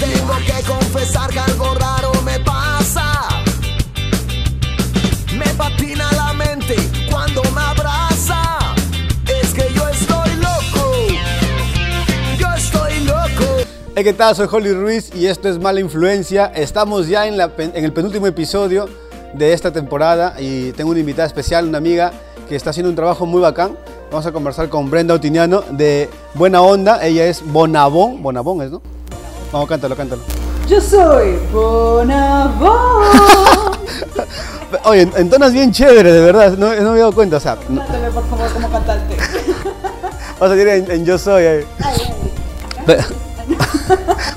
Tengo 0.00 0.36
que 0.46 0.66
confesar 0.66 1.30
que 1.30 1.38
algo 1.38 1.74
raro 1.74 2.12
me 2.24 2.40
pasa. 2.40 3.28
Me 5.36 5.46
patina 5.54 6.10
la 6.12 6.32
mente 6.32 6.76
cuando 7.10 7.42
me 7.54 7.60
abraza. 7.60 8.58
Es 9.26 9.52
que 9.52 9.70
yo 9.74 9.86
estoy 9.86 10.34
loco. 10.36 10.94
Yo 12.38 12.46
estoy 12.56 13.00
loco. 13.04 13.66
Hey, 13.94 14.04
¿qué 14.04 14.14
tal? 14.14 14.34
Soy 14.34 14.48
Holly 14.50 14.72
Ruiz 14.72 15.14
y 15.14 15.26
esto 15.26 15.50
es 15.50 15.58
Mala 15.58 15.80
Influencia. 15.80 16.46
Estamos 16.54 17.06
ya 17.06 17.26
en, 17.26 17.36
la 17.36 17.52
en 17.58 17.84
el 17.84 17.92
penúltimo 17.92 18.26
episodio 18.26 18.88
de 19.34 19.52
esta 19.52 19.72
temporada 19.72 20.36
y 20.38 20.72
tengo 20.72 20.90
una 20.90 21.00
invitada 21.00 21.26
especial, 21.26 21.68
una 21.68 21.78
amiga 21.78 22.12
que 22.48 22.56
está 22.56 22.70
haciendo 22.70 22.88
un 22.88 22.96
trabajo 22.96 23.26
muy 23.26 23.42
bacán. 23.42 23.76
Vamos 24.12 24.26
a 24.26 24.32
conversar 24.32 24.68
con 24.68 24.90
Brenda 24.90 25.14
Otiniano 25.14 25.62
de 25.70 26.10
Buena 26.34 26.60
Onda. 26.60 27.02
Ella 27.04 27.24
es 27.26 27.42
Bonabón. 27.50 28.22
Bonabón 28.22 28.60
es, 28.62 28.70
¿no? 28.70 28.82
Vamos, 29.50 29.68
cántalo, 29.68 29.96
cántalo. 29.96 30.20
Yo 30.68 30.80
soy 30.80 31.38
Bonabón. 31.52 32.72
Oye, 34.84 35.08
entonas 35.16 35.52
bien 35.52 35.72
chévere, 35.72 36.12
de 36.12 36.20
verdad. 36.20 36.52
No, 36.58 36.74
no 36.74 36.82
me 36.82 36.88
había 36.90 37.02
dado 37.04 37.12
cuenta. 37.14 37.38
O 37.38 37.40
sea, 37.40 37.56
no- 37.70 37.80
Cántame 37.80 38.10
por 38.10 38.26
favor 38.28 38.50
como 38.52 38.70
cantante. 38.70 39.16
vas 40.38 40.42
a 40.42 40.48
salir 40.48 40.68
en, 40.68 40.90
en 40.90 41.04
Yo 41.06 41.16
Soy. 41.18 41.44
ahí. 41.44 41.64
Pe- 42.86 42.98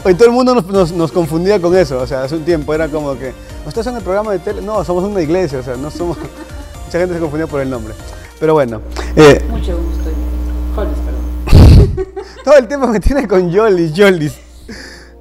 Oye, 0.06 0.16
todo 0.16 0.28
el 0.28 0.34
mundo 0.34 0.56
nos, 0.56 0.66
nos- 0.68 0.92
nos 0.94 1.12
confundía 1.12 1.60
con 1.62 1.76
eso. 1.76 2.00
O 2.00 2.08
sea, 2.08 2.24
hace 2.24 2.36
un 2.36 2.46
tiempo 2.46 2.74
era 2.74 2.88
como 2.88 3.18
que, 3.18 3.34
¿ustedes 3.68 3.84
son 3.86 3.98
el 3.98 4.04
programa 4.04 4.32
de 4.32 4.40
tele? 4.40 4.62
No, 4.62 4.84
somos 4.86 5.04
una 5.04 5.22
iglesia. 5.22 5.60
O 5.60 5.64
sea, 5.64 5.76
no 5.76 5.92
somos... 5.92 6.18
Mucha 6.86 7.00
gente 7.00 7.16
se 7.16 7.20
confundía 7.20 7.48
por 7.48 7.60
el 7.60 7.70
nombre. 7.70 7.94
Pero 8.40 8.54
bueno, 8.54 8.82
eh, 9.16 9.42
Mucho 9.50 9.78
gusto. 9.78 10.10
Hollis, 10.76 10.98
perdón. 11.06 12.14
todo 12.44 12.58
el 12.58 12.68
tiempo 12.68 12.88
me 12.88 13.00
tiene 13.00 13.28
con 13.28 13.50
Yolis, 13.50 13.94
Yolis. 13.94 14.34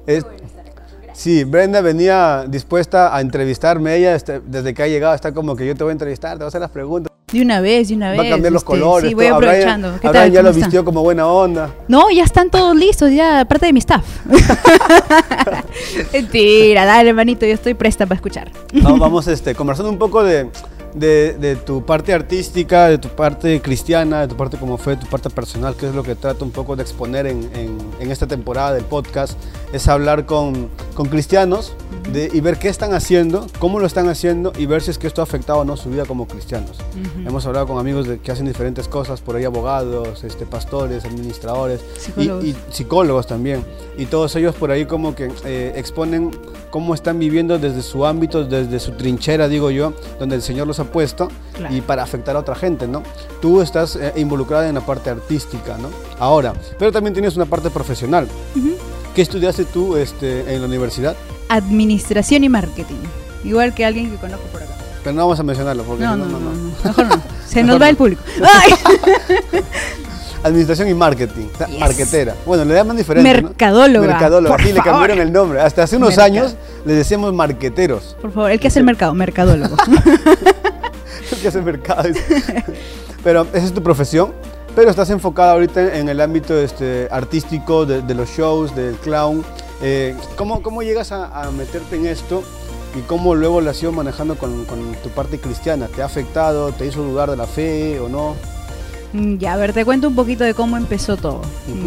Es- 0.05 0.25
sí, 1.13 1.43
Brenda 1.45 1.81
venía 1.81 2.45
dispuesta 2.47 3.15
a 3.15 3.21
entrevistarme. 3.21 3.95
Ella, 3.95 4.15
este, 4.15 4.41
desde 4.45 4.73
que 4.73 4.83
ha 4.83 4.87
llegado, 4.87 5.15
está 5.15 5.33
como 5.33 5.55
que 5.55 5.65
yo 5.65 5.75
te 5.75 5.83
voy 5.83 5.91
a 5.91 5.93
entrevistar, 5.93 6.31
te 6.33 6.39
voy 6.39 6.45
a 6.45 6.47
hacer 6.49 6.61
las 6.61 6.71
preguntas. 6.71 7.11
De 7.31 7.41
una 7.41 7.59
vez, 7.59 7.87
de 7.89 7.95
una 7.95 8.11
vez. 8.11 8.19
Va 8.19 8.25
a 8.25 8.29
cambiar 8.29 8.53
los 8.53 8.61
este, 8.61 8.71
colores. 8.73 9.09
Sí, 9.09 9.15
voy 9.15 9.25
todo. 9.25 9.35
Abraham- 9.35 9.49
aprovechando. 9.55 9.99
¿Qué 9.99 10.07
Abraham 10.07 10.31
ya 10.31 10.39
¿Cómo 10.41 10.49
lo 10.49 10.55
vistió 10.55 10.85
como 10.85 11.01
buena 11.01 11.27
onda. 11.27 11.73
No, 11.87 12.11
ya 12.11 12.23
están 12.23 12.49
todos 12.51 12.75
listos, 12.75 13.11
ya, 13.11 13.39
aparte 13.39 13.65
de 13.65 13.73
mi 13.73 13.79
staff. 13.79 14.05
Mentira, 16.13 16.85
dale, 16.85 17.09
hermanito, 17.09 17.45
yo 17.45 17.53
estoy 17.53 17.73
presta 17.73 18.05
para 18.05 18.15
escuchar. 18.17 18.51
No, 18.73 18.97
vamos 18.97 19.27
este, 19.27 19.55
conversando 19.55 19.89
un 19.91 19.97
poco 19.97 20.23
de, 20.23 20.49
de- 20.95 21.33
de 21.33 21.55
tu 21.55 21.85
parte 21.85 22.13
artística, 22.13 22.87
de 22.87 22.97
tu 22.97 23.09
parte 23.09 23.61
cristiana, 23.61 24.21
de 24.21 24.27
tu 24.29 24.35
parte 24.35 24.57
como 24.57 24.77
fe, 24.77 24.91
de 24.91 24.97
tu 24.97 25.07
parte 25.07 25.29
personal, 25.29 25.75
que 25.75 25.87
es 25.87 25.93
lo 25.95 26.03
que 26.03 26.15
trato 26.15 26.45
un 26.45 26.51
poco 26.51 26.75
de 26.75 26.81
exponer 26.83 27.27
en, 27.27 27.49
en- 27.55 27.77
en 27.99 28.11
esta 28.11 28.25
temporada 28.27 28.73
del 28.73 28.85
podcast, 28.85 29.37
es 29.73 29.87
hablar 29.87 30.25
con, 30.25 30.69
con 30.95 31.07
cristianos 31.09 31.73
de- 32.11 32.29
y 32.33 32.39
ver 32.41 32.57
qué 32.57 32.69
están 32.69 32.93
haciendo, 32.93 33.47
cómo 33.59 33.79
lo 33.79 33.87
están 33.87 34.07
haciendo 34.09 34.51
y 34.57 34.65
ver 34.65 34.81
si 34.81 34.91
es 34.91 34.97
que 34.97 35.07
esto 35.07 35.21
ha 35.21 35.23
afectado 35.23 35.59
o 35.59 35.65
no 35.65 35.75
su 35.77 35.89
vida 35.89 36.05
como 36.05 36.27
cristianos. 36.27 36.77
Hemos 37.25 37.45
hablado 37.45 37.67
con 37.67 37.77
amigos 37.79 38.07
de, 38.07 38.19
que 38.19 38.31
hacen 38.31 38.45
diferentes 38.45 38.87
cosas, 38.87 39.21
por 39.21 39.35
ahí 39.35 39.43
abogados, 39.45 40.23
este, 40.23 40.45
pastores, 40.45 41.05
administradores 41.05 41.81
y- 41.81 42.01
Psicólogos. 42.01 42.43
y 42.45 42.55
psicólogos 42.71 43.27
también. 43.27 43.63
Y 43.97 44.05
todos 44.05 44.35
ellos 44.35 44.55
por 44.55 44.71
ahí 44.71 44.85
como 44.85 45.15
que 45.15 45.31
eh, 45.45 45.73
exponen 45.75 46.31
cómo 46.69 46.93
están 46.93 47.17
viviendo 47.19 47.57
desde 47.57 47.81
su 47.81 48.05
ámbito, 48.05 48.43
desde 48.43 48.79
su 48.79 48.91
trinchera, 48.91 49.47
digo 49.47 49.71
yo, 49.71 49.93
donde 50.19 50.35
el 50.35 50.41
Señor 50.41 50.67
los 50.67 50.79
ha 50.79 50.85
puesto 50.85 51.29
Claro. 51.53 51.73
y 51.73 51.79
para 51.79 52.03
afectar 52.03 52.35
a 52.35 52.39
otra 52.39 52.53
gente, 52.55 52.85
¿no? 52.87 53.01
Tú 53.41 53.61
estás 53.61 53.95
eh, 53.95 54.11
involucrada 54.17 54.67
en 54.67 54.75
la 54.75 54.81
parte 54.85 55.09
artística, 55.09 55.77
¿no? 55.77 55.87
Ahora, 56.19 56.53
pero 56.77 56.91
también 56.91 57.13
tienes 57.13 57.35
una 57.37 57.45
parte 57.45 57.69
profesional. 57.69 58.27
¿Qué 59.15 59.21
estudiaste 59.21 59.63
tú 59.63 59.95
este, 59.95 60.53
en 60.53 60.59
la 60.61 60.67
universidad? 60.67 61.15
Administración 61.49 62.43
y 62.43 62.49
marketing. 62.49 62.95
Igual 63.43 63.73
que 63.73 63.85
alguien 63.85 64.09
que 64.11 64.17
conozco 64.17 64.45
por 64.47 64.63
acá. 64.63 64.73
Pero 65.03 65.15
no 65.15 65.21
vamos 65.23 65.39
a 65.39 65.43
mencionarlo 65.43 65.83
porque 65.83 66.03
No, 66.03 66.17
no, 66.17 66.25
no, 66.25 66.39
no, 66.39 66.51
mejor 66.83 67.05
no. 67.07 67.21
Se 67.47 67.63
nos 67.63 67.75
va 67.75 67.85
no. 67.85 67.85
el 67.91 67.95
público. 67.95 68.21
¡Ay! 68.41 68.73
Administración 70.43 70.87
y 70.89 70.93
marketing, 70.93 71.47
o 71.53 71.57
sea, 71.57 71.67
Yes. 71.67 71.79
marquetera. 71.79 72.35
Bueno, 72.45 72.65
le 72.65 72.75
llaman 72.75 72.97
diferente. 72.97 73.41
¿no? 73.41 73.47
Mercadóloga, 73.49 74.07
Mercadóloga, 74.07 74.55
por 74.55 74.65
sí, 74.65 74.73
le 74.73 74.81
cambiaron 74.81 75.19
el 75.19 75.31
nombre. 75.31 75.59
Hasta 75.59 75.83
hace 75.83 75.97
unos 75.97 76.09
Mercado. 76.09 76.25
años 76.27 76.55
le 76.85 76.93
decíamos 76.93 77.33
marqueteros. 77.33 78.15
Por 78.21 78.31
favor, 78.31 78.51
el 78.51 78.59
que 78.59 78.67
hace 78.67 78.77
el 78.79 78.85
mercado, 78.85 79.13
mercadólogo. 79.15 79.75
que 81.41 81.47
hace 81.47 81.61
mercado. 81.61 82.09
Pero 83.23 83.47
esa 83.53 83.65
es 83.65 83.73
tu 83.73 83.81
profesión. 83.81 84.33
Pero 84.75 84.89
estás 84.89 85.09
enfocada 85.09 85.53
ahorita 85.53 85.95
en 85.97 86.09
el 86.09 86.19
ámbito 86.21 86.55
este, 86.59 87.07
artístico, 87.09 87.85
de, 87.85 88.01
de 88.01 88.13
los 88.13 88.29
shows, 88.29 88.75
del 88.75 88.95
clown. 88.97 89.43
Eh, 89.81 90.15
¿cómo, 90.35 90.61
¿Cómo 90.61 90.81
llegas 90.83 91.11
a, 91.11 91.41
a 91.43 91.51
meterte 91.51 91.95
en 91.97 92.05
esto? 92.07 92.43
¿Y 92.97 93.01
cómo 93.01 93.35
luego 93.35 93.59
lo 93.59 93.71
has 93.71 93.81
ido 93.81 93.91
manejando 93.91 94.37
con, 94.37 94.63
con 94.65 94.93
tu 95.03 95.09
parte 95.09 95.39
cristiana? 95.39 95.87
¿Te 95.87 96.01
ha 96.01 96.05
afectado? 96.05 96.71
¿Te 96.71 96.85
hizo 96.85 97.01
dudar 97.03 97.29
de 97.29 97.37
la 97.37 97.45
fe 97.47 97.99
o 97.99 98.07
no? 98.07 98.35
Mm, 99.13 99.37
Ya, 99.37 99.53
a 99.53 99.57
ver, 99.57 99.73
te 99.73 99.83
cuento 99.83 100.07
un 100.07 100.15
poquito 100.15 100.43
de 100.43 100.53
cómo 100.53 100.77
empezó 100.77 101.17
todo. 101.17 101.41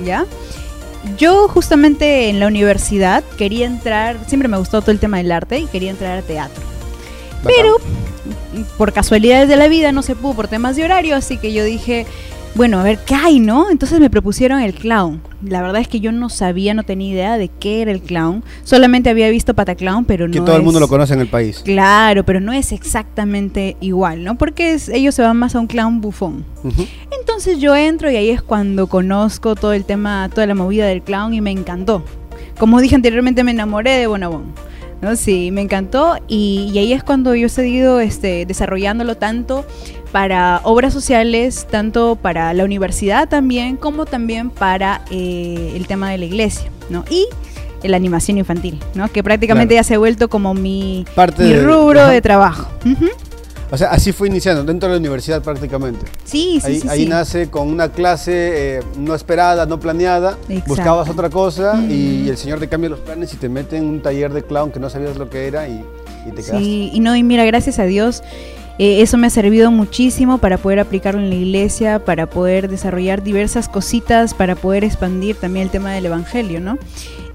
¿ya? 0.05 0.27
Yo 1.17 1.49
justamente 1.49 2.29
en 2.29 2.41
la 2.41 2.47
universidad 2.47 3.23
quería 3.39 3.67
entrar, 3.67 4.19
siempre 4.27 4.49
me 4.49 4.59
gustó 4.59 4.81
todo 4.83 4.91
el 4.91 4.99
tema 4.99 5.19
del 5.19 5.33
arte 5.33 5.61
y 5.61 5.67
quería 5.67 5.91
entrar 5.91 6.19
a 6.19 6.23
teatro. 6.23 6.63
Bacán. 7.43 7.53
Pero 7.57 7.77
por 8.77 8.93
casualidades 8.93 9.49
de 9.49 9.57
la 9.57 9.69
vida 9.69 9.93
no 9.93 10.03
se 10.03 10.17
pudo 10.17 10.35
por 10.35 10.49
temas 10.49 10.77
de 10.77 10.85
horario, 10.85 11.15
así 11.17 11.39
que 11.39 11.53
yo 11.53 11.65
dije, 11.65 12.05
bueno, 12.59 12.79
a 12.81 12.83
ver 12.83 12.99
qué 13.07 13.15
hay, 13.15 13.39
¿no? 13.41 13.71
Entonces 13.71 14.01
me 14.01 14.11
propusieron 14.11 14.61
el 14.61 14.75
clown. 14.75 15.23
La 15.43 15.63
verdad 15.63 15.81
es 15.81 15.87
que 15.89 16.01
yo 16.01 16.11
no 16.13 16.29
sabía, 16.29 16.75
no 16.75 16.83
tenía 16.83 17.13
idea 17.13 17.39
de 17.39 17.49
qué 17.49 17.81
era 17.81 17.93
el 17.93 18.03
clown. 18.03 18.43
Solamente 18.65 19.09
había 19.09 19.31
visto 19.31 19.55
Pataclown, 19.55 20.05
pero 20.05 20.27
no 20.27 20.33
que 20.35 20.41
todo 20.41 20.57
el 20.57 20.63
mundo 20.63 20.81
lo 20.81 20.89
conoce 20.89 21.15
en 21.15 21.21
el 21.21 21.29
país. 21.29 21.61
Claro, 21.65 22.25
pero 22.25 22.41
no 22.41 22.53
es 22.53 22.73
exactamente 22.73 23.77
igual, 23.81 24.25
¿no? 24.25 24.37
Porque 24.37 24.75
es- 24.75 24.89
ellos 24.89 25.15
se 25.15 25.23
van 25.23 25.37
más 25.37 25.55
a 25.55 25.61
un 25.61 25.69
clown 25.69 26.01
bufón. 26.01 26.45
Entonces 27.19 27.59
yo 27.61 27.75
entro 27.77 28.11
y 28.11 28.17
ahí 28.17 28.31
es 28.31 28.43
cuando 28.43 28.89
conozco 28.89 29.55
todo 29.55 29.73
el 29.73 29.85
tema, 29.85 30.29
toda 30.35 30.47
la 30.47 30.55
movida 30.57 30.87
del 30.87 31.03
clown 31.03 31.33
y 31.35 31.41
me 31.41 31.53
encantó. 31.53 32.03
Como 32.59 32.81
dije 32.81 32.97
anteriormente, 32.97 33.45
me 33.45 33.53
enamoré 33.53 33.93
de 33.93 34.07
Bonabón. 34.09 34.53
¿no? 35.01 35.15
Sí, 35.15 35.53
me 35.53 35.61
encantó 35.61 36.17
y, 36.27 36.73
y 36.75 36.79
ahí 36.79 36.93
es 36.93 37.05
cuando 37.05 37.33
yo 37.37 37.47
he 37.47 37.51
seguido 37.51 38.01
este, 38.01 38.47
desarrollándolo 38.47 39.17
tanto 39.17 39.65
para 40.13 40.61
obras 40.65 40.93
sociales, 40.93 41.67
tanto 41.71 42.17
para 42.17 42.53
la 42.55 42.65
universidad 42.65 43.29
también, 43.29 43.77
como 43.77 44.07
también 44.07 44.51
para 44.51 45.03
eh, 45.11 45.73
el 45.77 45.87
tema 45.87 46.11
de 46.11 46.19
la 46.19 46.25
iglesia, 46.25 46.71
¿no? 46.91 47.05
Y 47.11 47.27
la 47.87 47.97
animación 47.97 48.39
infantil, 48.39 48.81
¿no? 48.95 49.09
Que 49.09 49.23
prácticamente 49.23 49.75
Claro. 49.75 49.85
ya 49.85 49.89
se 49.89 49.95
ha 49.95 49.99
vuelto 49.99 50.29
como 50.29 50.53
mi, 50.55 51.05
Parte 51.15 51.45
mi 51.45 51.51
de- 51.53 51.63
rubro 51.63 52.01
ajá. 52.01 52.11
de 52.11 52.21
trabajo. 52.23 52.69
O 53.71 53.77
sea, 53.77 53.91
así 53.91 54.13
fue 54.13 54.29
iniciando, 54.29 54.65
dentro 54.65 54.89
de 54.89 54.95
la 54.95 54.99
universidad 54.99 55.43
prácticamente. 55.43 56.07
Sí, 56.25 56.59
sí, 56.61 56.67
ahí 56.67 56.81
sí. 56.81 56.89
ahí 56.89 57.03
sí. 57.05 57.07
nace 57.11 57.51
con 57.51 57.69
una 57.69 57.91
clase 57.91 58.79
eh, 58.79 58.83
no 58.97 59.15
esperada, 59.15 59.67
no 59.67 59.79
planeada. 59.79 60.39
Exacto. 60.49 60.65
Buscabas 60.69 61.09
otra 61.11 61.29
cosa 61.29 61.79
y 61.87 62.31
el 62.31 62.39
señor 62.39 62.61
te 62.61 62.69
cambia 62.69 62.89
los 62.89 63.01
planes 63.01 63.35
y 63.35 63.37
te 63.37 63.51
mete 63.51 63.77
en 63.77 63.85
un 63.85 64.01
taller 64.01 64.33
de 64.33 64.43
clown 64.43 64.71
que 64.73 64.81
no 64.81 64.89
sabías 64.89 65.19
lo 65.19 65.29
que 65.29 65.47
era 65.47 65.69
y, 65.69 65.85
y 66.27 66.31
te 66.31 66.37
quedaste. 66.37 66.59
Sí, 66.59 66.91
y 66.95 67.01
no, 67.01 67.15
y 67.15 67.23
mira, 67.23 67.45
gracias 67.45 67.79
a 67.79 67.85
Dios, 67.85 68.23
eh, 68.79 69.03
eso 69.03 69.17
me 69.19 69.27
ha 69.27 69.31
servido 69.31 69.71
muchísimo 69.71 70.39
para 70.39 70.59
poder 70.59 70.79
aplicarlo 70.81 71.21
en 71.21 71.31
la 71.31 71.37
iglesia, 71.37 72.05
para 72.05 72.27
poder 72.31 72.69
desarrollar 72.69 73.23
diversas 73.23 73.69
cositas, 73.69 74.35
para 74.35 74.55
poder 74.55 74.85
expandir 74.85 75.37
también 75.37 75.65
el 75.65 75.71
tema 75.71 75.93
del 75.93 76.07
evangelio, 76.07 76.61
¿no? 76.61 76.79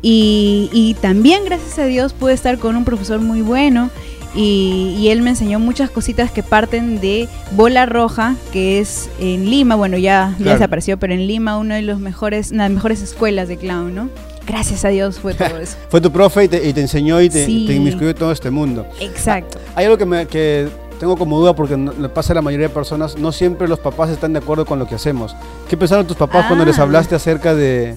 Y, 0.02 0.70
y 0.74 0.96
también, 0.96 1.46
gracias 1.46 1.80
a 1.80 1.86
Dios, 1.86 2.14
pude 2.14 2.34
estar 2.34 2.58
con 2.58 2.76
un 2.76 2.84
profesor 2.86 3.20
muy 3.20 3.42
bueno. 3.42 3.90
Y, 4.36 4.96
y 4.98 5.10
él 5.10 5.22
me 5.22 5.30
enseñó 5.30 5.60
muchas 5.60 5.92
cositas 5.92 6.32
que 6.32 6.42
parten 6.42 7.00
de 7.00 7.30
Bola 7.52 7.86
Roja, 7.86 8.36
que 8.52 8.80
es 8.80 9.08
en 9.20 9.48
Lima, 9.48 9.76
bueno, 9.76 9.96
ya, 9.98 10.32
ya 10.32 10.38
Claro. 10.38 10.52
desapareció, 10.54 10.98
pero 10.98 11.14
en 11.14 11.28
Lima, 11.28 11.58
una 11.60 11.76
de 11.76 11.84
los 11.84 12.00
mejores, 12.00 12.52
una 12.52 12.64
de 12.64 12.70
las 12.70 12.76
mejores 12.76 13.02
escuelas 13.04 13.48
de 13.48 13.58
clown, 13.58 13.94
¿no? 13.94 14.10
Gracias 14.48 14.84
a 14.86 14.90
Dios 14.90 15.20
fue 15.20 15.36
todo 15.36 15.58
eso. 15.60 15.78
Fue 15.90 16.02
tu 16.02 16.12
profe 16.12 16.46
y 16.46 16.48
te, 16.50 16.68
y 16.68 16.74
te 16.74 16.82
enseñó 16.82 17.22
y 17.22 17.30
te, 17.30 17.46
Sí. 17.46 17.66
te 17.68 17.76
inmiscuyó 17.76 18.14
todo 18.16 18.32
este 18.32 18.50
mundo. 18.50 18.86
Exacto. 19.00 19.60
Hay 19.76 19.86
algo 19.86 19.98
que, 20.00 20.06
me, 20.06 20.26
que 20.26 20.68
tengo 21.00 21.18
como 21.18 21.40
duda 21.40 21.54
porque 21.56 21.76
no- 21.78 21.94
le 21.94 22.10
pasa 22.10 22.34
a 22.34 22.36
la 22.36 22.42
mayoría 22.42 22.68
de 22.68 22.74
personas, 22.74 23.18
no 23.18 23.32
siempre 23.32 23.68
los 23.68 23.80
papás 23.80 24.10
están 24.10 24.34
de 24.34 24.40
acuerdo 24.40 24.66
con 24.66 24.80
lo 24.80 24.88
que 24.88 24.96
hacemos. 24.96 25.36
¿Qué 25.70 25.76
pensaron 25.78 26.06
tus 26.08 26.18
papás 26.18 26.46
cuando 26.48 26.66
les 26.66 26.80
Ah. 26.80 26.84
hablaste 26.84 27.16
acerca 27.16 27.54
de, 27.56 27.96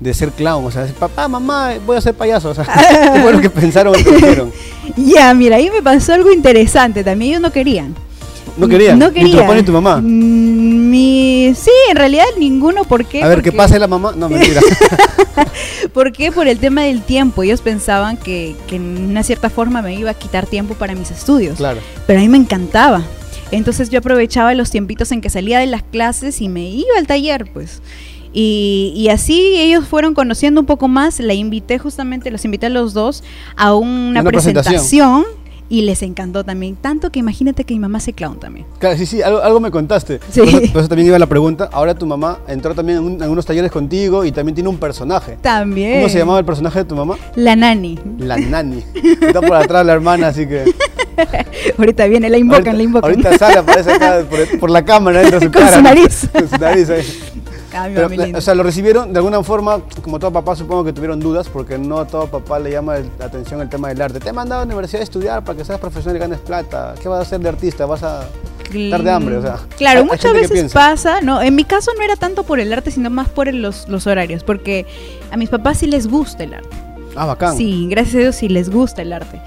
de 0.00 0.14
ser 0.14 0.30
clown? 0.32 0.64
O 0.64 0.70
sea, 0.70 0.82
decir, 0.82 0.96
papá, 0.96 1.28
mamá, 1.28 1.72
voy 1.86 1.96
a 1.96 2.00
ser 2.00 2.14
payaso. 2.14 2.50
O 2.50 2.54
sea, 2.54 2.64
¿qué 3.14 3.20
fue 3.20 3.32
lo 3.32 3.40
que 3.40 3.50
pensaron 3.50 3.94
o 3.94 3.98
que 4.02 4.10
dijeron? 4.10 4.52
Ya, 4.96 5.34
mira, 5.34 5.56
ahí 5.56 5.68
me 5.70 5.82
pasó 5.82 6.14
algo 6.14 6.32
interesante. 6.32 7.04
También 7.04 7.32
ellos 7.32 7.42
no 7.42 7.52
querían. 7.52 7.94
No 8.58 8.68
querían. 8.68 8.98
No 8.98 9.06
papá 9.40 9.54
ni 9.54 9.62
tu 9.62 9.72
mamá. 9.72 10.00
Mm, 10.02 10.90
Mi... 10.90 11.54
Sí, 11.56 11.70
en 11.90 11.96
realidad 11.96 12.24
ninguno. 12.38 12.84
¿Por 12.84 13.04
qué? 13.06 13.22
A 13.22 13.28
ver, 13.28 13.38
¿qué 13.38 13.50
Porque- 13.52 13.56
pasa 13.56 13.78
la 13.78 13.86
mamá? 13.86 14.12
No, 14.16 14.28
mentira. 14.28 14.60
¿Por 15.92 16.12
qué? 16.12 16.32
Por 16.32 16.48
el 16.48 16.58
tema 16.58 16.82
del 16.82 17.02
tiempo. 17.02 17.42
Ellos 17.42 17.60
pensaban 17.60 18.16
que, 18.16 18.54
que 18.66 18.76
en 18.76 19.10
una 19.10 19.22
cierta 19.22 19.50
forma 19.50 19.82
me 19.82 19.94
iba 19.94 20.10
a 20.10 20.14
quitar 20.14 20.46
tiempo 20.46 20.74
para 20.74 20.94
mis 20.94 21.10
estudios. 21.10 21.56
claro. 21.56 21.80
Pero 22.06 22.18
a 22.18 22.22
mí 22.22 22.28
me 22.28 22.38
encantaba. 22.38 23.02
Entonces 23.50 23.88
yo 23.90 24.00
aprovechaba 24.00 24.52
los 24.54 24.70
tiempitos 24.70 25.10
en 25.12 25.20
que 25.20 25.30
salía 25.30 25.58
de 25.58 25.66
las 25.66 25.82
clases 25.82 26.40
y 26.40 26.48
me 26.48 26.68
iba 26.68 26.98
al 26.98 27.06
taller, 27.06 27.50
pues. 27.52 27.80
Y, 28.32 28.92
y 28.94 29.08
así 29.08 29.54
ellos 29.56 29.86
fueron 29.88 30.12
conociendo 30.14 30.60
un 30.60 30.66
poco 30.66 30.86
más. 30.88 31.18
La 31.20 31.32
invité 31.34 31.78
justamente, 31.78 32.30
los 32.30 32.44
invité 32.44 32.66
a 32.66 32.70
los 32.70 32.92
dos 32.92 33.24
a 33.56 33.74
una, 33.74 34.20
Una 34.20 34.24
presentación. 34.30 34.74
presentación. 34.74 35.24
Y 35.70 35.82
les 35.82 36.02
encantó 36.02 36.44
también. 36.44 36.76
Tanto 36.76 37.10
que 37.10 37.18
imagínate 37.18 37.64
que 37.64 37.74
mi 37.74 37.80
mamá 37.80 37.98
hace 37.98 38.14
clown 38.14 38.38
también. 38.40 38.64
Claro, 38.78 38.96
sí, 38.96 39.04
sí, 39.04 39.20
algo, 39.20 39.40
algo 39.42 39.60
me 39.60 39.70
contaste. 39.70 40.18
Sí. 40.30 40.40
Por, 40.40 40.48
eso, 40.48 40.60
por 40.72 40.80
eso 40.80 40.88
también 40.88 41.08
iba 41.08 41.18
la 41.18 41.26
pregunta. 41.26 41.68
Ahora 41.72 41.94
tu 41.94 42.06
mamá 42.06 42.38
entró 42.48 42.74
también 42.74 42.98
en, 42.98 43.04
un- 43.04 43.22
en 43.22 43.28
unos 43.28 43.44
talleres 43.44 43.70
contigo 43.70 44.24
y 44.24 44.32
también 44.32 44.54
tiene 44.54 44.70
un 44.70 44.78
personaje. 44.78 45.36
También. 45.42 45.96
¿Cómo 45.96 46.08
se 46.08 46.18
llamaba 46.18 46.38
el 46.38 46.44
personaje 46.46 46.78
de 46.78 46.84
tu 46.86 46.94
mamá? 46.96 47.16
La 47.36 47.54
nani. 47.54 47.98
La 48.18 48.38
nani. 48.38 48.82
Está 49.20 49.40
por 49.42 49.56
atrás 49.56 49.84
la 49.84 49.92
hermana, 49.92 50.28
así 50.28 50.46
que. 50.46 50.64
Ahorita 51.76 52.06
viene, 52.06 52.30
la 52.30 52.38
invocan, 52.38 52.58
ahorita, 52.68 52.76
la 52.76 52.82
invocan. 52.82 53.10
Ahorita 53.10 53.38
sale, 53.38 53.58
aparece 53.58 53.92
acá 53.92 54.22
por, 54.28 54.58
por 54.60 54.70
la 54.70 54.84
cámara, 54.84 55.22
entra 55.22 55.40
su 55.40 55.46
Con 55.52 55.62
cara. 55.62 55.76
su 55.76 55.82
nariz. 55.82 56.28
Con 56.32 56.48
su 56.48 56.56
nariz 56.58 56.88
ahí. 56.90 57.04
Mi 57.86 57.94
Pero, 57.94 58.38
o 58.38 58.40
sea, 58.40 58.54
lo 58.54 58.62
recibieron 58.62 59.12
de 59.12 59.18
alguna 59.18 59.42
forma, 59.42 59.80
como 60.02 60.18
todo 60.18 60.32
papá, 60.32 60.56
supongo 60.56 60.84
que 60.84 60.92
tuvieron 60.92 61.20
dudas, 61.20 61.48
porque 61.48 61.76
no 61.78 61.98
a 61.98 62.06
todo 62.06 62.26
papá 62.26 62.58
le 62.58 62.70
llama 62.70 62.94
la 63.18 63.26
atención 63.26 63.60
el 63.60 63.68
tema 63.68 63.88
del 63.88 64.00
arte. 64.00 64.18
Te 64.20 64.30
he 64.30 64.32
mandado 64.32 64.62
a 64.62 64.64
la 64.64 64.68
universidad 64.68 65.00
a 65.02 65.04
estudiar 65.04 65.44
para 65.44 65.58
que 65.58 65.64
seas 65.64 65.78
profesional 65.78 66.16
y 66.16 66.20
ganes 66.20 66.38
plata. 66.40 66.94
¿Qué 67.00 67.08
vas 67.08 67.18
a 67.18 67.22
hacer 67.22 67.40
de 67.40 67.48
artista? 67.50 67.86
¿Vas 67.86 68.02
a 68.02 68.26
estar 68.72 69.02
de 69.02 69.10
hambre? 69.10 69.36
O 69.36 69.42
sea, 69.42 69.58
Claro, 69.76 70.00
hay- 70.00 70.06
muchas 70.06 70.32
veces 70.32 70.72
pasa, 70.72 71.20
¿no? 71.20 71.40
En 71.42 71.54
mi 71.54 71.64
caso 71.64 71.90
no 71.96 72.02
era 72.02 72.16
tanto 72.16 72.42
por 72.42 72.60
el 72.60 72.72
arte, 72.72 72.90
sino 72.90 73.10
más 73.10 73.28
por 73.28 73.48
el- 73.48 73.62
los, 73.62 73.88
los 73.88 74.06
horarios, 74.06 74.42
porque 74.44 74.86
a 75.30 75.36
mis 75.36 75.48
papás 75.48 75.78
sí 75.78 75.86
les 75.86 76.06
gusta 76.08 76.44
el 76.44 76.54
arte. 76.54 76.76
Ah, 77.16 77.26
bacán. 77.26 77.56
Sí, 77.56 77.86
gracias 77.90 78.14
a 78.14 78.18
Dios 78.18 78.36
sí 78.36 78.48
les 78.48 78.70
gusta 78.70 79.02
el 79.02 79.12
arte. 79.12 79.40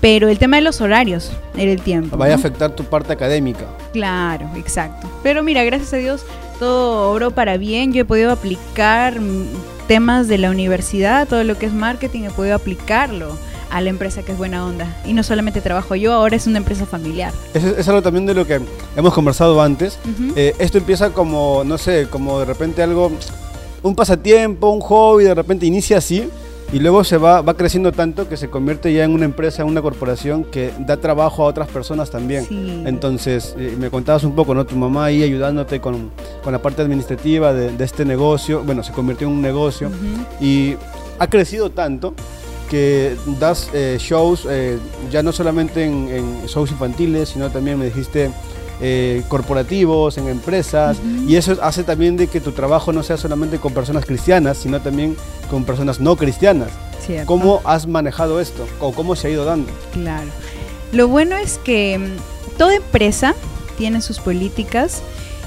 Pero 0.00 0.28
el 0.28 0.38
tema 0.38 0.56
de 0.56 0.62
los 0.62 0.82
horarios 0.82 1.32
era 1.56 1.72
el 1.72 1.80
tiempo. 1.80 2.16
Vaya 2.18 2.34
a 2.34 2.36
afectar 2.36 2.70
tu 2.70 2.84
parte 2.84 3.14
académica. 3.14 3.64
Claro, 3.94 4.46
exacto. 4.54 5.08
Pero 5.22 5.42
mira, 5.42 5.64
gracias 5.64 5.94
a 5.94 5.96
Dios 5.96 6.20
todo 6.58 7.12
obró 7.12 7.30
para 7.30 7.56
bien. 7.56 7.92
Yo 7.92 8.02
he 8.02 8.04
podido 8.04 8.30
aplicar 8.30 9.18
temas 9.88 10.28
de 10.28 10.38
la 10.38 10.50
universidad, 10.50 11.28
todo 11.28 11.44
lo 11.44 11.58
que 11.58 11.66
es 11.66 11.72
marketing, 11.72 12.22
he 12.22 12.30
podido 12.30 12.56
aplicarlo 12.56 13.36
a 13.70 13.80
la 13.80 13.90
empresa 13.90 14.22
que 14.22 14.32
es 14.32 14.38
buena 14.38 14.64
onda. 14.64 14.96
Y 15.04 15.12
no 15.12 15.22
solamente 15.22 15.60
trabajo 15.60 15.94
yo, 15.94 16.12
ahora 16.12 16.36
es 16.36 16.46
una 16.46 16.58
empresa 16.58 16.86
familiar. 16.86 17.32
Es, 17.54 17.64
es 17.64 17.88
algo 17.88 18.02
también 18.02 18.26
de 18.26 18.34
lo 18.34 18.46
que 18.46 18.60
hemos 18.96 19.12
conversado 19.12 19.60
antes. 19.60 19.98
Ujú. 20.04 20.32
Eh, 20.36 20.54
esto 20.58 20.78
empieza 20.78 21.10
como, 21.10 21.62
no 21.64 21.78
sé, 21.78 22.08
como 22.08 22.38
de 22.38 22.44
repente 22.44 22.82
algo, 22.82 23.10
un 23.82 23.94
pasatiempo, 23.94 24.70
un 24.70 24.80
hobby, 24.80 25.24
de 25.24 25.34
repente 25.34 25.66
inicia 25.66 25.98
así 25.98 26.28
y 26.72 26.78
luego 26.80 27.04
se 27.04 27.16
va, 27.16 27.42
va 27.42 27.54
creciendo 27.54 27.92
tanto 27.92 28.28
que 28.28 28.36
se 28.36 28.50
convierte 28.50 28.92
ya 28.92 29.04
en 29.04 29.12
una 29.12 29.24
empresa, 29.24 29.62
en 29.62 29.68
una 29.68 29.80
corporación 29.82 30.44
que 30.44 30.72
da 30.80 30.96
trabajo 30.96 31.44
a 31.44 31.46
otras 31.46 31.68
personas 31.68 32.10
también. 32.10 32.44
Sí. 32.44 32.82
Entonces, 32.86 33.54
eh, 33.58 33.76
me 33.78 33.88
contabas 33.90 34.24
un 34.24 34.34
poco, 34.34 34.54
¿no? 34.54 34.66
Tu 34.66 34.74
mamá 34.76 35.04
ahí 35.06 35.22
ayudándote 35.22 35.80
con, 35.80 36.10
con 36.42 36.52
la 36.52 36.60
parte 36.60 36.82
administrativa 36.82 37.52
de, 37.52 37.70
de 37.70 37.84
este 37.84 38.04
negocio. 38.04 38.62
Bueno, 38.64 38.82
se 38.82 38.92
convirtió 38.92 39.28
en 39.28 39.34
un 39.34 39.42
negocio 39.42 39.88
Ujú. 39.88 40.44
y 40.44 40.76
ha 41.18 41.28
crecido 41.28 41.70
tanto 41.70 42.14
que 42.68 43.14
das 43.38 43.70
eh, 43.72 43.96
shows 44.00 44.44
eh, 44.50 44.76
ya 45.10 45.22
no 45.22 45.30
solamente 45.30 45.84
en, 45.84 46.08
en 46.08 46.46
shows 46.46 46.72
infantiles, 46.72 47.28
sino 47.28 47.48
también 47.48 47.78
me 47.78 47.84
dijiste 47.84 48.32
eh, 48.80 49.22
corporativos, 49.28 50.18
en 50.18 50.28
empresas, 50.28 50.98
y 51.26 51.36
eso 51.36 51.56
hace 51.62 51.82
también 51.84 52.16
de 52.16 52.26
que 52.26 52.40
tu 52.40 52.52
trabajo 52.52 52.92
no 52.92 53.02
sea 53.02 53.16
solamente 53.16 53.58
con 53.58 53.72
personas 53.72 54.04
cristianas, 54.04 54.58
sino 54.58 54.80
también 54.80 55.16
con 55.50 55.64
personas 55.64 56.00
no 56.00 56.16
cristianas. 56.16 56.68
Cierto. 57.04 57.26
¿Cómo 57.26 57.60
has 57.64 57.86
manejado 57.86 58.40
esto? 58.40 58.66
¿O 58.80 58.92
cómo 58.92 59.14
se 59.16 59.28
ha 59.28 59.30
ido 59.30 59.44
dando? 59.44 59.70
Claro. 59.92 60.28
Lo 60.92 61.08
bueno 61.08 61.36
es 61.36 61.58
que 61.58 61.98
mm, 61.98 62.56
toda 62.58 62.74
empresa 62.76 63.34
tiene 63.78 64.00
sus 64.00 64.18
políticas, 64.18 65.02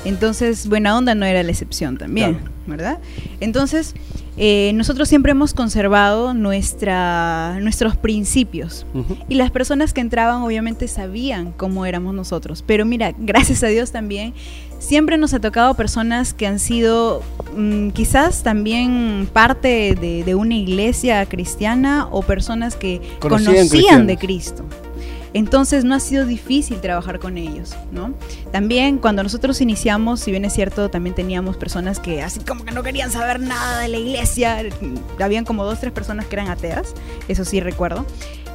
entonces 0.06 0.68
Buena 0.68 0.98
Onda 0.98 1.16
no 1.16 1.26
era 1.26 1.44
la 1.44 1.52
excepción 1.52 1.98
también, 1.98 2.36
Claro. 2.36 2.52
¿verdad? 2.68 3.00
Entonces, 3.42 3.94
eh, 4.42 4.72
nosotros 4.74 5.10
siempre 5.10 5.34
hemos 5.34 5.54
conservado 5.54 6.34
nuestra, 6.34 7.60
nuestros 7.60 7.98
principios. 7.98 8.86
Y 9.28 9.36
las 9.36 9.52
personas 9.52 9.92
que 9.92 10.00
entraban 10.00 10.44
obviamente 10.44 10.88
sabían 10.88 11.52
cómo 11.52 11.86
éramos 11.86 12.16
nosotros. 12.16 12.64
Pero 12.66 12.86
mira, 12.86 13.14
gracias 13.20 13.64
a 13.64 13.68
Dios 13.68 13.92
también, 13.92 14.34
siempre 14.80 15.18
nos 15.18 15.34
ha 15.34 15.42
tocado 15.42 15.74
personas 15.74 16.34
que 16.34 16.48
han 16.48 16.60
sido 16.60 17.22
mm, 17.54 17.90
quizás 17.90 18.42
también 18.42 19.30
parte 19.34 19.98
de, 20.00 20.24
de 20.24 20.36
una 20.36 20.56
iglesia 20.56 21.26
cristiana 21.26 22.08
o 22.10 22.22
personas 22.22 22.78
que 22.78 23.02
Conocían 23.20 23.68
conocían, 23.68 24.08
de. 24.08 24.16
Cristo. 24.16 24.64
Entonces 25.34 25.86
no 25.86 25.96
ha 25.96 26.00
sido 26.00 26.26
difícil 26.26 26.82
trabajar 26.82 27.20
con 27.20 27.38
ellos, 27.38 27.76
¿no? 27.92 28.14
También 28.52 28.98
cuando 28.98 29.24
nosotros 29.24 29.62
iniciamos, 29.62 30.20
si 30.20 30.32
bien 30.32 30.46
es 30.46 30.54
cierto, 30.54 30.90
también 30.90 31.16
teníamos 31.16 31.58
personas 31.58 32.00
que 32.00 32.22
así 32.22 32.40
como 32.40 32.66
que 32.66 32.72
no 32.72 32.84
querían 32.84 33.12
saber 33.12 33.40
nada 33.40 33.80
de 33.80 33.88
la 33.88 33.98
iglesia. 33.98 34.64
Habían 35.20 35.46
como 35.46 35.66
dos, 35.66 35.80
tres 35.80 35.92
personas 35.92 36.26
que 36.26 36.36
eran 36.36 36.48
ateas, 36.50 36.94
eso 37.28 37.46
sí 37.46 37.60
recuerdo. 37.60 38.06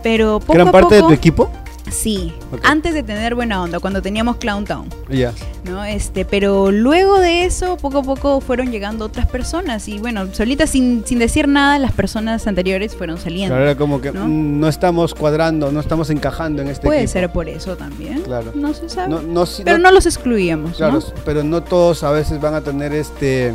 Pero 0.03 0.41
poco 0.41 0.53
¿Que 0.53 0.59
eran 0.59 0.69
a 0.69 0.73
parte 0.73 0.97
de 0.97 1.03
tu 1.03 1.13
equipo? 1.13 1.51
Sí, 1.91 2.33
antes 2.63 2.95
de 2.95 3.03
tener 3.03 3.35
buena 3.35 3.63
onda, 3.63 3.79
cuando 3.79 4.01
teníamos 4.03 4.37
Clown 4.37 4.65
Town, 4.65 4.89
Ya. 5.11 5.33
¿no? 5.65 5.85
Este, 5.85 6.25
pero 6.25 6.71
luego 6.73 7.21
de 7.21 7.45
eso, 7.45 7.77
poco 7.77 7.99
a 7.99 8.03
poco 8.03 8.41
fueron 8.41 8.71
llegando 8.71 9.05
otras 9.05 9.27
personas 9.27 9.87
y 9.89 9.99
bueno, 9.99 10.27
solitas 10.33 10.71
sin, 10.71 11.05
sin 11.07 11.19
decir 11.19 11.47
nada, 11.47 11.79
las 11.79 11.93
personas 11.93 12.47
anteriores 12.47 12.97
fueron 12.97 13.19
saliendo. 13.19 13.55
Claro, 13.55 13.71
era 13.71 13.77
como 13.77 14.01
que 14.01 14.13
¿no? 14.13 14.27
mm, 14.27 14.61
no 14.61 14.69
estamos 14.69 15.15
cuadrando, 15.15 15.71
no 15.71 15.81
estamos 15.81 16.11
encajando 16.11 16.63
en 16.63 16.69
este 16.69 16.87
Puede 16.87 17.01
equipo. 17.01 17.13
ser 17.13 17.33
por 17.33 17.49
eso 17.49 17.77
también. 17.77 18.23
Claro. 18.23 18.53
No 18.55 18.73
se 18.75 18.89
sabe. 18.89 19.09
No, 19.11 19.45
pero 19.65 19.79
no, 19.79 19.91
los 19.91 20.07
excluíamos, 20.07 20.77
Claro, 20.77 21.01
pero 21.25 21.45
no 21.45 21.63
todos 21.63 22.03
a 22.03 22.11
veces 22.11 22.41
van 22.41 22.55
a 22.55 22.61
tener 22.63 22.93
este 22.93 23.53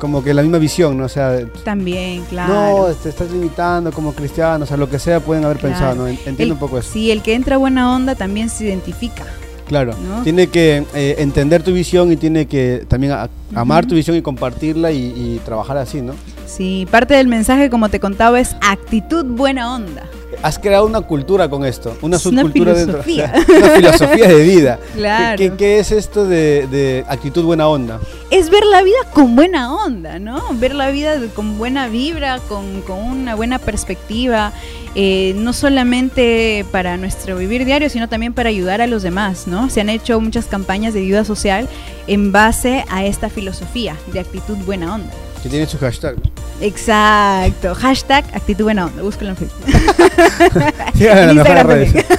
como 0.00 0.24
que 0.24 0.34
la 0.34 0.42
misma 0.42 0.58
visión, 0.58 0.98
¿no? 0.98 1.04
O 1.04 1.08
sea, 1.08 1.38
También, 1.64 2.24
claro. 2.24 2.88
no, 2.88 2.94
te 2.94 3.10
estás 3.10 3.30
limitando 3.30 3.92
como 3.92 4.12
cristiano, 4.12 4.64
o 4.64 4.66
sea, 4.66 4.76
lo 4.76 4.88
que 4.90 4.98
sea 4.98 5.20
pueden 5.20 5.44
haber 5.44 5.58
Claro. 5.58 5.74
pensado, 5.74 5.94
¿no? 5.94 6.08
En- 6.08 6.16
Entiendo 6.16 6.42
El- 6.42 6.52
un 6.52 6.58
poco 6.58 6.78
eso. 6.78 6.90
Sí, 6.92 7.10
el 7.12 7.22
que 7.22 7.34
entra 7.34 7.56
buena 7.58 7.94
onda 7.94 8.14
también 8.16 8.48
se 8.50 8.64
identifica. 8.64 9.24
Claro, 9.68 9.94
¿no? 10.02 10.24
tiene 10.24 10.48
que 10.48 10.84
eh, 10.94 11.14
entender 11.18 11.62
tu 11.62 11.72
visión 11.72 12.10
y 12.10 12.16
tiene 12.16 12.46
que 12.46 12.84
también 12.88 13.12
a- 13.12 13.30
amar 13.54 13.86
tu 13.86 13.94
visión 13.94 14.16
y 14.16 14.22
compartirla 14.22 14.90
y, 14.90 14.96
y 14.98 15.40
trabajar 15.44 15.76
así, 15.76 16.02
¿no? 16.02 16.14
Sí, 16.46 16.88
parte 16.90 17.14
del 17.14 17.28
mensaje, 17.28 17.70
como 17.70 17.88
te 17.88 18.00
contaba, 18.00 18.40
es 18.40 18.56
actitud 18.62 19.24
buena 19.24 19.72
onda. 19.72 20.02
Has 20.42 20.58
creado 20.58 20.86
una 20.86 21.02
cultura 21.02 21.48
con 21.50 21.64
esto, 21.66 21.90
una 22.00 22.16
una 22.16 22.18
subcultura 22.18 22.72
dentro, 22.72 23.02
filosofía. 23.02 23.44
una 23.58 23.68
filosofía 23.70 24.28
de 24.28 24.42
vida. 24.42 24.78
Claro. 24.94 25.36
¿Qué, 25.38 25.50
qué- 25.50 25.56
qué 25.56 25.78
es 25.78 25.92
esto 25.92 26.26
de, 26.26 26.66
de 26.68 27.04
actitud 27.08 27.44
buena 27.44 27.68
onda? 27.68 28.00
es 28.30 28.48
ver 28.48 28.64
la 28.64 28.82
vida 28.82 28.96
con 29.12 29.34
buena 29.36 29.74
onda, 29.74 30.18
¿no? 30.18 30.40
Ver 30.54 30.74
la 30.74 30.90
vida 30.90 31.16
con 31.34 31.58
buena 31.58 31.88
vibra, 31.88 32.38
con, 32.48 32.80
con 32.82 32.98
una 32.98 33.34
buena 33.34 33.58
perspectiva, 33.58 34.52
eh, 34.94 35.32
no 35.36 35.52
solamente 35.52 36.64
para 36.70 36.96
nuestro 36.96 37.36
vivir 37.36 37.64
diario, 37.64 37.90
sino 37.90 38.08
también 38.08 38.32
para 38.32 38.48
ayudar 38.48 38.80
a 38.80 38.86
los 38.86 39.02
demás, 39.02 39.46
¿no? 39.48 39.68
Se 39.68 39.80
han 39.80 39.88
hecho 39.88 40.20
muchas 40.20 40.46
campañas 40.46 40.94
de 40.94 41.00
ayuda 41.00 41.24
social 41.24 41.68
en 42.06 42.30
base 42.32 42.84
a 42.88 43.04
esta 43.04 43.28
filosofía 43.30 43.96
de 44.12 44.20
actitud 44.20 44.56
buena 44.58 44.94
onda. 44.94 45.10
Que 45.42 45.48
tiene 45.48 45.66
su 45.66 45.78
hashtag. 45.78 46.16
¿no? 46.16 46.22
Exacto. 46.60 47.74
Hashtag 47.74 48.24
actitud 48.34 48.64
buena 48.64 48.86
onda. 48.86 49.02
Búscalo 49.02 49.30
en 49.30 49.36
Facebook. 49.36 49.64
En 51.00 51.30
En 51.30 51.36
las 51.36 51.66
redes. 51.66 51.94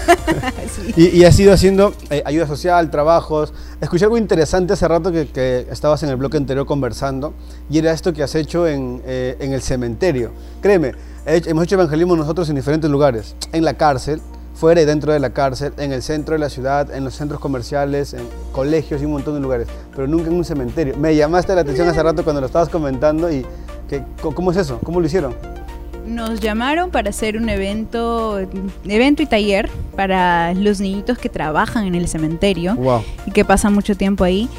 Sí. 0.72 0.94
Y, 0.96 1.08
y 1.20 1.26
has 1.26 1.38
ido 1.38 1.52
haciendo 1.54 1.94
eh, 2.10 2.24
ayuda 2.26 2.48
social, 2.48 2.90
trabajos. 2.90 3.54
Escuché 3.82 4.06
algo 4.06 4.18
interesante 4.18 4.72
hace 4.74 4.88
rato 4.88 5.12
que, 5.12 5.28
que 5.28 5.68
estabas 5.70 6.02
en 6.04 6.10
el 6.10 6.16
bloque 6.16 6.38
anterior 6.38 6.66
conversando 6.66 7.34
y 7.70 7.78
era 7.80 7.92
esto 7.92 8.14
que 8.14 8.24
has 8.24 8.34
hecho 8.36 8.66
en, 8.68 9.02
eh, 9.06 9.36
en 9.42 9.52
el 9.52 9.62
cementerio. 9.62 10.32
Créeme, 10.62 10.94
he 11.26 11.36
hecho- 11.36 11.50
hemos 11.50 11.66
hecho 11.66 11.76
evangelismo 11.76 12.16
nosotros 12.16 12.48
en 12.50 12.56
diferentes 12.56 12.90
lugares. 12.90 13.36
En 13.52 13.66
la 13.66 13.74
cárcel, 13.74 14.22
fuera 14.54 14.82
y 14.82 14.86
dentro 14.86 15.12
de 15.14 15.20
la 15.20 15.32
cárcel, 15.32 15.74
en 15.78 15.92
el 15.92 16.02
centro 16.02 16.34
de 16.34 16.40
la 16.40 16.50
ciudad, 16.50 16.94
en 16.94 17.04
los 17.04 17.16
centros 17.16 17.40
comerciales, 17.40 18.14
en 18.14 18.22
colegios 18.52 19.02
y 19.02 19.06
un 19.06 19.12
montón 19.14 19.34
de 19.36 19.40
lugares, 19.40 19.68
pero 19.96 20.08
nunca 20.08 20.28
en 20.30 20.36
un 20.36 20.46
cementerio. 20.46 20.96
Me 20.98 21.16
llamaste 21.16 21.56
la 21.56 21.62
atención 21.62 21.88
hace 21.88 22.02
rato 22.04 22.24
cuando 22.24 22.42
lo 22.42 22.48
estabas 22.48 22.70
comentando 22.70 23.32
y 23.32 23.46
que, 23.90 24.04
¿cómo 24.22 24.52
es 24.52 24.58
eso? 24.58 24.80
¿Cómo 24.84 25.00
lo 25.00 25.06
hicieron? 25.08 25.34
Nos 26.06 26.40
llamaron 26.40 26.90
para 26.92 27.10
hacer 27.12 27.38
un 27.38 27.48
evento, 27.50 28.40
evento 28.86 29.22
y 29.22 29.26
taller 29.28 29.70
para 29.96 30.54
los 30.54 30.80
niñitos 30.82 31.18
que 31.18 31.30
trabajan 31.30 31.86
en 31.86 31.96
el 31.96 32.08
cementerio 32.08 32.76
Wow. 32.76 33.04
y 33.28 33.32
que 33.32 33.46
pasan 33.46 33.74
mucho 33.74 33.96
tiempo 33.96 34.24
ahí. 34.24 34.50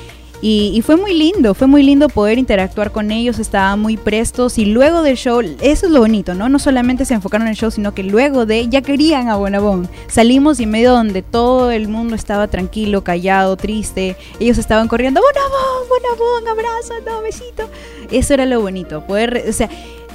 Y, 0.44 0.72
y 0.74 0.82
fue 0.82 0.96
muy 0.96 1.14
lindo, 1.14 1.54
fue 1.54 1.68
muy 1.68 1.84
lindo 1.84 2.08
poder 2.08 2.36
interactuar 2.36 2.90
con 2.90 3.12
ellos, 3.12 3.38
estaban 3.38 3.78
muy 3.80 3.96
prestos 3.96 4.58
y 4.58 4.64
luego 4.66 5.02
del 5.02 5.16
show, 5.16 5.40
eso 5.40 5.86
es 5.86 5.92
lo 5.92 6.00
bonito, 6.00 6.34
¿no? 6.34 6.48
No 6.48 6.58
solamente 6.58 7.04
se 7.04 7.14
enfocaron 7.14 7.46
en 7.46 7.52
el 7.52 7.56
show, 7.56 7.70
sino 7.70 7.94
que 7.94 8.02
luego 8.02 8.44
de, 8.44 8.68
ya 8.68 8.82
querían 8.82 9.28
a 9.28 9.36
Bonabón. 9.36 9.88
Salimos 10.08 10.58
y 10.58 10.64
en 10.64 10.70
medio 10.72 10.90
donde 10.92 11.22
todo 11.22 11.70
el 11.70 11.86
mundo 11.86 12.16
estaba 12.16 12.48
tranquilo, 12.48 13.04
callado, 13.04 13.56
triste, 13.56 14.16
ellos 14.40 14.58
estaban 14.58 14.88
corriendo, 14.88 15.20
Bonabón, 15.20 15.88
Bonabón, 15.88 16.48
abrazo, 16.48 16.94
no, 17.06 17.22
besito. 17.22 17.68
Eso 18.10 18.34
era 18.34 18.44
lo 18.44 18.60
bonito, 18.60 19.06
poder, 19.06 19.44
o 19.48 19.52
sea, 19.52 19.70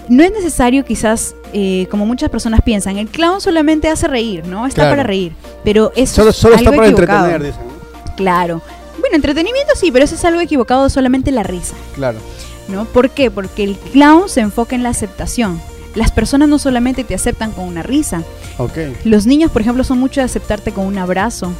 no 0.09 0.23
es 0.23 0.31
necesario 0.33 0.83
quizás, 0.83 1.35
eh, 1.53 1.87
como 1.89 2.05
muchas 2.05 2.29
personas 2.29 2.61
piensan, 2.65 2.97
el 2.97 3.07
clown 3.07 3.39
solamente 3.39 3.87
hace 3.87 4.07
reír, 4.07 4.45
¿no? 4.45 4.65
Está 4.67 4.81
Claro. 4.81 4.91
para 4.91 5.03
reír, 5.03 5.31
pero 5.63 5.93
eso 5.95 6.15
Solo, 6.15 6.29
es 6.31 6.35
solo 6.35 6.55
está 6.55 6.69
algo 6.69 6.79
para 6.81 6.91
equivocado. 6.91 7.25
entretener, 7.27 7.53
dicen. 7.55 8.15
Claro. 8.17 8.61
Bueno, 9.07 9.15
entretenimiento 9.15 9.71
sí, 9.75 9.89
pero 9.91 10.03
eso 10.03 10.15
es 10.15 10.25
algo 10.25 10.41
equivocado, 10.41 10.89
solamente 10.89 11.31
la 11.31 11.43
risa. 11.43 11.75
Claro. 11.95 12.19
¿no? 12.67 12.83
¿Por 12.83 13.09
qué? 13.11 13.31
Porque 13.31 13.63
el 13.63 13.77
clown 13.77 14.27
se 14.27 14.41
enfoca 14.41 14.75
en 14.75 14.83
la 14.83 14.89
aceptación. 14.89 15.61
Las 15.95 16.11
personas 16.11 16.49
no 16.49 16.59
solamente 16.59 17.05
te 17.05 17.15
aceptan 17.15 17.51
con 17.53 17.63
una 17.65 17.83
risa. 17.83 18.23
Ok. 18.57 18.77
Los 19.05 19.25
niños, 19.25 19.49
por 19.49 19.61
ejemplo, 19.61 19.85
son 19.85 19.99
mucho 19.99 20.19
de 20.19 20.25
aceptarte 20.25 20.73
con 20.73 20.85
un 20.85 20.97
abrazo, 20.97 21.53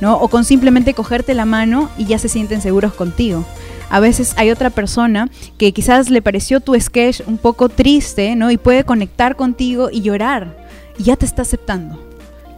¿no? 0.00 0.16
O 0.18 0.28
con 0.28 0.44
simplemente 0.44 0.94
cogerte 0.94 1.34
la 1.34 1.44
mano 1.44 1.90
y 1.98 2.04
ya 2.04 2.20
se 2.20 2.28
sienten 2.28 2.60
seguros 2.60 2.94
contigo. 2.94 3.44
A 3.90 3.98
veces 3.98 4.32
hay 4.36 4.52
otra 4.52 4.70
persona 4.70 5.28
que 5.58 5.72
quizás 5.72 6.10
le 6.10 6.22
pareció 6.22 6.60
tu 6.60 6.78
sketch 6.80 7.22
un 7.26 7.38
poco 7.38 7.68
triste, 7.68 8.36
¿no? 8.36 8.52
Y 8.52 8.56
puede 8.56 8.84
conectar 8.84 9.34
contigo 9.34 9.88
y 9.90 10.02
llorar. 10.02 10.64
Y 10.96 11.02
ya 11.02 11.16
te 11.16 11.26
está 11.26 11.42
aceptando. 11.42 11.98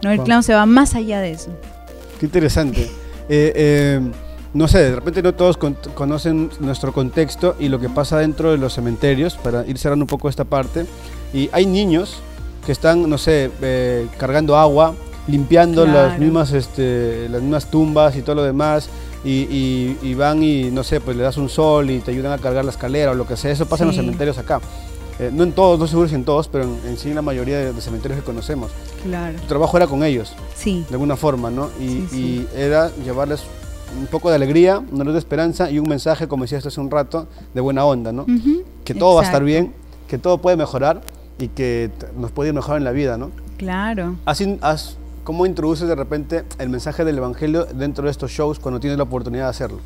¿no? 0.03 0.11
El 0.11 0.17
Wow. 0.17 0.25
clown 0.25 0.43
se 0.43 0.53
va 0.53 0.67
más 0.67 0.93
allá 0.93 1.21
de 1.21 1.31
eso. 1.31 1.49
Qué 2.19 2.27
interesante. 2.27 2.87
Eh, 3.29 3.51
eh, 3.57 4.01
no 4.53 4.67
sé, 4.67 4.79
de 4.79 4.95
repente 4.95 5.21
no 5.21 5.33
todos 5.33 5.57
con- 5.57 5.77
conocen 5.93 6.49
nuestro 6.59 6.93
contexto 6.93 7.55
y 7.59 7.69
lo 7.69 7.79
que 7.79 7.89
pasa 7.89 8.17
dentro 8.19 8.51
de 8.51 8.57
los 8.57 8.73
cementerios, 8.73 9.35
para 9.35 9.65
ir 9.65 9.77
cerrando 9.77 10.03
un 10.03 10.07
poco 10.09 10.29
esta 10.29 10.45
parte. 10.45 10.85
Y 11.33 11.49
hay 11.51 11.65
niños 11.65 12.19
que 12.65 12.71
están, 12.71 13.09
no 13.09 13.17
sé, 13.17 13.51
eh, 13.61 14.07
cargando 14.17 14.57
agua, 14.57 14.93
limpiando 15.27 15.85
las 15.85 16.17
mismas, 16.19 16.53
este, 16.53 17.27
las 17.29 17.41
mismas 17.41 17.69
tumbas 17.69 18.15
y 18.15 18.21
todo 18.21 18.35
lo 18.35 18.43
demás. 18.43 18.89
Y, 19.25 19.29
y- 19.49 19.97
y 20.03 20.13
van 20.13 20.41
y, 20.43 20.71
no 20.71 20.83
sé, 20.83 21.01
pues 21.01 21.17
le 21.17 21.23
das 21.23 21.37
un 21.37 21.49
sol 21.49 21.89
y 21.89 21.99
te 21.99 22.11
ayudan 22.11 22.31
a 22.31 22.37
cargar 22.37 22.63
la 22.63 22.71
escalera 22.71 23.11
o 23.11 23.15
lo 23.15 23.27
que 23.27 23.35
sea. 23.35 23.51
Eso 23.51 23.65
pasa 23.65 23.83
en 23.83 23.87
los 23.87 23.95
cementerios 23.97 24.37
acá. 24.37 24.61
Eh, 25.19 25.31
no 25.33 25.43
en 25.43 25.51
todos, 25.51 25.79
no 25.79 25.87
seguro 25.87 26.07
si 26.07 26.15
en 26.15 26.23
todos, 26.23 26.47
pero 26.47 26.63
en, 26.63 26.77
en 26.87 26.97
sí 26.97 27.09
en 27.09 27.15
la 27.15 27.21
mayoría 27.23 27.57
de, 27.57 27.73
de 27.73 27.81
cementerios 27.81 28.19
que 28.19 28.25
conocemos. 28.25 28.69
Claro. 29.03 29.37
Tu 29.39 29.47
trabajo 29.47 29.75
era 29.75 29.87
con 29.87 30.03
ellos 30.03 30.31
Sí. 30.55 30.85
de 30.87 30.93
alguna 30.95 31.15
forma, 31.17 31.49
¿no? 31.49 31.69
Y, 31.79 31.87
Sí, 31.87 32.07
sí. 32.11 32.47
y 32.53 32.59
era 32.59 32.91
llevarles 33.03 33.41
un 33.99 34.07
poco 34.07 34.29
de 34.29 34.35
alegría, 34.35 34.81
una 34.91 35.03
luz 35.03 35.13
de 35.13 35.19
esperanza 35.19 35.69
y 35.69 35.79
un 35.79 35.87
mensaje, 35.87 36.27
como 36.27 36.43
decías 36.43 36.65
hace 36.65 36.79
un 36.79 36.89
rato, 36.91 37.27
de 37.53 37.61
buena 37.61 37.85
onda, 37.85 38.11
¿no? 38.11 38.25
Que 38.83 38.93
todo 38.93 39.15
va 39.15 39.21
a 39.21 39.23
estar 39.25 39.43
bien, 39.43 39.73
que 40.07 40.17
todo 40.17 40.39
puede 40.39 40.57
mejorar 40.57 41.01
y 41.39 41.49
que 41.49 41.91
nos 42.17 42.31
puede 42.31 42.49
ir 42.49 42.55
mejor 42.55 42.77
en 42.77 42.83
la 42.83 42.91
vida, 42.91 43.17
¿no? 43.17 43.31
Claro. 43.57 44.15
Así, 44.25 44.57
haz- 44.61 44.97
¿Cómo 45.23 45.45
introduces 45.45 45.89
de 45.89 45.95
repente 45.95 46.45
el 46.57 46.69
mensaje 46.69 47.03
del 47.03 47.17
Evangelio 47.17 47.65
dentro 47.65 48.05
de 48.05 48.11
estos 48.11 48.31
shows 48.31 48.59
cuando 48.59 48.79
tienes 48.79 48.97
la 48.97 49.03
oportunidad 49.03 49.43
de 49.43 49.49
hacerlo? 49.49 49.79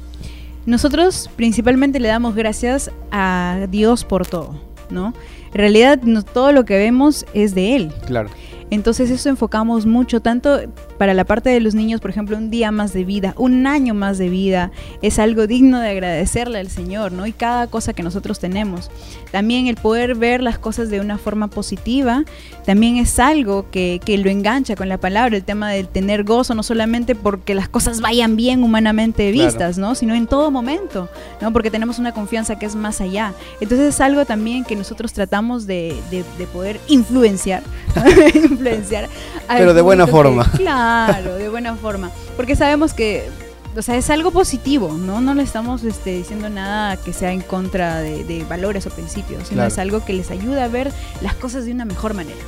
Nosotros 0.68 1.30
principalmente 1.36 2.00
le 2.00 2.08
damos 2.10 2.36
gracias 2.36 2.92
a 3.12 3.66
Dios 3.72 4.04
por 4.06 4.28
todo, 4.28 4.62
¿no? 4.92 5.14
En 5.48 5.54
realidad 5.54 6.00
no- 6.04 6.22
todo 6.24 6.52
lo 6.52 6.64
que 6.66 6.78
vemos 6.78 7.26
es 7.34 7.56
de 7.56 7.76
Él. 7.76 7.92
Claro. 8.06 8.30
Entonces 8.72 9.12
eso 9.12 9.30
enfocamos 9.30 9.86
mucho, 9.86 10.22
tanto 10.22 10.60
para 10.98 11.14
la 11.14 11.24
parte 11.26 11.50
de 11.52 11.60
los 11.60 11.76
niños, 11.76 12.02
por 12.02 12.10
ejemplo, 12.10 12.36
un 12.38 12.50
día 12.50 12.72
más 12.72 12.94
de 12.94 13.04
vida, 13.04 13.36
un 13.38 13.68
año 13.68 13.94
más 13.94 14.18
de 14.18 14.30
vida, 14.30 14.72
es 15.04 15.20
algo 15.20 15.46
digno 15.46 15.80
de 15.80 15.90
agradecerle 15.90 16.58
al 16.58 16.70
Señor, 16.70 17.12
¿no? 17.12 17.28
Y 17.28 17.34
cada 17.34 17.68
cosa 17.68 17.94
que 17.94 18.02
nosotros 18.02 18.40
tenemos. 18.40 18.90
También 19.32 19.68
el 19.68 19.76
poder 19.76 20.16
ver 20.16 20.42
las 20.42 20.58
cosas 20.58 20.90
de 20.90 21.00
una 21.00 21.18
forma 21.20 21.48
positiva, 21.48 22.24
también 22.66 22.98
es 22.98 23.20
algo 23.20 23.70
que, 23.70 24.00
que 24.04 24.18
lo 24.18 24.30
engancha 24.30 24.76
con 24.76 24.90
la 24.90 24.98
palabra, 24.98 25.36
el 25.38 25.44
tema 25.44 25.70
del 25.72 25.88
tener 25.88 26.24
gozo, 26.24 26.56
no 26.56 26.64
solamente 26.64 27.14
porque 27.14 27.54
las 27.56 27.70
cosas 27.70 28.02
vayan 28.02 28.36
bien 28.36 28.64
humanamente 28.64 29.32
Claro. 29.34 29.48
vistas, 29.50 29.78
¿no? 29.78 29.96
Sino 29.96 30.16
en 30.16 30.26
todo 30.28 30.50
momento, 30.50 31.10
¿no? 31.42 31.52
Porque 31.54 31.70
tenemos 31.70 32.00
una 32.00 32.14
confianza 32.14 32.58
que 32.58 32.66
es 32.66 32.76
más 32.76 33.02
allá. 33.02 33.34
Entonces 33.60 33.96
es 33.96 34.02
algo 34.02 34.24
también 34.26 34.64
que 34.64 34.76
nosotros 34.78 35.12
tratamos 35.14 35.68
de, 35.68 35.94
de- 36.10 36.24
de 36.38 36.48
poder 36.48 36.80
influenciar, 36.88 37.64
influenciar. 38.70 39.10
Pero 39.48 39.74
de 39.74 39.82
buena 39.82 40.06
público 40.08 40.34
que- 40.34 40.46
forma. 40.46 40.52
claro, 40.58 41.36
de 41.36 41.50
buena 41.50 41.76
forma. 41.76 42.12
Porque 42.36 42.56
sabemos 42.56 42.94
que, 42.94 43.30
o 43.76 43.82
sea, 43.82 43.96
es 43.96 44.10
algo 44.10 44.32
positivo, 44.32 44.90
¿no? 44.98 45.22
No 45.22 45.34
le 45.34 45.44
estamos 45.44 45.84
este, 45.84 46.12
diciendo 46.12 46.50
nada 46.50 46.98
que 46.98 47.14
sea 47.14 47.32
en 47.32 47.42
contra 47.42 48.00
de, 48.00 48.24
de 48.24 48.44
valores 48.46 48.86
o 48.86 48.90
principios, 48.90 49.44
sino 49.48 49.58
Claro. 49.60 49.68
es 49.68 49.78
algo 49.78 50.06
que 50.06 50.14
les 50.14 50.32
ayuda 50.32 50.66
a 50.66 50.68
ver 50.68 50.92
las 51.22 51.36
cosas 51.36 51.66
de 51.66 51.72
una 51.72 51.86
mejor 51.86 52.14
manera. 52.14 52.40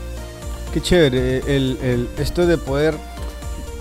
Qué 0.73 0.81
chévere, 0.81 1.37
el, 1.55 1.77
el- 1.81 2.09
esto 2.17 2.45
de 2.47 2.57
poder 2.57 2.95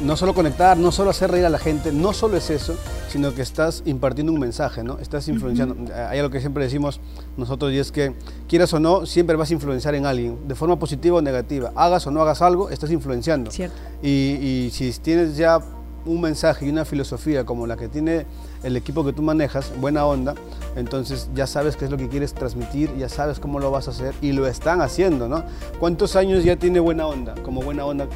no 0.00 0.16
solo 0.16 0.34
conectar, 0.34 0.76
no 0.76 0.90
solo 0.92 1.10
hacer 1.10 1.30
reír 1.30 1.46
a 1.46 1.48
la 1.48 1.58
gente, 1.58 1.92
no 1.92 2.12
solo 2.12 2.36
es 2.36 2.50
eso, 2.50 2.76
sino 3.12 3.34
que 3.34 3.42
estás 3.42 3.82
impartiendo 3.84 4.32
un 4.32 4.40
mensaje, 4.40 4.82
¿no? 4.82 4.98
Estás 4.98 5.28
influenciando. 5.28 5.76
Hay 6.08 6.18
algo 6.18 6.30
que 6.30 6.40
siempre 6.40 6.64
decimos 6.64 6.98
nosotros 7.36 7.70
y 7.70 7.78
es 7.78 7.92
que, 7.92 8.14
quieras 8.48 8.72
o 8.72 8.80
no, 8.80 9.04
siempre 9.04 9.36
vas 9.36 9.50
a 9.50 9.52
influenciar 9.52 9.94
en 9.94 10.06
alguien, 10.06 10.48
de 10.48 10.54
forma 10.54 10.78
positiva 10.78 11.18
o 11.18 11.20
negativa. 11.20 11.72
Hagas 11.76 12.06
o 12.06 12.10
no 12.10 12.22
hagas 12.22 12.40
algo, 12.40 12.70
estás 12.70 12.90
influenciando. 12.90 13.50
¿Cierto? 13.50 13.76
Y, 14.02 14.08
y 14.08 14.70
si 14.72 14.90
tienes 14.92 15.36
ya 15.36 15.60
un 16.06 16.22
mensaje 16.22 16.66
y 16.66 16.70
una 16.70 16.86
filosofía 16.86 17.44
como 17.44 17.66
la 17.66 17.76
que 17.76 17.88
tiene 17.88 18.26
el 18.62 18.76
equipo 18.76 19.04
que 19.04 19.12
tú 19.12 19.20
manejas, 19.22 19.72
buena 19.78 20.06
onda, 20.06 20.34
entonces 20.74 21.28
ya 21.34 21.46
sabes 21.46 21.76
qué 21.76 21.84
es 21.84 21.90
lo 21.90 21.98
que 21.98 22.08
quieres 22.08 22.32
transmitir, 22.32 22.96
ya 22.96 23.10
sabes 23.10 23.38
cómo 23.38 23.60
lo 23.60 23.70
vas 23.70 23.88
a 23.88 23.90
hacer 23.90 24.14
y 24.22 24.32
lo 24.32 24.46
están 24.46 24.80
haciendo, 24.80 25.28
¿no? 25.28 25.44
¿Cuántos 25.78 26.16
años 26.16 26.44
ya 26.44 26.56
tiene 26.56 26.80
buena 26.80 27.06
onda, 27.06 27.34
como 27.42 27.62
buena 27.62 27.84
onda, 27.84 28.08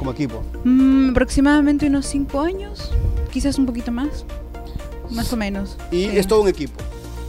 como 0.00 0.12
equipo? 0.12 0.42
Mm, 0.64 1.10
aproximadamente 1.10 1.86
unos 1.86 2.06
cinco 2.06 2.40
años, 2.40 2.90
quizás 3.30 3.58
un 3.58 3.66
poquito 3.66 3.92
más, 3.92 4.24
más 5.10 5.30
o 5.32 5.36
menos. 5.36 5.76
Y 5.92 6.04
Sí. 6.04 6.10
es 6.14 6.26
todo 6.26 6.40
un 6.40 6.48
equipo. 6.48 6.72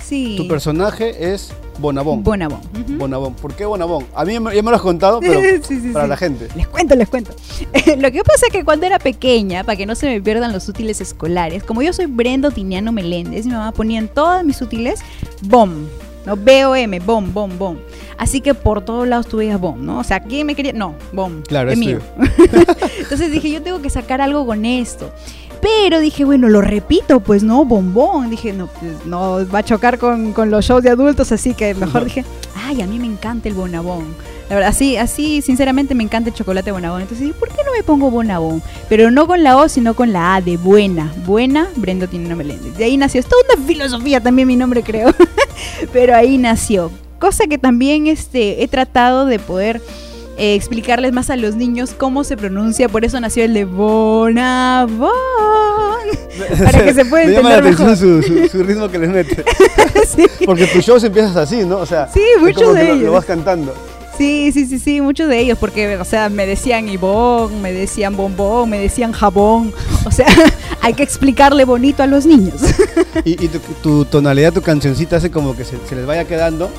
Sí. 0.01 0.36
Tu 0.38 0.48
personaje 0.48 1.34
es 1.34 1.51
Bonabón. 1.80 2.24
Bonabón. 2.24 2.62
Bonabón. 2.98 3.34
¿Por 3.34 3.54
qué 3.56 3.66
Bonabón? 3.66 4.06
A 4.16 4.24
mí 4.24 4.34
ya 4.34 4.40
me 4.40 4.54
lo 4.72 4.75
has 4.75 4.82
contado, 4.82 5.20
pero 5.20 5.40
Sí, 5.68 5.80
sí, 5.82 5.90
para 5.92 6.06
sí. 6.06 6.10
la 6.10 6.18
gente. 6.18 6.48
Les 6.56 6.68
cuento, 6.68 6.96
les 6.96 7.10
cuento. 7.10 7.34
Lo 7.98 8.12
que 8.12 8.24
pasa 8.24 8.46
es 8.48 8.54
que 8.54 8.63
cuando 8.63 8.86
era 8.86 9.00
pequeña, 9.00 9.63
para 9.66 9.75
que 9.75 9.86
no 9.86 9.96
se 9.96 10.08
me 10.08 10.22
pierdan 10.22 10.54
los 10.54 10.68
útiles 10.70 11.01
escolares, 11.01 11.63
como 11.63 11.82
yo 11.82 11.92
soy 11.92 12.06
Brenda 12.06 12.51
Tiniano 12.51 12.92
Meléndez, 12.94 13.46
mi 13.46 13.51
mamá 13.51 13.72
ponía 13.74 14.00
en 14.00 14.08
todas 14.08 14.46
mis 14.46 14.62
útiles 14.62 15.01
BOM, 15.42 15.72
¿no? 16.25 16.36
B-O-M, 16.36 17.00
BOM, 17.00 17.34
BOM, 17.34 17.58
BOM. 17.58 17.78
Así 18.18 18.42
que 18.42 18.54
por 18.54 18.84
todos 18.84 19.08
lados 19.08 19.28
tú 19.28 19.38
veías 19.38 19.60
BOM, 19.60 19.86
¿no? 19.86 20.00
O 20.00 20.04
sea, 20.04 20.20
¿quién 20.20 20.48
me 20.48 20.56
quería? 20.56 20.74
No, 20.74 20.96
BOM. 21.12 21.42
Claro, 21.44 21.72
es 21.72 21.78
mío. 21.78 22.00
Entonces 23.00 23.32
dije, 23.32 23.50
yo 23.51 23.62
tengo 23.62 23.82
que 23.82 23.90
sacar 23.90 24.22
algo 24.22 24.46
con 24.46 24.66
esto. 24.66 25.12
Pero 25.62 26.00
dije, 26.00 26.25
bueno, 26.25 26.50
lo 26.50 26.62
repito, 26.62 27.20
pues 27.20 27.44
no, 27.44 27.63
bombón. 27.66 28.32
Dije, 28.32 28.51
no, 28.51 28.68
pues, 28.68 29.06
no 29.06 29.48
va 29.48 29.60
a 29.60 29.63
chocar 29.63 30.00
con, 30.00 30.34
con 30.34 30.50
los 30.50 30.66
shows 30.66 30.84
de 30.84 30.90
adultos, 30.90 31.32
así 31.32 31.54
que 31.54 31.75
mejor 31.75 32.04
dije, 32.06 32.25
ay, 32.56 32.82
a 32.82 32.88
mí 32.88 32.98
me 32.98 33.06
encanta 33.06 33.48
el 33.48 33.54
bonabón. 33.54 34.16
La 34.50 34.56
verdad, 34.56 34.72
así, 34.72 34.98
así, 34.98 35.42
sinceramente 35.42 35.96
me 35.96 36.04
encanta 36.04 36.30
el 36.30 36.36
chocolate 36.36 36.72
bonabón. 36.72 37.01
Entonces 37.01 37.28
dije, 37.28 37.40
¿por 37.40 37.50
qué 37.50 37.63
no 37.63 37.72
me 37.72 37.84
pongo 37.84 38.12
bonabón? 38.12 38.62
Pero 38.90 39.10
no 39.12 39.28
con 39.28 39.44
la 39.44 39.56
O, 39.56 39.70
sino 39.70 39.94
con 39.94 40.12
la 40.12 40.36
A 40.36 40.42
de 40.42 40.58
buena. 40.58 41.13
Buena, 41.25 41.70
Brenda 41.78 42.08
tiene 42.08 42.25
una 42.25 42.36
Meléndez. 42.36 42.75
De 42.75 42.84
ahí 42.84 42.98
nació. 42.98 43.22
Es 43.22 43.28
toda 43.28 43.42
una 43.56 43.66
filosofía 43.66 44.20
también 44.20 44.48
mi 44.48 44.58
nombre, 44.58 44.84
creo. 44.84 45.13
Pero 45.94 46.15
ahí 46.15 46.38
nació. 46.38 46.91
Cosa 47.20 47.46
que 47.48 47.58
también 47.58 48.08
este, 48.08 48.63
he 48.63 48.68
tratado 48.68 49.25
de 49.25 49.38
poder 49.39 49.82
eh, 50.38 50.56
explicarles 50.56 51.12
más 51.13 51.30
a 51.30 51.36
los 51.36 51.56
niños 51.56 51.94
cómo 51.96 52.24
se 52.24 52.36
pronuncia. 52.38 52.89
Por 52.89 53.06
eso 53.06 53.20
nació 53.20 53.44
el 53.44 53.53
de 53.53 53.65
Bonabón. 53.65 55.12
Para 56.63 56.84
que 56.84 56.94
se 56.94 57.06
pueda 57.06 57.25
Me 57.25 57.34
llama 57.34 57.50
la 57.50 57.56
entender 57.58 57.86
atención 57.86 58.22
su, 58.24 58.27
su- 58.27 58.48
su 58.48 58.63
ritmo 58.63 58.89
que 58.89 58.98
les 58.98 59.10
mete. 59.10 59.44
sí. 60.15 60.25
Porque 60.46 60.65
tus 60.68 60.84
shows 60.84 61.03
empiezas 61.03 61.36
así, 61.36 61.63
¿no? 61.65 61.77
O 61.77 61.86
sea, 61.86 62.08
Sí, 62.12 62.22
es 62.36 62.41
muchos 62.41 62.63
como 62.63 62.74
que 62.74 62.80
de 62.80 62.88
lo- 62.88 62.94
Lo, 62.96 63.01
ellos. 63.01 63.13
vas 63.13 63.25
cantando. 63.25 63.74
Sí, 64.22 64.51
sí, 64.51 64.68
sí, 64.68 64.78
sí, 64.78 65.01
muchos 65.01 65.28
de 65.30 65.40
ellos, 65.40 65.58
porque, 65.58 65.98
o 65.98 66.06
sea, 66.06 66.30
me 66.30 66.46
decían 66.46 66.88
Ivón, 66.88 67.60
me 67.60 67.74
decían 67.74 68.16
bombón, 68.16 68.70
me 68.70 68.78
decían 68.78 69.13
jabón. 69.13 69.74
O 70.06 70.12
sea, 70.12 70.28
hay 70.82 70.94
que 70.94 71.01
explicarle 71.01 71.66
bonito 71.66 72.04
a 72.04 72.06
los 72.06 72.28
niños. 72.28 72.62
Y, 73.25 73.36
tu, 73.48 73.60
tu 73.82 74.06
tonalidad, 74.06 74.54
tu 74.54 74.62
cancioncita 74.62 75.18
hace 75.18 75.32
como 75.32 75.56
que 75.56 75.66
se 75.66 75.75
les 75.96 76.06
vaya 76.06 76.25
quedando 76.25 76.72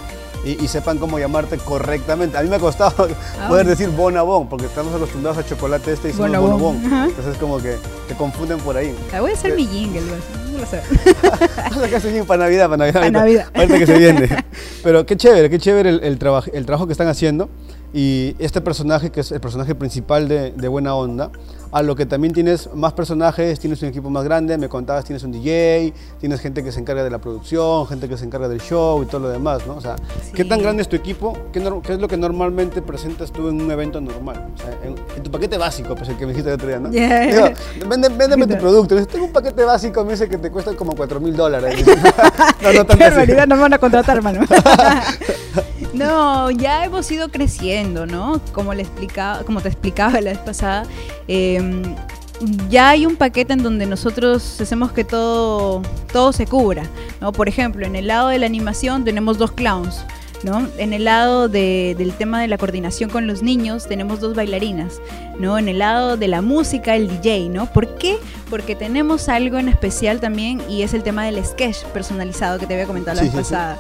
y, 0.45 0.63
y 0.65 0.69
sepan 0.69 0.99
cómo 0.99 1.19
llamarte 1.19 1.57
correctamente. 1.59 2.37
A 2.37 2.43
mí 2.43 2.49
me 2.49 2.57
ha 2.57 2.59
costado 2.59 3.09
poder 3.49 3.67
decir 3.67 3.89
bonabón, 3.91 4.49
porque 4.49 4.67
estamos 4.67 4.95
acostumbrados 4.95 5.39
a 5.39 5.47
chocolate 5.47 5.93
este 5.93 6.09
y 6.09 6.11
decimos 6.13 6.29
Bonabón, 6.29 6.51
bonobón. 6.53 6.87
ajá. 6.87 7.05
Entonces 7.07 7.37
como 7.39 7.59
que 7.59 7.77
te 8.09 8.15
confunden 8.15 8.59
por 8.59 8.77
ahí. 8.77 8.95
Ah, 9.15 9.21
Voy 9.21 9.31
a 9.31 9.35
hacer 9.35 9.55
mi 9.55 9.67
jingle, 9.67 10.01
güey. 10.03 10.21
No 10.53 10.59
lo 10.59 10.67
sé. 10.67 10.83
Para 12.27 12.45
Navidad, 12.45 12.69
para 12.69 12.77
Navidad. 12.77 12.93
Pa' 12.93 13.01
ahorita- 13.01 13.19
Navidad. 13.19 13.47
Ahorita 13.55 13.79
que 13.79 13.87
se 13.87 13.99
viene. 13.99 14.29
Pero 14.83 15.07
qué 15.07 15.17
chévere, 15.17 15.49
qué 15.51 15.59
chévere 15.59 15.89
el, 15.91 16.05
el, 16.05 16.19
traba- 16.19 16.45
el 16.53 16.67
trabajo 16.67 16.87
que 16.87 16.93
están 16.93 17.09
haciendo. 17.09 17.49
Y 17.95 18.37
este 18.39 18.61
personaje, 18.61 19.11
que 19.11 19.21
es 19.21 19.33
el 19.33 19.41
personaje 19.41 19.75
principal 19.75 20.29
de, 20.29 20.53
de 20.53 20.69
Buena 20.69 20.95
Onda, 20.95 21.31
a 21.73 21.83
lo 21.83 21.97
que 21.97 22.05
también 22.07 22.35
tienes 22.35 22.69
más 22.75 22.93
personajes, 22.93 23.59
tienes 23.59 23.81
un 23.83 23.89
equipo 23.89 24.11
más 24.11 24.25
grande, 24.25 24.59
me 24.59 24.69
contabas, 24.69 25.05
tienes 25.05 25.23
un 25.25 25.33
DJ, 25.33 25.93
tienes 26.21 26.39
gente 26.41 26.63
que 26.63 26.71
se 26.71 26.81
encarga 26.81 27.03
de 27.03 27.09
la 27.11 27.19
producción, 27.19 27.87
gente 27.87 28.09
que 28.09 28.17
se 28.19 28.27
encarga 28.27 28.47
del 28.47 28.61
show 28.61 29.03
y 29.03 29.07
todo 29.07 29.23
lo 29.23 29.29
demás, 29.31 29.67
¿no? 29.67 29.77
O 29.77 29.81
sea, 29.81 29.97
¿qué 30.35 30.43
Sí. 30.43 30.49
tan 30.49 30.61
grande 30.61 30.83
es 30.83 30.89
tu 30.89 30.97
equipo? 30.97 31.33
¿Qué, 31.53 31.61
qué 31.83 31.93
es 31.95 31.99
lo 31.99 32.09
que 32.09 32.17
normalmente 32.19 32.83
presentas 32.83 33.33
tú 33.33 33.49
en 33.49 33.61
un 33.63 33.71
evento 33.71 34.01
normal? 34.01 34.49
O 34.55 34.59
sea, 34.59 34.71
en, 34.85 34.95
en 35.17 35.23
tu 35.23 35.31
paquete 35.31 35.57
básico, 35.57 35.95
pues 35.95 36.09
el 36.11 36.17
que 36.17 36.27
me 36.27 36.33
dijiste 36.33 36.51
el 36.51 36.55
otro 36.57 36.69
día, 36.69 36.79
¿no? 36.79 36.91
Yeah. 36.91 37.21
Digo, 37.27 37.89
"Vende- 37.89 38.17
véndeme 38.17 38.47
tu 38.47 38.57
producto. 38.59 38.95
Dices, 38.95 39.09
Tengo 39.09 39.25
un 39.25 39.33
paquete 39.33 39.65
básico, 39.65 40.05
me 40.05 40.13
dice 40.13 40.29
que 40.29 40.37
te 40.39 40.51
cuesta 40.51 40.75
como 40.77 40.95
4 40.95 41.21
mil 41.21 41.35
dólares. 41.35 41.85
no, 42.63 42.73
no 42.73 42.85
tanto 42.85 42.97
Qué 42.99 43.05
así. 43.05 43.33
no 43.49 43.57
me 43.57 43.63
van 43.63 43.73
a 43.73 43.79
contratar, 43.79 44.19
hermano. 44.19 44.43
no, 45.95 46.51
ya 46.51 46.85
hemos 46.85 47.11
ido 47.11 47.29
creciendo, 47.29 48.07
¿no? 48.07 48.41
Como 48.53 48.75
le 48.75 48.83
explicaba, 48.83 49.43
como 49.45 49.61
te 49.61 49.69
explicaba 49.69 50.21
la 50.21 50.31
vez 50.31 50.39
pasada, 50.39 50.85
eh, 51.29 51.61
ya 52.69 52.91
hay 52.91 53.07
un 53.07 53.17
paquete 53.17 53.53
en 53.53 53.63
donde 53.63 53.87
nosotros 53.87 54.61
hacemos 54.61 54.93
que 54.93 55.05
todo, 55.05 55.83
todo 56.13 56.33
se 56.33 56.47
cubra. 56.47 56.85
¿no? 57.21 57.33
Por 57.33 57.49
ejemplo, 57.49 57.87
en 57.87 57.95
el 57.97 58.09
lado 58.09 58.29
de 58.29 58.39
la 58.39 58.47
animación 58.47 59.05
tenemos 59.05 59.39
dos 59.39 59.53
clowns. 59.53 60.05
¿No? 60.45 60.67
En 60.77 60.93
el 60.93 61.05
lado 61.05 61.49
de- 61.49 61.95
del 61.97 62.13
tema 62.15 62.41
de 62.41 62.49
la 62.49 62.59
coordinación 62.59 63.09
con 63.11 63.29
los 63.29 63.45
niños 63.45 63.87
tenemos 63.87 64.19
dos 64.19 64.35
bailarinas, 64.35 64.95
¿no? 65.39 65.57
En 65.57 65.69
el 65.69 65.79
lado 65.79 66.17
de 66.17 66.27
la 66.27 66.43
música 66.43 66.97
el 66.97 67.07
DJ, 67.07 67.49
¿no? 67.49 67.73
¿Por 67.73 67.95
qué? 67.95 68.19
Porque 68.51 68.75
tenemos 68.75 69.29
algo 69.29 69.59
en 69.59 69.69
especial 69.69 70.19
también 70.19 70.61
y 70.69 70.83
es 70.83 70.95
el 70.95 71.05
tema 71.05 71.25
del 71.27 71.45
sketch 71.47 71.85
personalizado 71.95 72.59
que 72.59 72.67
te 72.67 72.75
había 72.75 72.89
comentado 72.89 73.19
la 73.19 73.23
Sí, 73.23 73.29
vez 73.29 73.47
sí. 73.47 73.53
pasada. 73.53 73.79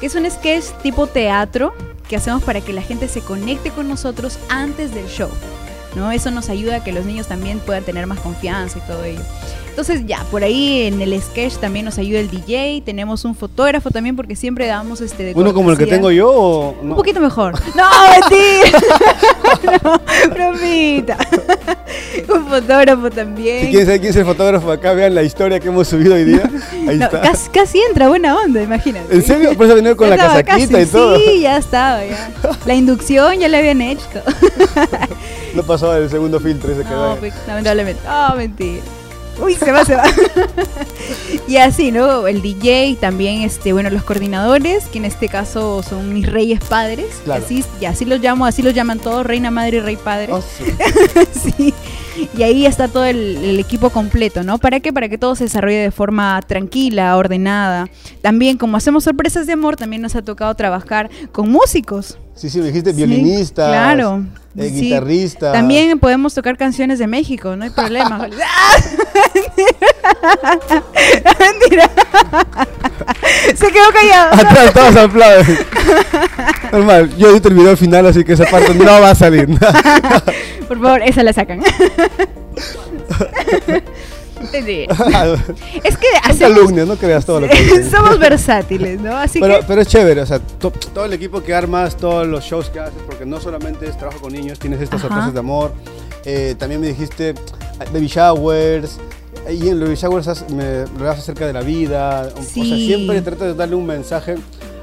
Que 0.00 0.06
es 0.06 0.14
un 0.14 0.24
sketch 0.30 0.68
tipo 0.82 1.06
teatro 1.06 1.74
que 2.08 2.16
hacemos 2.16 2.42
para 2.44 2.62
que 2.62 2.72
la 2.72 2.80
gente 2.80 3.06
se 3.06 3.20
conecte 3.20 3.68
con 3.70 3.86
nosotros 3.86 4.38
antes 4.48 4.94
del 4.94 5.06
show. 5.06 5.28
¿No? 5.94 6.10
Eso 6.12 6.30
nos 6.30 6.48
ayuda 6.48 6.76
a 6.76 6.84
que 6.84 6.92
los 6.92 7.04
niños 7.04 7.26
también 7.26 7.58
puedan 7.60 7.84
tener 7.84 8.06
más 8.06 8.20
confianza 8.20 8.78
y 8.78 8.80
todo 8.82 9.04
ello. 9.04 9.20
Entonces 9.68 10.04
ya, 10.06 10.24
por 10.30 10.42
ahí 10.42 10.82
en 10.82 11.00
el 11.00 11.20
sketch 11.22 11.54
también 11.54 11.84
nos 11.84 11.96
ayuda 11.98 12.20
el 12.20 12.28
DJ, 12.28 12.82
tenemos 12.84 13.24
un 13.24 13.34
fotógrafo 13.34 13.90
también 13.90 14.16
porque 14.16 14.36
siempre 14.36 14.66
damos 14.66 15.00
este 15.00 15.22
de 15.22 15.32
¿Uno 15.34 15.54
como 15.54 15.70
el 15.70 15.78
que 15.78 15.86
tengo 15.86 16.10
yo 16.10 16.30
o 16.30 16.74
no? 16.82 16.90
Un 16.90 16.96
poquito 16.96 17.20
mejor. 17.20 17.54
No, 17.74 17.88
mentira. 18.10 18.78
no, 19.82 20.00
bromita. 20.30 21.16
un 22.34 22.46
fotógrafo 22.46 23.10
también. 23.10 23.60
Si 23.66 23.70
quieren 23.70 23.86
saber 23.86 24.00
quién 24.00 24.10
es 24.10 24.16
el 24.16 24.24
fotógrafo 24.24 24.70
acá, 24.72 24.92
vean 24.92 25.14
la 25.14 25.22
historia 25.22 25.60
que 25.60 25.68
hemos 25.68 25.88
subido 25.88 26.14
hoy 26.14 26.24
día. 26.24 26.50
Ahí 26.88 26.96
No, 26.98 27.04
está. 27.06 27.20
casi, 27.20 27.50
casi 27.50 27.78
entra, 27.88 28.08
buena 28.08 28.36
onda, 28.36 28.62
imagínate. 28.62 29.14
¿En 29.14 29.22
serio? 29.22 29.54
Por 29.56 29.66
eso 29.66 29.74
venido 29.74 29.96
con 29.96 30.08
Ya 30.08 30.16
la 30.16 30.24
casaquita 30.42 30.78
casi, 30.78 30.82
y 30.82 30.86
todo. 30.86 31.16
Sí, 31.18 31.40
ya 31.40 31.56
estaba, 31.56 32.04
ya. 32.04 32.30
La 32.66 32.74
inducción 32.74 33.38
ya 33.38 33.48
la 33.48 33.58
habían 33.58 33.80
hecho. 33.82 34.02
No 35.54 35.62
pasó 35.64 35.96
el 35.96 36.08
segundo 36.10 36.38
filtro 36.40 36.72
ese 36.72 36.84
que 36.84 36.90
No, 36.90 37.16
pues, 37.18 37.34
lamentablemente. 37.46 38.00
Oh, 38.08 38.36
mentira. 38.36 38.82
Uy, 39.40 39.54
se 39.54 39.72
va, 39.72 39.84
se 39.84 39.96
va. 39.96 40.04
y 41.48 41.56
así, 41.56 41.90
¿no? 41.90 42.26
El 42.26 42.42
DJ, 42.42 42.96
también, 43.00 43.42
este, 43.42 43.72
bueno, 43.72 43.90
los 43.90 44.02
coordinadores, 44.02 44.86
que 44.86 44.98
en 44.98 45.04
este 45.04 45.28
caso 45.28 45.82
son 45.82 46.12
mis 46.12 46.30
reyes 46.30 46.60
padres. 46.62 47.06
Claro. 47.24 47.42
Así, 47.44 47.64
y 47.80 47.84
así 47.86 48.04
los 48.04 48.20
llamo, 48.20 48.46
así 48.46 48.62
los 48.62 48.74
llaman 48.74 48.98
todos, 48.98 49.24
reina, 49.24 49.50
madre 49.50 49.78
y 49.78 49.80
rey 49.80 49.96
padre. 49.96 50.32
Oh, 50.32 50.42
sí. 50.42 50.64
sí. 51.56 51.74
Y 52.36 52.42
ahí 52.42 52.66
está 52.66 52.88
todo 52.88 53.04
el, 53.04 53.38
el 53.42 53.58
equipo 53.58 53.90
completo, 53.90 54.42
¿no? 54.42 54.58
¿Para 54.58 54.80
qué? 54.80 54.92
Para 54.92 55.08
que 55.08 55.16
todo 55.16 55.34
se 55.34 55.44
desarrolle 55.44 55.78
de 55.78 55.90
forma 55.90 56.40
tranquila, 56.42 57.16
ordenada. 57.16 57.88
También, 58.20 58.58
como 58.58 58.76
hacemos 58.76 59.04
sorpresas 59.04 59.46
de 59.46 59.54
amor, 59.54 59.76
también 59.76 60.02
nos 60.02 60.16
ha 60.16 60.22
tocado 60.22 60.54
trabajar 60.54 61.08
con 61.32 61.50
músicos. 61.50 62.18
Sí, 62.40 62.48
sí, 62.48 62.58
me 62.58 62.68
dijiste 62.68 62.90
Sí, 62.92 62.96
violinistas, 62.96 63.68
claro. 63.68 64.24
eh, 64.56 64.68
Sí. 64.70 64.80
guitarristas. 64.80 65.52
También 65.52 65.98
podemos 65.98 66.32
tocar 66.32 66.56
canciones 66.56 66.98
de 66.98 67.06
México, 67.06 67.54
no 67.54 67.64
hay 67.64 67.70
problema. 67.70 68.18
Mentira. 71.38 71.90
Se 73.54 73.70
quedó 73.70 73.92
callado. 73.92 74.32
Atrás 74.34 74.72
todos 74.72 74.96
aplauden. 74.96 75.58
Normal, 76.72 77.14
yo 77.18 77.28
edito 77.30 77.48
el 77.48 77.54
video 77.54 77.70
al 77.70 77.76
final, 77.76 78.06
así 78.06 78.24
que 78.24 78.32
esa 78.32 78.44
parte 78.46 78.74
no 78.74 78.84
va 78.86 79.10
a 79.10 79.14
salir. 79.14 79.46
Por 80.66 80.80
favor, 80.80 81.02
esa 81.02 81.22
la 81.22 81.32
sacan. 81.34 81.60
Es 85.84 85.96
que 85.96 86.06
hacemos, 86.22 86.54
calumnias, 86.56 86.86
no 86.88 86.96
creas 86.96 87.24
todo 87.26 87.40
lo 87.40 87.48
que 87.48 87.84
somos 87.90 88.18
versátiles, 88.18 89.00
¿no? 89.00 89.16
Así 89.16 89.40
Pero, 89.40 89.60
que 89.60 89.64
pero 89.66 89.80
es 89.82 89.88
chévere, 89.88 90.20
o 90.22 90.26
sea, 90.26 90.38
to- 90.38 90.70
todo 90.70 91.04
el 91.04 91.12
equipo 91.12 91.42
que 91.42 91.54
armas, 91.54 91.96
todos 91.96 92.26
los 92.26 92.44
shows 92.44 92.68
que 92.70 92.80
haces, 92.80 93.00
porque 93.06 93.26
no 93.26 93.40
solamente 93.40 93.86
es 93.86 93.96
trabajo 93.98 94.20
con 94.20 94.32
niños, 94.32 94.58
tienes 94.58 94.80
estas 94.80 95.00
sorpresas 95.00 95.32
de 95.32 95.38
amor. 95.40 95.72
eh, 96.24 96.54
también 96.58 96.80
me 96.80 96.86
dijiste 96.88 97.30
eh, 97.30 97.34
baby 97.92 98.06
showers. 98.06 98.98
Y 99.48 99.68
en 99.68 99.80
baby 99.80 99.94
showers 99.94 100.44
me 100.50 100.80
hablas 100.98 101.18
acerca 101.20 101.46
de 101.46 101.52
la 101.52 101.60
vida. 101.62 102.28
O 102.36 102.42
sea, 102.42 102.64
siempre 102.64 103.22
tratas 103.22 103.48
de 103.48 103.54
darle 103.54 103.74
un 103.74 103.86
mensaje 103.86 104.34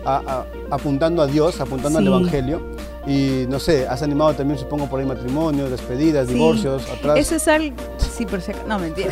a- 0.06 0.16
a- 0.26 0.46
apuntando 0.76 1.22
a 1.22 1.28
Dios, 1.28 1.60
apuntando 1.62 2.00
al. 2.00 2.08
Evangelio. 2.08 2.62
Y 3.08 3.46
no 3.48 3.58
sé, 3.60 3.88
has 3.88 4.02
animado 4.04 4.34
también, 4.34 4.60
supongo, 4.60 4.90
por 4.90 5.00
ahí 5.00 5.06
matrimonios, 5.06 5.72
despedidas, 5.72 6.28
Sí. 6.28 6.34
divorcios, 6.34 6.84
atrás. 6.90 7.18
Eso 7.18 7.36
es 7.36 7.48
algo. 7.48 7.76
Sí, 8.18 8.26
por 8.26 8.42
si 8.42 8.52
acaso. 8.52 8.68
No, 8.68 8.80
mentira. 8.80 9.10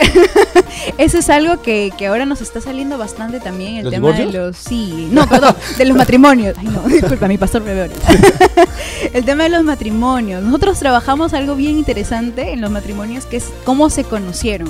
Eso 0.98 1.18
es 1.20 1.30
algo 1.30 1.62
que, 1.62 1.92
que 1.98 2.08
ahora 2.08 2.26
nos 2.26 2.42
está 2.42 2.60
saliendo 2.60 2.98
bastante 2.98 3.40
también. 3.40 3.78
El 3.78 3.84
¿Los 3.86 3.94
tema 3.94 4.12
de 4.12 4.26
los. 4.26 4.58
Sí. 4.58 5.08
No, 5.12 5.28
perdón. 5.30 5.56
De 5.78 5.86
los 5.86 5.96
matrimonios. 5.96 6.58
Ay, 6.60 6.68
no, 6.68 6.82
disculpa, 6.90 7.28
mi 7.28 7.38
pastor 7.38 7.62
me 7.64 7.74
ve 7.74 7.82
ahorita. 7.84 8.08
El 9.14 9.24
tema 9.24 9.44
de 9.44 9.50
los 9.50 9.64
matrimonios. 9.64 10.44
Nosotros 10.44 10.78
trabajamos 10.80 11.34
algo 11.34 11.56
bien 11.56 11.78
interesante 11.78 12.52
en 12.52 12.60
los 12.62 12.72
matrimonios 12.72 13.26
que 13.26 13.38
es 13.38 13.46
cómo 13.64 13.90
se 13.90 14.04
conocieron. 14.04 14.70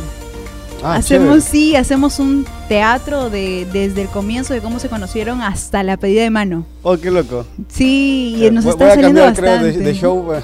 Ah, 0.85 0.95
hacemos, 0.95 1.27
chévere. 1.27 1.41
sí, 1.41 1.75
hacemos 1.75 2.19
un 2.19 2.45
teatro 2.69 3.29
de, 3.29 3.67
desde 3.73 4.03
el 4.03 4.07
comienzo 4.07 4.53
de 4.53 4.61
cómo 4.61 4.79
se 4.79 4.87
conocieron 4.89 5.41
hasta 5.41 5.81
la 5.83 5.97
pedida 5.97 6.21
de 6.23 6.29
mano. 6.29 6.65
Oh, 6.83 6.97
qué 6.97 7.09
loco. 7.11 7.45
Sí, 7.69 8.35
y 8.37 8.45
Eh, 8.45 8.51
nos 8.51 8.63
voy- 8.63 8.71
está 8.73 8.85
voy 8.85 8.91
a 8.91 8.95
saliendo 8.95 9.21
cambiar, 9.23 9.35
creo, 9.43 9.51
bastante. 9.55 9.79
de, 9.79 9.85
de 9.85 9.93
show. 9.95 10.33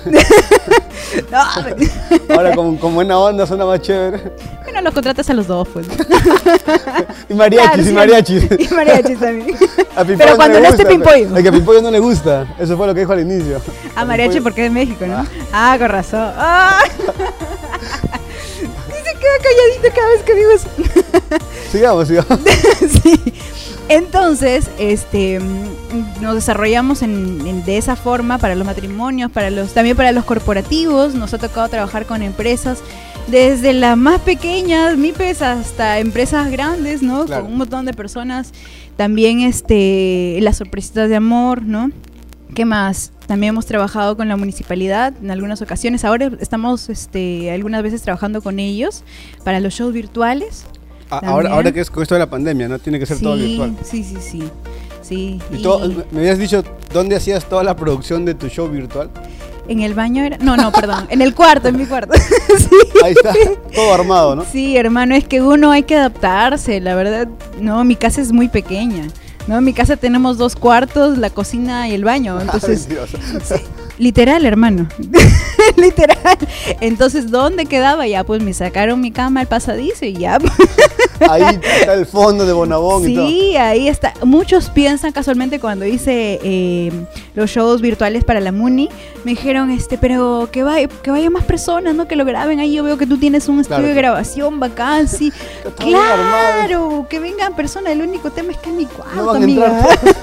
No, 1.29 1.39
Ahora 2.35 2.55
con, 2.55 2.77
con 2.77 2.93
buena 2.95 3.17
onda 3.19 3.45
suena 3.45 3.65
más 3.65 3.81
chévere. 3.81 4.31
bueno, 4.63 4.81
los 4.81 4.93
contratas 4.93 5.29
a 5.29 5.33
los 5.33 5.45
dos, 5.45 5.67
pues. 5.67 5.85
Y 7.29 7.33
mariachis, 7.33 7.69
Claro, 7.71 7.81
y 7.81 7.85
sí. 7.85 7.91
mariachis. 7.93 8.43
Y 8.59 8.73
mariachis 8.73 9.19
también. 9.19 9.57
A 9.95 10.05
Pero 10.05 10.35
cuando 10.37 10.59
no 10.61 10.65
esté 10.67 10.85
Pimpollo. 10.85 11.35
Es 11.35 11.43
que 11.43 11.49
a 11.49 11.51
Pimpollo 11.51 11.81
no 11.81 11.91
le 11.91 11.99
gusta. 11.99 12.47
Eso 12.57 12.77
fue 12.77 12.87
lo 12.87 12.93
que 12.93 13.01
dijo 13.01 13.11
al 13.11 13.19
inicio. 13.21 13.61
A 13.95 14.05
mariachi 14.05 14.37
Pimpollo- 14.39 14.43
porque 14.43 14.65
es 14.65 14.73
de 14.73 14.79
México, 14.79 15.05
¿no? 15.05 15.17
Ah. 15.17 15.25
Ah, 15.51 15.75
con 15.77 15.89
razón. 15.89 16.31
Ah. 16.37 16.79
Se 19.37 19.43
queda 19.43 19.51
calladito 19.83 19.95
cada 19.95 20.09
vez 20.09 20.23
que 20.23 20.35
digo 20.35 20.51
eso. 20.51 21.41
Sigamos, 21.71 22.07
sigamos. 22.07 22.39
sí. 23.03 23.33
Entonces, 23.87 24.69
este, 24.77 25.39
nos 26.21 26.35
desarrollamos 26.35 27.01
en, 27.01 27.45
en- 27.45 27.65
de 27.65 27.77
esa 27.77 27.95
forma 27.95 28.37
para 28.37 28.55
los 28.55 28.65
matrimonios, 28.65 29.31
para 29.31 29.49
los, 29.49 29.73
también 29.73 29.97
para 29.97 30.11
los 30.11 30.23
corporativos. 30.25 31.13
Nos 31.13 31.33
ha 31.33 31.37
tocado 31.37 31.67
trabajar 31.69 32.05
con 32.05 32.21
empresas 32.21 32.79
desde 33.27 33.73
las 33.73 33.97
más 33.97 34.21
pequeñas, 34.21 34.97
MIPES, 34.97 35.41
hasta 35.41 35.99
empresas 35.99 36.49
grandes, 36.51 37.01
¿no? 37.01 37.25
Claro. 37.25 37.43
Con 37.43 37.51
un 37.53 37.57
montón 37.57 37.85
de 37.85 37.93
personas. 37.93 38.51
También, 38.97 39.41
este, 39.41 40.37
las 40.41 40.57
sorpresitas 40.57 41.09
de 41.09 41.15
amor, 41.15 41.61
¿no? 41.63 41.91
¿Qué 42.53 42.65
más? 42.65 43.11
También 43.31 43.51
hemos 43.51 43.65
trabajado 43.65 44.17
con 44.17 44.27
la 44.27 44.35
municipalidad 44.35 45.13
en 45.23 45.31
algunas 45.31 45.61
ocasiones. 45.61 46.03
Ahora 46.03 46.29
estamos, 46.41 46.89
este, 46.89 47.49
algunas 47.49 47.81
veces 47.81 48.01
trabajando 48.01 48.41
con 48.41 48.59
ellos 48.59 49.05
para 49.45 49.61
los 49.61 49.73
shows 49.73 49.93
virtuales. 49.93 50.65
A- 51.09 51.21
También. 51.21 51.31
Ahora, 51.31 51.49
ahora 51.53 51.71
que 51.71 51.79
es 51.79 51.89
con 51.89 52.03
esto 52.03 52.15
de 52.15 52.19
la 52.19 52.29
pandemia, 52.29 52.67
¿no? 52.67 52.77
Tiene 52.77 52.99
que 52.99 53.05
ser 53.05 53.19
todo 53.21 53.37
virtual. 53.37 53.77
Sí, 53.85 54.03
sí, 54.03 54.17
sí. 54.19 54.43
Sí. 55.01 55.39
Y 55.49 55.55
y 55.59 55.61
todo- 55.63 55.89
me 56.11 56.19
habías 56.19 56.39
dicho 56.39 56.61
dónde 56.91 57.15
hacías 57.15 57.45
toda 57.47 57.63
la 57.63 57.73
producción 57.77 58.25
de 58.25 58.33
tu 58.35 58.49
show 58.49 58.67
virtual. 58.67 59.09
En 59.69 59.79
el 59.79 59.93
baño 59.93 60.25
era. 60.25 60.37
No, 60.39 60.57
no, 60.57 60.69
perdón. 60.73 61.07
En 61.09 61.21
el 61.21 61.33
cuarto, 61.33 61.69
en 61.69 61.77
mi 61.77 61.85
cuarto. 61.85 62.11
sí. 62.57 62.75
Ahí 63.01 63.13
está, 63.13 63.31
todo 63.73 63.93
armado, 63.93 64.35
¿no? 64.35 64.43
Sí, 64.43 64.75
hermano, 64.75 65.15
es 65.15 65.23
que 65.25 65.41
uno 65.41 65.71
hay 65.71 65.83
que 65.83 65.95
adaptarse, 65.95 66.81
la 66.81 66.95
verdad. 66.95 67.29
No, 67.61 67.81
mi 67.85 67.95
casa 67.95 68.19
es 68.19 68.33
muy 68.33 68.49
pequeña. 68.49 69.07
No, 69.47 69.57
en 69.57 69.63
mi 69.63 69.73
casa 69.73 69.97
tenemos 69.97 70.37
dos 70.37 70.55
cuartos, 70.55 71.17
la 71.17 71.29
cocina 71.29 71.87
y 71.89 71.93
el 71.93 72.03
baño. 72.03 72.39
Entonces, 72.39 72.87
Mentiroso. 72.87 73.17
literal, 73.97 74.45
hermano. 74.45 74.87
literal. 75.77 76.37
Entonces, 76.79 77.29
¿dónde 77.31 77.65
quedaba? 77.65 78.07
Ya, 78.07 78.23
pues 78.23 78.41
me 78.43 78.53
sacaron 78.53 79.01
mi 79.01 79.11
cama 79.11 79.41
al 79.41 79.47
pasadizo 79.47 80.05
y 80.05 80.13
ya. 80.13 80.37
Ahí 81.29 81.43
está 81.79 81.93
el 81.93 82.05
fondo 82.07 82.45
de 82.47 82.53
Bonabón 82.53 83.07
y 83.07 83.13
todo. 83.15 83.27
Sí, 83.27 83.55
ahí 83.55 83.87
está. 83.87 84.11
Muchos 84.23 84.71
piensan 84.71 85.11
casualmente 85.11 85.59
cuando 85.59 85.85
hice 85.85 86.39
eh, 86.43 86.91
los 87.35 87.51
shows 87.51 87.79
virtuales 87.79 88.23
para 88.23 88.39
la 88.39 88.51
Muni, 88.51 88.89
me 89.23 89.31
dijeron, 89.31 89.69
este, 89.69 89.99
pero 89.99 90.49
que 90.51 90.63
vaya, 90.63 90.87
que 90.87 91.11
vaya 91.11 91.29
más 91.29 91.43
personas, 91.43 91.93
¿no? 91.93 92.07
Que 92.07 92.15
lo 92.15 92.25
graben 92.25 92.59
ahí. 92.59 92.73
Yo 92.73 92.83
veo 92.83 92.97
que 92.97 93.05
tú 93.05 93.17
tienes 93.19 93.47
un 93.49 93.59
estudio 93.59 93.77
Claro. 93.81 93.87
de 93.89 93.93
grabación 93.93 94.59
bacán, 94.59 95.07
sí. 95.07 95.31
Claro, 95.77 97.05
que 97.07 97.19
vengan 97.19 97.55
personas. 97.55 97.91
El 97.93 98.01
único 98.01 98.31
tema 98.31 98.51
es 98.53 98.57
que 98.57 98.69
es 98.71 98.75
mi 98.75 98.85
cuarto, 98.85 99.15
No 99.23 99.31
amiga. 99.31 99.83
todos. 100.01 100.15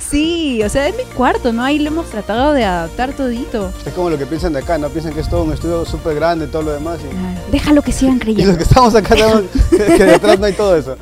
sí, 0.00 0.60
o 0.64 0.68
sea, 0.68 0.88
es 0.88 0.96
mi 0.96 1.04
cuarto, 1.14 1.52
¿no? 1.52 1.62
Ahí 1.62 1.78
le 1.78 1.88
hemos 1.88 2.06
tratado 2.10 2.52
de 2.52 2.64
adaptar 2.64 3.12
todito. 3.12 3.70
Es 3.86 3.92
como 3.92 4.10
lo 4.10 4.18
que 4.18 4.26
piensan 4.26 4.52
de 4.54 4.58
acá, 4.60 4.76
¿no? 4.78 4.81
Piensan 4.88 5.12
que 5.12 5.20
es 5.20 5.28
todo 5.28 5.44
un 5.44 5.52
estudio 5.52 5.84
súper 5.84 6.14
grande, 6.14 6.46
todo 6.46 6.62
lo 6.62 6.72
demás. 6.72 6.98
Y. 7.00 7.50
Déjalo 7.50 7.82
que 7.82 7.92
sigan 7.92 8.16
y 8.16 8.18
los 8.18 8.24
creyendo. 8.24 8.56
que 8.56 8.62
estamos 8.62 8.94
acá 8.94 9.16
sabemos 9.18 9.42
que, 9.70 10.04
detrás 10.04 10.38
no 10.38 10.46
hay 10.46 10.52
todo 10.52 10.76
eso. 10.76 10.96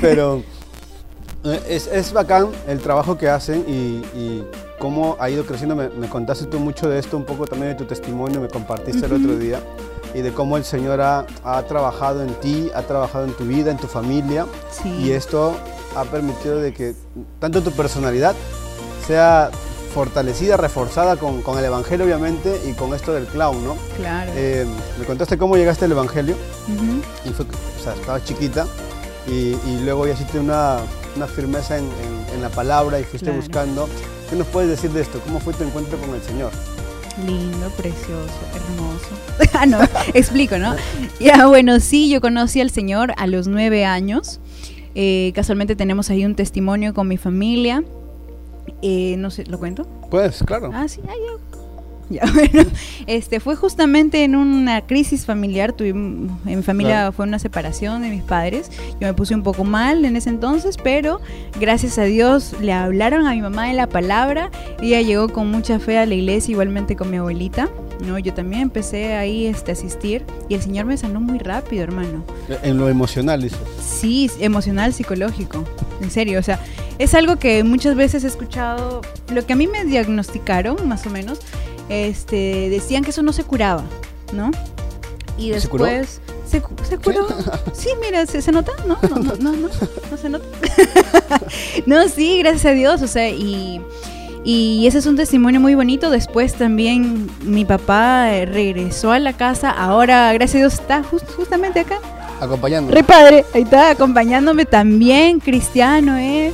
Pero 0.00 0.42
eh, 1.44 1.60
es, 1.68 1.86
es 1.86 2.12
bacán 2.12 2.48
el 2.68 2.80
trabajo 2.80 3.16
que 3.16 3.28
hacen 3.28 3.64
y, 3.66 4.18
y 4.18 4.44
cómo 4.78 5.16
ha 5.20 5.30
ido 5.30 5.44
creciendo. 5.44 5.76
Me, 5.76 5.88
me 5.90 6.08
contaste 6.08 6.46
tú 6.46 6.58
mucho 6.58 6.88
de 6.88 6.98
esto, 6.98 7.16
un 7.16 7.24
poco 7.24 7.46
también 7.46 7.72
de 7.72 7.78
tu 7.78 7.84
testimonio, 7.84 8.40
me 8.40 8.48
compartiste 8.48 9.06
el 9.06 9.12
otro 9.12 9.36
día. 9.36 9.60
Y 10.12 10.22
de 10.22 10.32
cómo 10.32 10.56
el 10.56 10.64
Señor 10.64 11.00
ha, 11.00 11.24
ha 11.44 11.62
trabajado 11.62 12.22
en 12.22 12.34
ti, 12.40 12.68
ha 12.74 12.82
trabajado 12.82 13.26
en 13.26 13.32
tu 13.32 13.44
vida, 13.44 13.70
en 13.70 13.76
tu 13.76 13.86
familia. 13.86 14.46
Sí. 14.70 14.88
Y 14.88 15.12
esto 15.12 15.56
ha 15.96 16.04
permitido 16.04 16.58
de 16.58 16.72
que 16.72 16.94
tanto 17.38 17.62
tu 17.62 17.70
personalidad 17.72 18.34
sea 19.06 19.50
fortalecida, 19.94 20.56
reforzada 20.56 21.16
con, 21.16 21.42
con 21.42 21.58
el 21.58 21.64
Evangelio, 21.64 22.04
obviamente, 22.06 22.60
y 22.68 22.72
con 22.72 22.94
esto 22.94 23.12
del 23.12 23.26
clown, 23.26 23.62
¿no? 23.64 23.76
Claro. 23.96 24.32
Eh, 24.34 24.66
me 24.98 25.04
contaste 25.04 25.36
cómo 25.36 25.56
llegaste 25.56 25.84
al 25.84 25.92
Evangelio, 25.92 26.34
Ujú. 26.68 27.28
y 27.28 27.32
fue, 27.32 27.44
o 27.44 27.82
sea, 27.82 27.94
estabas 27.94 28.24
chiquita, 28.24 28.66
y, 29.26 29.32
y 29.68 29.80
luego 29.84 30.06
ya 30.06 30.14
hiciste 30.14 30.38
una, 30.38 30.78
una 31.16 31.26
firmeza 31.26 31.76
en, 31.78 31.84
en- 31.84 32.34
en 32.36 32.42
la 32.42 32.48
palabra 32.48 32.98
y 33.00 33.04
fuiste 33.04 33.26
Claro. 33.26 33.40
buscando. 33.40 33.88
¿Qué 34.30 34.36
nos 34.36 34.46
puedes 34.46 34.70
decir 34.70 34.90
de 34.92 35.00
esto? 35.02 35.20
¿Cómo 35.26 35.40
fue 35.40 35.52
tu 35.52 35.64
encuentro 35.64 35.98
con 35.98 36.14
el 36.14 36.22
Señor? 36.22 36.52
Lindo, 37.26 37.68
precioso, 37.76 38.32
hermoso. 38.54 39.50
ah, 39.58 39.66
no, 39.66 39.78
explico, 40.14 40.56
¿no? 40.58 40.74
Ya, 41.20 41.46
bueno, 41.48 41.80
sí, 41.80 42.08
yo 42.08 42.20
conocí 42.20 42.60
al 42.60 42.70
Señor 42.70 43.12
a 43.16 43.26
los 43.26 43.48
nueve 43.48 43.84
años. 43.84 44.38
Eh, 44.94 45.32
casualmente 45.34 45.76
tenemos 45.76 46.08
ahí 46.10 46.24
un 46.24 46.34
testimonio 46.36 46.94
con 46.94 47.08
mi 47.08 47.16
familia. 47.16 47.82
Eh, 48.82 49.16
no 49.18 49.30
sé, 49.30 49.44
¿lo 49.44 49.58
cuento? 49.58 49.84
Pues, 50.10 50.42
claro. 50.44 50.70
Ah, 50.72 50.88
sí, 50.88 51.00
ah. 51.08 51.12
Ya, 52.14 52.22
bueno, 52.34 52.68
este 53.06 53.38
fue 53.38 53.54
justamente 53.54 54.24
en 54.24 54.34
una 54.34 54.80
crisis 54.84 55.24
familiar, 55.24 55.72
tuvimos, 55.72 56.32
en 56.44 56.56
mi 56.56 56.62
familia 56.64 56.94
Claro. 56.96 57.12
fue 57.12 57.26
una 57.26 57.38
separación 57.38 58.02
de 58.02 58.10
mis 58.10 58.22
padres, 58.24 58.68
yo 59.00 59.06
me 59.06 59.14
puse 59.14 59.32
un 59.32 59.44
poco 59.44 59.62
mal 59.62 60.04
en 60.04 60.16
ese 60.16 60.28
entonces, 60.28 60.76
pero 60.76 61.20
gracias 61.60 61.98
a 61.98 62.02
Dios 62.02 62.52
le 62.60 62.72
hablaron 62.72 63.28
a 63.28 63.30
mi 63.30 63.40
mamá 63.40 63.68
de 63.68 63.74
la 63.74 63.88
palabra, 63.88 64.50
ella 64.82 65.00
llegó 65.02 65.28
con 65.28 65.52
mucha 65.52 65.78
fe 65.78 65.98
a 65.98 66.06
la 66.06 66.14
iglesia, 66.14 66.50
igualmente 66.50 66.96
con 66.96 67.10
mi 67.12 67.18
abuelita, 67.18 67.68
¿no? 68.04 68.18
Yo 68.18 68.34
también 68.34 68.62
empecé 68.62 69.14
ahí 69.14 69.46
este, 69.46 69.70
a 69.70 69.74
asistir 69.74 70.24
y 70.48 70.54
el 70.54 70.62
Señor 70.62 70.86
me 70.86 70.96
sanó 70.96 71.20
muy 71.20 71.38
rápido, 71.38 71.84
hermano. 71.84 72.24
En 72.64 72.76
lo 72.76 72.88
emocional, 72.88 73.42
dices. 73.42 73.58
Sí, 73.80 74.28
emocional, 74.40 74.92
psicológico. 74.94 75.64
En 76.02 76.10
serio, 76.10 76.40
o 76.40 76.42
sea, 76.42 76.58
es 76.98 77.14
algo 77.14 77.36
que 77.36 77.62
muchas 77.62 77.94
veces 77.94 78.24
he 78.24 78.26
escuchado. 78.26 79.02
Lo 79.32 79.44
que 79.46 79.52
a 79.52 79.56
mí 79.56 79.66
me 79.68 79.84
diagnosticaron, 79.84 80.88
más 80.88 81.06
o 81.06 81.10
menos, 81.10 81.40
este, 81.90 82.70
decían 82.70 83.04
que 83.04 83.10
eso 83.10 83.22
no 83.22 83.32
se 83.32 83.44
curaba, 83.44 83.82
¿no? 84.32 84.50
Y 85.36 85.52
¿Se 85.58 85.68
curó? 85.68 85.84
después. 85.84 86.20
¿Se, 86.48 86.60
cu- 86.62 86.74
se 86.88 86.98
curó? 86.98 87.26
Sí, 87.72 87.88
mira, 88.00 88.26
¿se, 88.26 88.42
se 88.42 88.50
nota? 88.52 88.72
No, 88.86 88.98
no, 89.08 89.16
no, 89.16 89.34
no, 89.36 89.52
no, 89.52 89.68
no 90.10 90.16
se 90.16 90.28
nota. 90.28 90.44
no, 91.86 92.08
sí, 92.08 92.38
gracias 92.40 92.66
a 92.66 92.70
Dios, 92.70 93.02
o 93.02 93.06
sea, 93.06 93.28
y. 93.28 93.80
Y 94.42 94.86
ese 94.86 94.98
es 94.98 95.06
un 95.06 95.16
testimonio 95.16 95.60
muy 95.60 95.74
bonito. 95.74 96.08
Después 96.08 96.54
también 96.54 97.28
mi 97.44 97.66
papá 97.66 98.30
regresó 98.46 99.12
a 99.12 99.18
la 99.18 99.34
casa. 99.34 99.70
Ahora, 99.70 100.32
gracias 100.32 100.54
a 100.54 100.58
Dios, 100.60 100.72
está 100.74 101.02
jus- 101.04 101.24
justamente 101.36 101.80
acá. 101.80 101.98
Acompañando. 102.40 102.90
Re 102.90 103.04
padre, 103.04 103.44
ahí 103.52 103.62
está 103.62 103.90
acompañándome 103.90 104.64
también, 104.64 105.40
cristiano, 105.40 106.16
¿eh? 106.16 106.52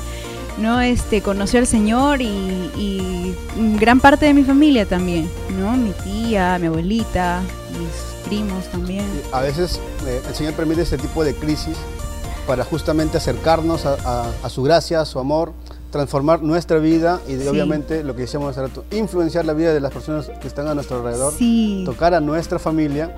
¿No? 0.59 0.81
Este, 0.81 1.21
conoció 1.21 1.59
al 1.59 1.67
Señor 1.67 2.23
y, 2.23 2.27
y 2.77 3.35
gran 3.79 4.01
parte 4.01 4.25
de 4.27 4.33
mi 4.35 4.43
familia 4.43 4.87
también, 4.87 5.31
¿no? 5.61 5.77
Mi 5.77 5.91
tía, 5.91 6.59
mi 6.59 6.69
abuelita, 6.69 7.43
mis 7.79 8.25
primos 8.27 8.65
también. 8.73 9.05
A 9.33 9.41
veces 9.43 9.79
eh, 10.07 10.23
el 10.27 10.35
Señor 10.35 10.55
permite 10.55 10.81
este 10.83 10.97
tipo 10.97 11.23
de 11.25 11.35
crisis 11.35 11.77
para 12.47 12.65
justamente 12.65 13.19
acercarnos 13.19 13.85
a, 13.85 13.97
a- 14.05 14.31
a 14.43 14.49
su 14.49 14.63
gracia, 14.63 15.01
a 15.03 15.05
su 15.05 15.19
amor, 15.19 15.53
transformar 15.97 16.43
nuestra 16.43 16.79
vida 16.79 17.21
y 17.29 17.35
de- 17.35 17.43
Sí. 17.45 17.49
obviamente 17.49 18.05
lo 18.05 18.15
que 18.15 18.23
decíamos 18.23 18.51
hace 18.51 18.63
rato, 18.63 18.85
influenciar 18.93 19.45
la 19.45 19.53
vida 19.53 19.73
de 19.75 19.81
las 19.81 19.93
personas 19.93 20.31
que 20.41 20.47
están 20.49 20.69
a 20.69 20.75
nuestro 20.75 20.99
alrededor, 20.99 21.33
Sí. 21.37 21.83
tocar 21.85 22.15
a 22.15 22.21
nuestra 22.21 22.59
familia, 22.59 23.15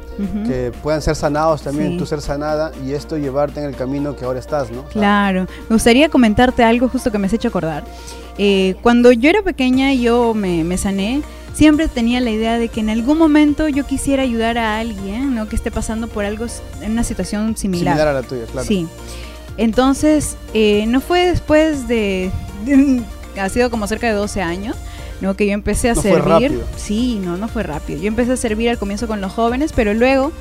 que 0.47 0.73
puedan 0.83 1.03
ser 1.03 1.14
sanados 1.17 1.62
también, 1.62 1.93
Sí. 1.93 1.99
tú 1.99 2.07
ser 2.07 2.21
sanada 2.21 2.73
y 2.87 2.93
esto 2.93 3.17
llevarte 3.19 3.61
en 3.61 3.67
el 3.67 3.77
camino 3.77 4.17
que 4.17 4.25
ahora 4.25 4.38
estás, 4.38 4.71
¿no? 4.71 4.85
Claro, 4.85 5.47
me 5.69 5.75
gustaría 5.77 6.09
comentarte 6.09 6.62
algo 6.64 6.88
justo 6.88 7.11
que 7.12 7.19
me 7.19 7.27
has 7.27 7.33
hecho 7.33 7.49
acordar. 7.49 7.85
Eh, 8.38 8.77
cuando 8.83 9.11
yo 9.12 9.29
era 9.31 9.43
pequeña 9.43 9.93
y 9.93 10.03
yo 10.03 10.33
me, 10.35 10.62
me 10.64 10.79
sané, 10.79 11.23
siempre 11.55 11.88
tenía 11.88 12.21
la 12.21 12.31
idea 12.31 12.57
de 12.59 12.69
que 12.69 12.79
en 12.81 12.88
algún 12.91 13.19
momento 13.19 13.69
yo 13.69 13.85
quisiera 13.85 14.23
ayudar 14.23 14.59
a 14.59 14.79
alguien 14.79 15.35
¿no? 15.35 15.49
que 15.49 15.57
esté 15.57 15.73
pasando 15.73 16.07
por 16.07 16.25
algo, 16.25 16.47
en 16.81 16.93
una 16.93 17.03
situación 17.03 17.57
similar 17.57 17.99
a 18.07 18.12
la 18.12 18.23
tuya, 18.23 18.45
claro. 18.53 18.67
Sí. 18.69 18.87
Entonces, 19.57 20.37
eh, 20.55 20.85
no 20.87 21.01
fue 21.01 21.27
después 21.27 21.88
de, 21.88 22.31
de- 22.48 22.48
Ha 23.38 23.49
sido 23.51 23.71
como 23.71 23.87
cerca 23.87 24.09
de 24.09 24.14
12 24.14 24.42
años, 24.42 24.75
¿no? 25.21 25.35
Que 25.37 25.47
yo 25.47 25.53
empecé 25.53 25.90
a 25.90 25.94
No 25.94 26.03
fue 26.03 26.11
servir. 26.12 26.29
rápido. 26.29 26.62
Sí, 26.77 27.21
no, 27.23 27.37
no 27.37 27.47
fue 27.47 27.62
rápido. 27.62 28.01
Yo 28.01 28.09
empecé 28.09 28.33
a 28.33 28.37
servir 28.37 28.68
al 28.71 28.79
comienzo 28.79 29.07
con 29.07 29.21
los 29.21 29.33
jóvenes, 29.33 29.73
pero 29.73 29.94
luego 29.94 30.33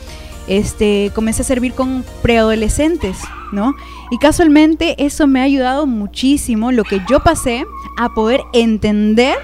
este, 0.48 1.12
comencé 1.14 1.44
a 1.44 1.46
servir 1.46 1.74
con 1.74 2.04
preadolescentes, 2.24 3.18
¿no? 3.52 3.76
Y 4.10 4.18
casualmente 4.18 4.96
eso 5.06 5.28
me 5.28 5.42
ha 5.42 5.44
ayudado 5.44 5.86
muchísimo, 5.86 6.72
lo 6.72 6.84
que 6.86 7.02
yo 7.08 7.20
pasé, 7.20 7.66
a 8.00 8.14
poder 8.16 8.42
entender 8.54 9.36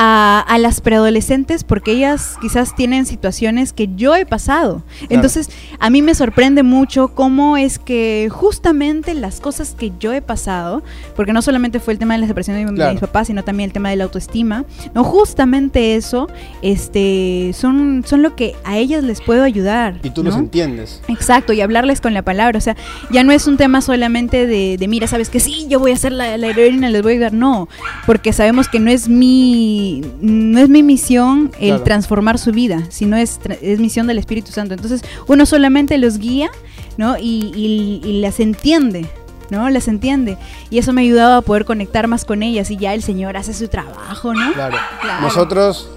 a, 0.00 0.38
a 0.46 0.58
las 0.58 0.80
preadolescentes 0.80 1.64
porque 1.64 1.90
ellas 1.90 2.36
quizás 2.40 2.76
tienen 2.76 3.04
situaciones 3.04 3.72
que 3.72 3.88
yo 3.96 4.14
he 4.14 4.24
pasado. 4.26 4.84
Entonces, 5.08 5.50
a 5.80 5.90
mí 5.90 6.02
me 6.02 6.14
sorprende 6.14 6.62
mucho 6.62 7.08
cómo 7.08 7.56
es 7.56 7.80
que 7.80 8.28
justamente 8.30 9.12
las 9.14 9.40
cosas 9.40 9.74
que 9.76 9.90
yo 9.98 10.12
he 10.12 10.22
pasado, 10.22 10.84
porque 11.16 11.32
no 11.32 11.42
solamente 11.42 11.80
fue 11.80 11.94
el 11.94 11.98
tema 11.98 12.14
de 12.14 12.20
la 12.20 12.26
separación 12.28 12.56
de, 12.64 12.74
Claro. 12.74 12.92
mis 12.92 13.00
papás, 13.00 13.26
sino 13.26 13.42
también 13.42 13.70
el 13.70 13.72
tema 13.72 13.90
de 13.90 13.96
la 13.96 14.04
autoestima, 14.04 14.64
no 14.94 15.02
justamente 15.02 15.96
eso, 15.96 16.28
este, 16.62 17.50
son, 17.54 18.04
son 18.06 18.22
lo 18.22 18.36
que 18.36 18.54
a 18.64 18.78
ellas 18.78 19.02
les 19.02 19.20
puedo 19.20 19.42
ayudar. 19.42 19.98
Y 20.04 20.10
tú 20.10 20.22
¿no? 20.22 20.30
los 20.30 20.38
entiendes. 20.38 21.02
Exacto, 21.08 21.52
y 21.52 21.60
hablarles 21.60 22.00
con 22.00 22.14
la 22.14 22.22
palabra. 22.22 22.56
O 22.56 22.60
sea, 22.60 22.76
ya 23.10 23.24
no 23.24 23.32
es 23.32 23.48
un 23.48 23.56
tema 23.56 23.80
solamente 23.80 24.46
de, 24.46 24.76
de, 24.78 24.86
mira, 24.86 25.08
sabes 25.08 25.28
que 25.28 25.40
sí, 25.40 25.66
yo 25.68 25.80
voy 25.80 25.90
a 25.90 25.94
hacer 25.94 26.12
la, 26.12 26.36
la 26.36 26.46
heroína, 26.46 26.88
les 26.88 27.02
voy 27.02 27.14
a 27.14 27.16
ayudar. 27.16 27.32
No, 27.32 27.68
porque 28.06 28.32
sabemos 28.32 28.68
que 28.68 28.78
no 28.78 28.90
es 28.92 29.08
mi, 29.08 29.87
no 30.20 30.58
es 30.60 30.68
mi 30.68 30.82
misión 30.82 31.50
el 31.60 31.68
Claro. 31.68 31.82
transformar 31.84 32.38
su 32.38 32.52
vida, 32.52 32.84
sino 32.90 33.16
es, 33.16 33.38
es 33.62 33.78
misión 33.80 34.06
del 34.06 34.18
Espíritu 34.18 34.52
Santo. 34.52 34.74
Entonces, 34.74 35.02
uno 35.26 35.46
solamente 35.46 35.98
los 35.98 36.18
guía, 36.18 36.48
¿no? 36.96 37.16
Y, 37.18 37.52
y- 37.54 38.00
y 38.08 38.20
las 38.20 38.40
entiende. 38.40 39.06
¿no? 39.50 39.70
Las 39.70 39.88
entiende. 39.88 40.36
Y 40.68 40.76
eso 40.76 40.92
me 40.92 41.00
ha 41.00 41.04
ayudado 41.04 41.38
a 41.38 41.40
poder 41.40 41.64
conectar 41.64 42.06
más 42.06 42.26
con 42.26 42.42
ellas. 42.42 42.70
Y 42.70 42.76
ya 42.76 42.92
el 42.92 43.02
Señor 43.02 43.38
hace 43.38 43.54
su 43.54 43.68
trabajo, 43.68 44.34
¿no? 44.34 44.52
Claro. 44.52 44.76
Claro. 45.00 45.22
Nosotros 45.22 45.88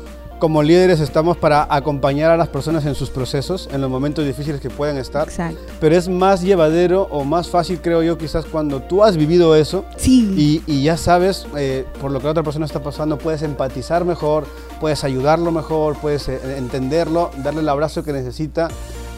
como 0.41 0.63
líderes 0.63 0.99
estamos 1.01 1.37
para 1.37 1.67
acompañar 1.69 2.31
a 2.31 2.35
las 2.35 2.47
personas 2.47 2.83
en 2.87 2.95
sus 2.95 3.11
procesos, 3.11 3.69
en 3.71 3.79
los 3.79 3.91
momentos 3.91 4.25
difíciles 4.25 4.59
que 4.59 4.71
puedan 4.71 4.97
estar. 4.97 5.27
Exacto. 5.27 5.59
Pero 5.79 5.95
es 5.95 6.09
más 6.09 6.41
llevadero 6.41 7.03
o 7.11 7.23
más 7.23 7.47
fácil, 7.47 7.79
creo 7.79 8.01
yo, 8.01 8.17
quizás 8.17 8.45
cuando 8.45 8.81
tú 8.81 9.03
has 9.03 9.17
vivido 9.17 9.55
eso 9.55 9.85
Sí. 9.97 10.33
y, 10.35 10.63
y 10.65 10.81
ya 10.81 10.97
sabes 10.97 11.45
eh, 11.55 11.85
por 12.01 12.09
lo 12.09 12.17
que 12.17 12.25
la 12.25 12.31
otra 12.31 12.41
persona 12.41 12.65
está 12.65 12.81
pasando, 12.81 13.19
puedes 13.19 13.43
empatizar 13.43 14.03
mejor, 14.03 14.45
puedes 14.79 15.03
ayudarlo 15.03 15.51
mejor, 15.51 15.95
puedes 15.97 16.27
eh, 16.27 16.39
entenderlo, 16.57 17.29
darle 17.43 17.61
el 17.61 17.69
abrazo 17.69 18.03
que 18.03 18.11
necesita 18.11 18.67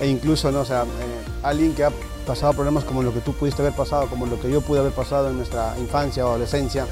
e 0.02 0.10
incluso, 0.10 0.52
¿no? 0.52 0.60
O 0.60 0.66
sea, 0.66 0.82
eh, 0.82 0.86
alguien 1.42 1.74
que 1.74 1.86
ha 1.86 1.92
pasado 2.28 2.52
problemas 2.52 2.84
como 2.84 3.02
lo 3.02 3.14
que 3.14 3.22
tú 3.22 3.32
pudiste 3.32 3.62
haber 3.62 3.74
pasado, 3.74 4.08
como 4.08 4.26
lo 4.26 4.42
que 4.42 4.52
yo 4.52 4.60
pude 4.60 4.80
haber 4.82 4.92
pasado 4.92 5.30
en 5.30 5.38
nuestra 5.38 5.74
infancia 5.80 6.26
o 6.26 6.32
adolescencia, 6.32 6.86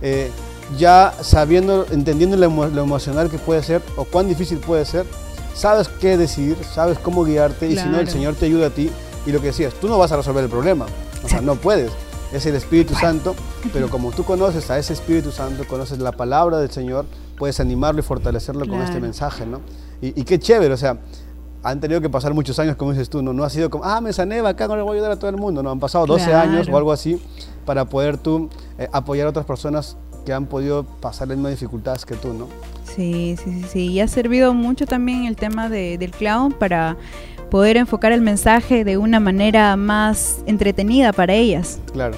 eh, 0.00 0.30
ya 0.78 1.12
sabiendo, 1.22 1.86
entendiendo 1.90 2.36
lo, 2.36 2.46
emo- 2.46 2.68
lo 2.70 2.82
emocional 2.82 3.30
que 3.30 3.38
puede 3.38 3.62
ser 3.62 3.82
o 3.96 4.04
cuán 4.04 4.28
difícil 4.28 4.58
puede 4.58 4.84
ser, 4.84 5.06
sabes 5.54 5.88
qué 5.88 6.16
decidir, 6.16 6.56
sabes 6.64 6.98
cómo 6.98 7.24
guiarte 7.24 7.68
y 7.68 7.76
si 7.76 7.88
no, 7.88 7.98
el. 8.00 8.08
Señor 8.08 8.34
te 8.34 8.46
ayuda 8.46 8.68
a 8.68 8.70
ti. 8.70 8.90
Y 9.26 9.32
lo 9.32 9.40
que 9.40 9.46
decías, 9.48 9.72
tú 9.74 9.88
no 9.88 9.98
vas 9.98 10.12
a 10.12 10.16
resolver 10.18 10.44
el 10.44 10.50
problema, 10.50 10.84
o 11.24 11.28
sea, 11.28 11.40
no 11.40 11.54
puedes. 11.54 11.90
Es 12.32 12.44
el 12.46 12.54
Espíritu 12.56 12.94
Santo, 12.94 13.34
pero 13.72 13.88
como 13.88 14.10
tú 14.10 14.24
conoces 14.24 14.70
a 14.70 14.78
ese 14.78 14.92
Espíritu 14.92 15.30
Santo, 15.30 15.64
conoces 15.66 15.98
la 15.98 16.12
palabra 16.12 16.58
del 16.58 16.70
Señor, 16.70 17.06
puedes 17.38 17.58
animarlo 17.60 18.00
y 18.00 18.02
fortalecerlo 18.02 18.66
con 18.66 18.82
este 18.82 19.00
mensaje, 19.00 19.46
¿no? 19.46 19.60
Y, 20.02 20.20
y 20.20 20.24
qué 20.24 20.38
chévere, 20.38 20.74
o 20.74 20.76
sea, 20.76 20.98
han 21.62 21.80
tenido 21.80 22.00
que 22.02 22.10
pasar 22.10 22.34
muchos 22.34 22.58
años, 22.58 22.76
como 22.76 22.90
dices 22.90 23.08
tú, 23.08 23.22
no, 23.22 23.32
no 23.32 23.44
ha 23.44 23.48
sido 23.50 23.70
como, 23.70 23.84
ah, 23.84 24.00
me 24.02 24.12
sané, 24.12 24.40
acá 24.40 24.68
no 24.68 24.76
le 24.76 24.82
voy 24.82 24.90
a 24.90 24.94
ayudar 24.96 25.12
a 25.12 25.16
todo 25.16 25.30
el 25.30 25.36
mundo, 25.36 25.62
no, 25.62 25.70
han 25.70 25.80
pasado 25.80 26.04
12 26.06 26.26
Claro. 26.26 26.50
años 26.50 26.68
o 26.70 26.76
algo 26.76 26.92
así 26.92 27.18
para 27.64 27.86
poder 27.86 28.18
tú 28.18 28.50
eh, 28.78 28.88
apoyar 28.92 29.26
a 29.26 29.30
otras 29.30 29.46
personas 29.46 29.96
que 30.24 30.32
han 30.32 30.46
podido 30.46 30.84
pasar 30.84 31.28
las 31.28 31.36
mismas 31.36 31.52
dificultades 31.52 32.04
que 32.04 32.14
tú, 32.14 32.32
¿no? 32.32 32.48
Sí, 32.84 33.36
sí, 33.42 33.50
sí, 33.52 33.64
sí. 33.72 33.86
Y 33.92 34.00
ha 34.00 34.08
servido 34.08 34.54
mucho 34.54 34.86
también 34.86 35.24
el 35.24 35.36
tema 35.36 35.68
de- 35.68 35.98
del 35.98 36.10
clown 36.12 36.52
para 36.52 36.96
poder 37.50 37.76
enfocar 37.76 38.12
el 38.12 38.20
mensaje 38.20 38.84
de 38.84 38.96
una 38.96 39.20
manera 39.20 39.76
más 39.76 40.38
entretenida 40.46 41.12
para 41.12 41.34
ellas, 41.34 41.78
Claro, 41.92 42.16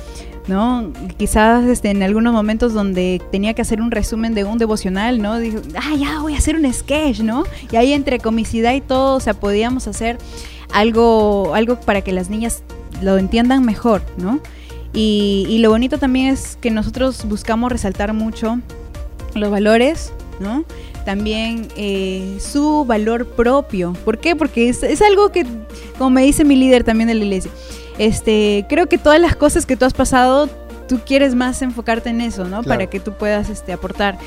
¿no? 0.49 0.93
Quizás 1.19 1.65
este, 1.67 1.91
en 1.91 2.03
algunos 2.03 2.33
momentos 2.33 2.73
donde 2.73 3.21
tenía 3.33 3.53
que 3.53 3.63
hacer 3.63 3.81
un 3.83 3.91
resumen 3.91 4.35
de 4.35 4.45
un 4.45 4.59
devocional, 4.59 5.21
¿no? 5.21 5.39
Dijo, 5.39 5.59
ah, 5.77 5.95
ya 5.99 6.21
voy 6.21 6.35
a 6.35 6.39
hacer 6.39 6.57
un 6.57 6.73
sketch, 6.73 7.21
¿no? 7.21 7.45
Y 7.71 7.77
ahí 7.77 7.93
entre 7.93 8.19
comicidad 8.21 8.73
y 8.75 8.81
todo, 8.81 9.17
o 9.17 9.21
sea, 9.21 9.35
podíamos 9.35 9.89
hacer 9.89 10.19
algo, 10.73 11.55
algo 11.55 11.81
para 11.81 12.01
que 12.03 12.13
las 12.13 12.31
niñas 12.31 12.63
lo 13.03 13.19
entiendan 13.19 13.65
mejor, 13.65 14.03
¿no? 14.17 14.41
Y, 14.93 15.47
y 15.49 15.59
lo 15.59 15.71
bonito 15.71 15.99
también 15.99 16.29
es 16.29 16.57
que 16.61 16.71
nosotros 16.71 17.25
buscamos 17.27 17.71
resaltar 17.71 18.13
mucho 18.13 18.59
los 19.35 19.51
valores, 19.51 20.13
¿no? 20.41 20.65
También 21.05 21.69
eh, 21.77 22.39
su 22.41 22.85
valor 22.85 23.27
propio. 23.27 23.93
¿Por 24.05 24.19
qué? 24.19 24.35
Porque 24.35 24.69
es, 24.69 24.83
es 24.83 25.03
algo 25.03 25.31
que, 25.31 25.47
como 25.99 26.11
me 26.11 26.23
dice 26.23 26.45
mi 26.45 26.57
líder 26.57 26.83
también 26.83 27.09
de 27.09 27.15
la 27.15 27.25
iglesia, 27.25 27.51
este, 27.99 28.67
creo 28.69 28.89
que 28.89 28.99
todas 28.99 29.21
las 29.21 29.37
cosas 29.37 29.67
que 29.67 29.77
tú 29.77 29.85
has 29.85 29.95
pasado 29.95 30.49
tú 30.89 31.01
quieres 31.05 31.35
más 31.35 31.63
enfocarte 31.63 32.11
en 32.11 32.21
eso, 32.21 32.45
¿no? 32.45 32.63
Claro. 32.63 32.69
Para 32.69 32.87
que 32.89 33.01
tú 33.01 33.13
puedas 33.13 33.51
este, 33.51 33.73
aportar. 33.73 34.19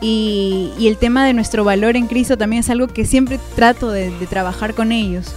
Y, 0.00 0.72
y 0.78 0.88
el 0.88 0.96
tema 0.96 1.24
de 1.24 1.32
nuestro 1.32 1.64
valor 1.64 1.96
en 1.96 2.06
Cristo 2.06 2.36
también 2.36 2.60
es 2.60 2.70
algo 2.70 2.88
que 2.88 3.04
siempre 3.04 3.38
trato 3.56 3.90
de, 3.90 4.10
de 4.10 4.26
trabajar 4.26 4.74
con 4.74 4.92
ellos. 4.92 5.32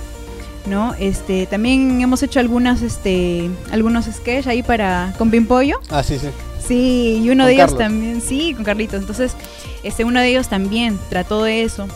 ¿No? 0.68 0.94
Este, 1.00 1.48
también 1.48 2.00
hemos 2.02 2.22
hecho 2.24 2.40
algunas, 2.40 2.82
este, 2.84 3.50
algunos 3.72 4.06
sketches 4.06 4.46
ahí 4.48 4.62
para 4.62 5.14
con 5.18 5.32
Pimpollo. 5.32 5.80
Ah, 5.90 6.04
sí, 6.04 6.20
sí. 6.20 6.28
Sí, 6.66 7.22
y 7.24 7.30
uno 7.32 7.44
Con 7.44 7.48
de 7.48 7.54
ellos 7.54 7.78
también, 7.78 8.22
sí, 8.22 8.54
con 8.54 8.64
Carlitos. 8.64 9.00
Entonces, 9.02 9.34
este, 9.84 10.04
uno 10.06 10.20
de 10.20 10.28
ellos 10.30 10.48
también 10.50 11.00
trató 11.10 11.44
de 11.44 11.64
eso. 11.64 11.88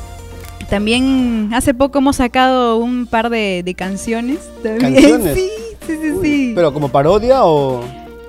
También 0.70 1.52
hace 1.54 1.74
poco 1.76 2.00
hemos 2.00 2.16
sacado 2.16 2.78
un 2.78 3.06
par 3.06 3.30
de, 3.30 3.62
de 3.64 3.74
canciones. 3.76 4.40
También. 4.64 4.94
¿Canciones? 4.94 5.38
Sí, 5.86 5.94
sí, 5.94 6.00
sí, 6.02 6.12
Uy, 6.14 6.26
sí. 6.28 6.52
Pero 6.56 6.74
como 6.74 6.90
parodia 6.90 7.46
o... 7.46 7.84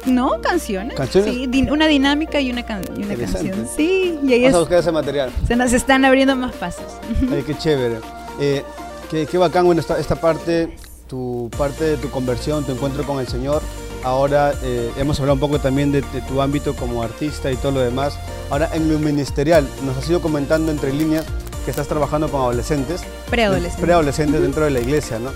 no, 0.04 0.42
canciones. 0.42 0.94
¿Canciones? 0.94 1.32
Sí, 1.34 1.46
din- 1.46 1.70
una 1.70 1.86
dinámica 1.86 2.38
y 2.38 2.50
una, 2.50 2.62
can- 2.66 2.82
y 2.94 3.02
una 3.02 3.14
Interesante. 3.14 3.48
canción. 3.48 3.68
Sí, 3.74 4.18
y 4.22 4.32
ahí 4.34 4.42
Vamos 4.42 4.44
a 4.44 4.48
es- 4.48 4.60
buscar 4.60 4.78
ese 4.80 4.92
material. 4.92 5.30
se 5.48 5.56
nos 5.56 5.72
están 5.72 6.04
abriendo 6.04 6.36
más 6.36 6.54
pasos. 6.54 6.84
Ay, 7.32 7.42
qué 7.46 7.54
chévere. 7.56 7.96
Eh, 8.38 8.62
qué, 9.10 9.26
qué 9.26 9.38
bacán, 9.38 9.64
bueno, 9.66 9.80
esta, 9.80 9.98
esta 9.98 10.16
parte, 10.16 10.76
tu 11.08 11.50
parte 11.56 11.84
de 11.84 11.96
tu 11.96 12.10
conversión, 12.10 12.64
tu 12.64 12.72
encuentro 12.72 13.04
con 13.04 13.20
el 13.20 13.28
Señor. 13.28 13.62
Ahora 14.04 14.52
eh, 14.62 14.92
hemos 14.96 15.18
hablado 15.18 15.34
un 15.34 15.40
poco 15.40 15.58
también 15.58 15.90
de, 15.90 16.00
de 16.00 16.20
tu 16.22 16.40
ámbito 16.40 16.74
como 16.76 17.02
artista 17.02 17.50
y 17.50 17.56
todo 17.56 17.72
lo 17.72 17.80
demás. 17.80 18.18
Ahora 18.50 18.70
en 18.72 18.92
lo 18.92 18.98
ministerial, 18.98 19.66
nos 19.84 19.96
has 19.96 20.08
ido 20.08 20.20
comentando 20.20 20.70
entre 20.70 20.92
líneas 20.92 21.24
que 21.64 21.70
estás 21.70 21.88
trabajando 21.88 22.30
con 22.30 22.40
adolescentes. 22.40 23.02
Preadolescentes. 23.28 23.80
Preadolescentes 23.80 24.40
dentro 24.40 24.64
de 24.64 24.70
la 24.70 24.80
iglesia, 24.80 25.18
¿no? 25.18 25.30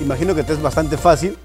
Imagino 0.00 0.34
que 0.34 0.42
te 0.42 0.52
es 0.52 0.60
bastante 0.60 0.98
fácil, 0.98 1.38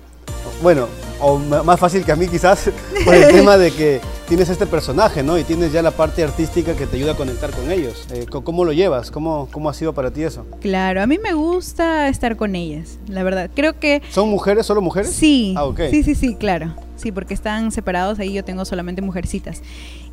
bueno, 0.62 0.88
o 1.20 1.38
más 1.38 1.80
fácil 1.80 2.04
que 2.04 2.12
a 2.12 2.15
mí 2.15 2.28
quizás, 2.28 2.70
por 3.06 3.13
el 3.13 3.28
tema 3.32 3.58
de 3.58 3.72
que 3.72 4.02
tienes 4.32 4.48
este 4.48 4.65
personaje, 4.65 5.24
¿no? 5.24 5.38
Y 5.38 5.44
tienes 5.44 5.74
ya 5.74 5.82
la 5.82 5.91
parte 5.91 6.24
artística 6.24 6.74
que 6.74 6.88
te 6.88 6.96
ayuda 6.96 7.12
a 7.12 7.15
conectar 7.17 7.52
con 7.52 7.70
ellos. 7.70 8.08
Eh, 8.13 8.26
¿Cómo 8.30 8.63
lo 8.63 8.72
llevas? 8.72 9.12
¿Cómo, 9.12 9.50
¿Cómo 9.52 9.70
ha 9.70 9.74
sido 9.74 9.91
para 9.94 10.10
ti 10.10 10.24
eso? 10.24 10.46
Claro, 10.62 11.02
a 11.02 11.06
mí 11.06 11.17
me 11.22 11.34
gusta 11.34 12.08
estar 12.08 12.38
con 12.38 12.56
ellas, 12.56 12.98
la 13.10 13.24
verdad. 13.24 13.50
Creo 13.54 13.78
que 13.78 14.02
¿Son 14.10 14.30
mujeres, 14.30 14.65
solo 14.65 14.82
mujeres? 14.82 15.12
Sí, 15.12 15.54
Ah, 15.58 15.65
ok. 15.65 15.82
sí, 15.91 16.04
sí, 16.04 16.15
sí, 16.15 16.36
claro. 16.36 16.74
Sí, 16.96 17.12
porque 17.12 17.34
están 17.34 17.74
separados, 17.74 18.20
ahí 18.20 18.32
yo 18.32 18.46
tengo 18.46 18.63
solamente 18.63 19.02
mujercitas. 19.02 19.62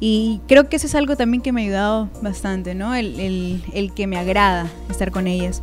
Y 0.01 0.41
creo 0.49 0.69
que 0.69 0.75
eso 0.77 0.89
es 0.89 0.97
algo 0.97 1.15
también 1.15 1.41
que 1.41 1.53
me 1.53 1.61
ha 1.61 1.65
ayudado 1.67 2.09
bastante, 2.21 2.75
¿no? 2.75 2.97
El, 2.97 3.21
el- 3.21 3.63
el 3.73 3.95
que 3.95 4.09
me 4.09 4.19
agrada 4.19 4.67
estar 4.91 5.13
con 5.13 5.29
ellas. 5.29 5.63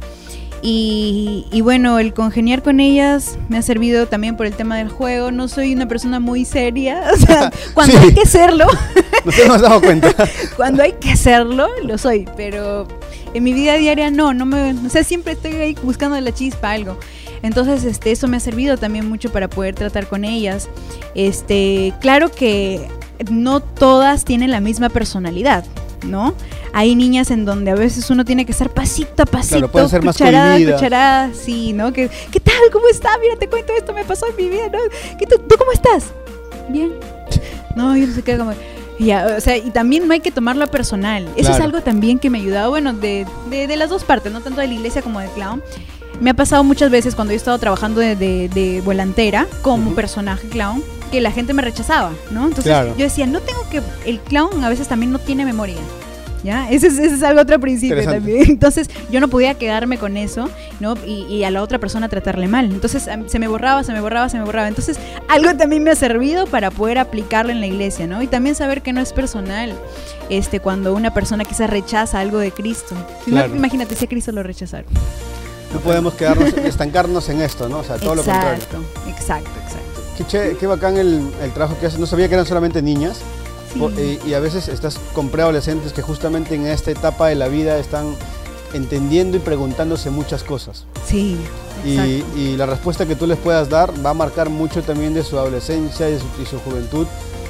Y, 0.67 1.45
y 1.51 1.62
bueno, 1.62 1.99
el 1.99 2.12
congeniar 2.15 2.63
con 2.63 2.80
ellas 2.80 3.38
me 3.49 3.58
ha 3.60 3.62
servido 3.62 4.08
también 4.08 4.36
por 4.36 4.47
el 4.47 4.54
tema 4.56 4.78
del 4.78 4.89
juego. 4.89 5.30
No 5.32 5.47
soy 5.47 5.75
una 5.75 5.88
persona 5.88 6.19
muy 6.19 6.43
seria, 6.43 7.04
o 7.13 7.17
sea, 7.17 7.51
cuando 7.75 7.99
Sí. 7.99 8.06
hay 8.08 8.13
que 8.15 8.21
hacerlo, 8.21 8.65
No 9.25 9.32
te 9.32 9.43
hemos 9.43 9.62
dado 9.62 9.80
cuenta. 9.82 10.12
cuando 10.58 10.82
hay 10.82 10.93
que 10.93 11.12
hacerlo, 11.12 11.67
lo 11.84 11.97
soy, 11.99 12.28
pero 12.36 12.88
en 13.36 13.43
mi 13.43 13.54
vida 13.54 13.75
diaria 13.75 14.10
no, 14.10 14.34
no 14.34 14.45
me, 14.47 14.73
o 14.73 14.89
sea, 14.89 15.04
siempre 15.04 15.34
estoy 15.34 15.54
ahí 15.54 15.75
buscando 15.84 16.19
la 16.19 16.32
chispa, 16.34 16.71
algo. 16.71 16.97
Entonces, 17.43 17.84
este, 17.84 18.12
eso 18.12 18.28
me 18.28 18.38
ha 18.38 18.39
servido 18.39 18.78
también 18.78 19.08
mucho 19.08 19.32
para 19.32 19.47
poder 19.47 19.75
tratar 19.75 20.08
con 20.08 20.25
ellas. 20.25 20.67
Este, 21.13 21.93
claro 22.01 22.32
que 22.32 22.88
no 23.30 23.60
todas 23.60 24.25
tienen 24.25 24.49
la 24.49 24.62
misma 24.62 24.89
personalidad, 24.89 25.63
¿no? 26.06 26.34
Hay 26.74 26.96
niñas 26.96 27.32
en 27.32 27.46
donde 27.46 27.72
a 27.72 27.76
veces 27.76 28.10
uno 28.10 28.26
tiene 28.26 28.46
que 28.46 28.52
estar 28.52 28.70
pasito 28.70 29.24
a 29.24 29.26
pasito, 29.26 29.70
Claro, 29.70 29.89
ser 29.89 30.02
cucharada, 30.02 30.56
a 30.56 30.60
cucharada, 30.60 31.34
sí, 31.34 31.74
¿no? 31.74 31.94
Que, 31.94 32.10
¿Qué 32.32 32.39
tal? 32.39 32.56
¿Cómo 32.72 32.88
está? 32.89 33.18
Mira, 33.20 33.36
te 33.38 33.48
cuento 33.48 33.74
esto, 33.78 33.94
me 33.94 34.04
pasó 34.04 34.26
en 34.28 34.36
mi 34.36 34.50
vida, 34.50 34.70
¿no? 34.72 34.80
¿Qué 35.18 35.26
tú, 35.26 35.38
¿Tú 35.38 35.56
cómo 35.58 35.72
estás? 35.72 36.06
Bien. 36.70 36.91
No, 37.76 37.96
yo 37.96 38.08
no 38.08 38.13
sé 38.13 38.22
qué, 38.22 38.38
como... 38.38 38.54
Ya, 38.98 39.36
o 39.38 39.41
sea, 39.41 39.58
y 39.58 39.72
también 39.72 40.08
no 40.08 40.13
hay 40.13 40.22
que 40.22 40.32
tomarlo 40.32 40.68
personal. 40.68 41.28
Eso 41.36 41.52
es 41.52 41.60
algo 41.60 41.82
también 41.82 42.18
que 42.18 42.30
me 42.30 42.38
ha 42.38 42.41
ayudado, 42.41 42.70
bueno, 42.70 42.94
de, 42.94 43.28
de, 43.50 43.68
de 43.68 43.76
las 43.76 43.89
dos 43.89 44.06
partes, 44.06 44.32
no 44.32 44.39
tanto 44.39 44.62
de 44.62 44.68
la 44.68 44.74
iglesia 44.74 45.02
como 45.02 45.20
de 45.20 45.28
clown. 45.30 45.62
Me 46.21 46.30
ha 46.30 46.34
pasado 46.34 46.63
muchas 46.63 46.89
veces 46.91 47.15
cuando 47.15 47.32
yo 47.32 47.36
he 47.36 47.38
estado 47.38 47.58
trabajando 47.60 47.99
de, 48.01 48.15
de, 48.15 48.49
de 48.49 48.82
volantera 48.82 49.47
como 49.62 49.88
Ujú. 49.88 49.95
personaje 49.95 50.47
clown, 50.47 50.82
que 51.12 51.21
la 51.21 51.32
gente 51.32 51.54
me 51.54 51.62
rechazaba, 51.62 52.12
¿no? 52.32 52.43
Entonces 52.43 52.65
Claro. 52.65 52.93
yo 52.97 53.04
decía, 53.04 53.25
no 53.28 53.41
tengo 53.41 53.67
que... 53.69 53.82
El 54.06 54.19
clown 54.19 54.63
a 54.63 54.69
veces 54.69 54.88
también 54.88 55.12
no 55.12 55.19
tiene 55.19 55.45
memoria. 55.45 55.75
¿Ya? 56.43 56.69
Ese 56.69 56.88
es, 56.88 56.99
ese 56.99 57.15
es 57.15 57.23
algo 57.23 57.41
otro 57.41 57.60
principio 57.60 58.04
también. 58.04 58.43
Entonces 58.47 58.88
yo 59.12 59.19
no 59.19 59.28
podía 59.30 59.56
quedarme 59.56 59.97
con 59.97 60.15
eso, 60.15 60.47
¿no? 60.80 60.93
Y, 61.04 61.23
y 61.23 61.43
a 61.43 61.49
la 61.49 61.63
otra 61.63 61.80
persona 61.80 62.08
tratarle 62.08 62.47
mal. 62.47 62.65
Entonces 62.65 63.10
se 63.25 63.39
me 63.39 63.47
borraba, 63.47 63.84
se 63.84 63.93
me 63.93 63.99
borraba, 63.99 64.30
se 64.30 64.38
me 64.38 64.43
borraba. 64.45 64.67
Entonces 64.67 64.99
algo 65.28 65.56
también 65.56 65.84
me 65.84 65.89
ha 65.89 65.95
servido 65.95 66.45
para 66.45 66.69
poder 66.69 66.99
aplicarlo 66.99 67.51
en 67.51 67.62
la 67.62 67.65
iglesia, 67.65 68.06
¿no? 68.06 68.21
Y 68.21 68.28
también 68.28 68.54
saber 68.56 68.84
que 68.84 68.93
no 68.93 69.01
es 69.01 69.12
personal 69.12 69.73
este, 70.30 70.60
cuando 70.60 70.93
una 70.93 71.12
persona 71.15 71.45
quizás 71.45 71.67
rechaza 71.67 72.19
algo 72.19 72.38
de 72.38 72.51
Cristo. 72.51 72.95
Claro. 73.25 73.56
imagínate 73.56 73.95
si 73.95 74.06
a 74.06 74.08
Cristo 74.08 74.32
lo 74.32 74.43
rechazaron. 74.43 74.86
No 75.76 75.82
podemos 75.82 76.14
quedarnos, 76.16 76.54
estancarnos 76.66 77.30
en 77.30 77.42
esto, 77.42 77.70
¿no? 77.70 77.80
O 77.80 77.84
sea, 77.84 77.98
todo 77.98 78.16
lo 78.16 78.24
contrario. 78.24 78.64
exacto, 79.08 79.50
exacto. 79.64 80.02
Qué, 80.18 80.26
che- 80.26 80.58
qué 80.58 80.68
bacán 80.68 80.98
el, 80.98 81.30
el 81.42 81.52
trabajo 81.52 81.78
que 81.80 81.86
haces. 81.88 82.00
No 82.00 82.06
sabía 82.08 82.28
que 82.28 82.34
eran 82.36 82.46
solamente 82.46 82.82
niñas. 82.82 83.18
Sí. 83.74 83.80
Po- 83.80 83.90
y, 83.92 84.20
y 84.26 84.34
a 84.34 84.40
veces 84.40 84.68
estás 84.70 84.98
con 85.14 85.30
preadolescentes 85.30 85.92
que 85.94 86.02
justamente 86.02 86.56
en 86.56 86.66
esta 86.66 86.92
etapa 86.92 87.28
de 87.28 87.36
la 87.36 87.48
vida 87.50 87.78
están 87.78 88.16
entendiendo 88.74 89.38
y 89.38 89.40
preguntándose 89.40 90.10
muchas 90.10 90.44
cosas. 90.44 90.86
Sí, 91.08 91.38
Y, 91.86 92.24
y 92.40 92.56
la 92.58 92.66
respuesta 92.66 93.06
que 93.06 93.16
tú 93.16 93.28
les 93.28 93.38
puedas 93.38 93.70
dar 93.70 93.92
va 94.06 94.10
a 94.10 94.14
marcar 94.14 94.50
mucho 94.50 94.82
también 94.82 95.14
de 95.14 95.24
su 95.24 95.38
adolescencia 95.38 96.10
y 96.10 96.14
de 96.14 96.20
su, 96.20 96.26
y 96.42 96.46
su 96.46 96.60
juventud 96.60 97.06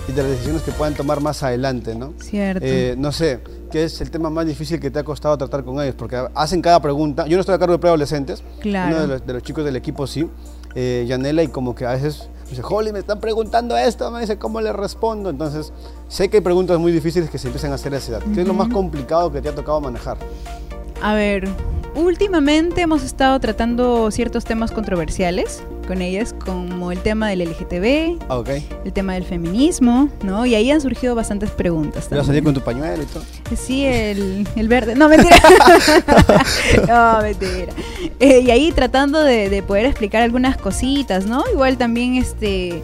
y 0.08 0.12
de 0.12 0.22
las 0.22 0.32
decisiones 0.32 0.62
que 0.62 0.72
puedan 0.72 0.94
tomar 0.94 1.22
más 1.22 1.41
adelante, 1.44 1.96
¿no? 1.96 2.13
Cierto. 2.20 2.63
Eh, 2.63 2.96
no 2.98 3.12
sé, 3.12 3.39
¿qué 3.72 3.86
es 3.86 4.02
el 4.02 4.12
tema 4.12 4.30
más 4.30 4.46
difícil 4.46 4.80
que 4.80 4.91
te 4.91 5.00
ha 5.00 5.04
costado 5.04 5.38
tratar 5.38 5.63
con 5.63 5.82
ellos? 5.82 5.96
Porque 5.96 6.22
hacen 6.36 6.62
cada 6.62 6.82
pregunta. 6.82 7.26
Yo 7.28 7.38
no 7.38 7.41
estoy 7.41 7.56
a 7.56 7.60
cargo 7.60 7.74
de 7.74 7.80
preadolescentes. 7.80 8.44
Claro. 8.60 8.96
Uno 8.96 9.02
de 9.02 9.08
los, 9.08 9.26
de 9.26 9.34
los 9.34 9.44
chicos 9.44 9.65
del 9.65 9.76
equipo 9.76 10.06
sí, 10.06 10.30
eh, 10.76 11.06
Yanela, 11.08 11.44
y 11.44 11.48
como 11.48 11.74
que 11.74 11.86
a 11.86 11.94
veces 11.94 12.30
me 12.44 12.50
dice, 12.52 12.62
Holly, 12.63 12.91
me 12.91 13.00
están 13.00 13.20
preguntando 13.20 13.76
esto, 13.76 14.12
me 14.12 14.22
dice, 14.22 14.38
¿cómo 14.38 14.62
le 14.62 14.72
respondo? 14.72 15.30
Entonces, 15.32 15.74
sé 16.08 16.30
que 16.30 16.38
hay 16.38 16.44
preguntas 16.44 16.78
muy 16.78 16.91
difíciles 16.91 17.30
que 17.30 17.39
se 17.39 17.48
empiezan 17.48 17.72
a 17.72 17.76
hacer 17.76 17.94
a 17.94 17.98
esa 17.98 18.12
edad. 18.12 18.22
¿Qué 18.34 18.41
es 18.41 18.48
lo 18.48 18.54
más 18.54 18.70
complicado 18.70 19.32
que 19.32 19.41
te 19.41 19.50
ha 19.50 19.56
tocado 19.56 19.82
manejar? 19.82 20.18
A 21.02 21.15
ver, 21.15 21.48
últimamente 21.96 22.82
hemos 22.82 23.04
estado 23.04 23.39
tratando 23.39 24.12
ciertos 24.12 24.46
temas 24.46 24.72
controversiales 24.72 25.63
con 25.86 26.02
ellas, 26.02 26.34
como 26.34 26.91
el 26.91 27.00
tema 27.00 27.30
del 27.30 27.39
LGTB, 27.50 28.24
Ah, 28.30 28.43
el 28.84 28.93
tema 28.93 29.13
del 29.13 29.24
feminismo, 29.24 30.10
¿no? 30.24 30.45
Y 30.45 30.56
ahí 30.56 30.71
han 30.71 30.82
surgido 30.82 31.15
bastantes 31.15 31.52
preguntas. 31.52 32.10
¿Te 32.10 32.15
vas 32.15 32.26
a 32.26 32.28
salir 32.28 32.43
con 32.43 32.54
tu 32.54 32.62
pañuelo 32.62 33.04
y 33.04 33.06
todo? 33.06 33.24
Sí, 33.56 33.86
el, 33.86 34.48
el 34.56 34.67
verde. 34.67 34.95
No, 34.95 35.08
mentira. 35.10 35.38
no, 36.88 37.21
mentira. 37.21 37.74
Eh, 38.19 38.41
y 38.41 38.52
ahí 38.52 38.71
tratando 38.71 39.24
de, 39.24 39.50
de 39.50 39.63
poder 39.63 39.86
explicar 39.86 40.21
algunas 40.21 40.58
cositas, 40.58 41.26
¿no? 41.26 41.43
Igual 41.52 41.78
también, 41.78 42.15
este. 42.15 42.82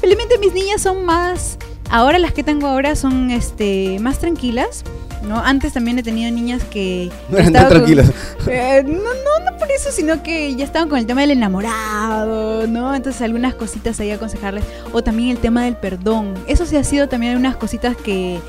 Felizmente 0.00 0.38
mis 0.38 0.52
niñas 0.54 0.82
son 0.82 1.04
más. 1.04 1.58
Ahora 1.90 2.18
las 2.18 2.32
que 2.32 2.42
tengo 2.42 2.66
ahora 2.68 2.94
son 2.96 3.30
este 3.30 3.98
más 4.00 4.18
tranquilas. 4.18 4.84
¿No? 5.22 5.38
Antes 5.40 5.72
también 5.72 5.98
he 5.98 6.02
tenido 6.02 6.30
niñas 6.30 6.62
que. 6.70 7.10
No 7.28 7.38
eran 7.38 7.52
tan 7.52 7.64
con- 7.64 7.72
tranquilas. 7.76 8.10
Eh, 8.46 8.82
no, 8.84 8.92
no, 8.94 9.50
no 9.50 9.56
por 9.58 9.70
eso, 9.70 9.90
sino 9.92 10.22
que 10.22 10.54
ya 10.56 10.64
estaban 10.64 10.88
con 10.88 10.98
el 10.98 11.06
tema 11.06 11.20
del 11.20 11.32
enamorado, 11.32 12.66
¿no? 12.66 12.94
Entonces 12.94 13.20
algunas 13.20 13.54
cositas 13.54 14.00
ahí 14.00 14.10
aconsejarles. 14.10 14.64
O 14.92 15.02
también 15.02 15.28
el 15.28 15.38
tema 15.38 15.64
del 15.64 15.76
perdón. 15.76 16.34
Eso 16.46 16.64
sí 16.64 16.76
ha 16.76 16.84
sido 16.84 17.06
también 17.08 17.36
unas 17.36 17.56
cositas 17.56 17.96
que, 17.98 18.40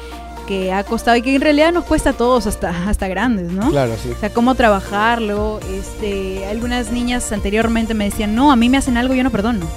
que 0.47 0.71
ha 0.71 0.83
costado 0.85 1.17
y 1.17 1.21
que 1.21 1.35
en 1.35 1.41
realidad 1.41 1.73
nos 1.73 1.83
cuesta 1.83 2.11
a 2.11 2.13
todos 2.13 2.47
hasta, 2.47 2.87
hasta 2.89 3.07
grandes, 3.09 3.51
¿no? 3.51 3.69
Claro, 3.69 3.93
sí. 4.01 4.11
O 4.11 4.19
sea, 4.19 4.29
cómo 4.29 4.55
trabajarlo. 4.55 5.59
Este, 5.77 6.45
algunas 6.45 6.91
niñas 6.91 7.29
anteriormente 7.33 7.93
me 7.93 8.05
decían, 8.05 8.33
no, 8.33 8.51
a 8.51 8.55
mí 8.55 8.69
me 8.69 8.77
hacen 8.77 8.95
algo, 8.97 9.13
yo 9.13 9.23
no 9.23 9.29
perdono. 9.29 9.67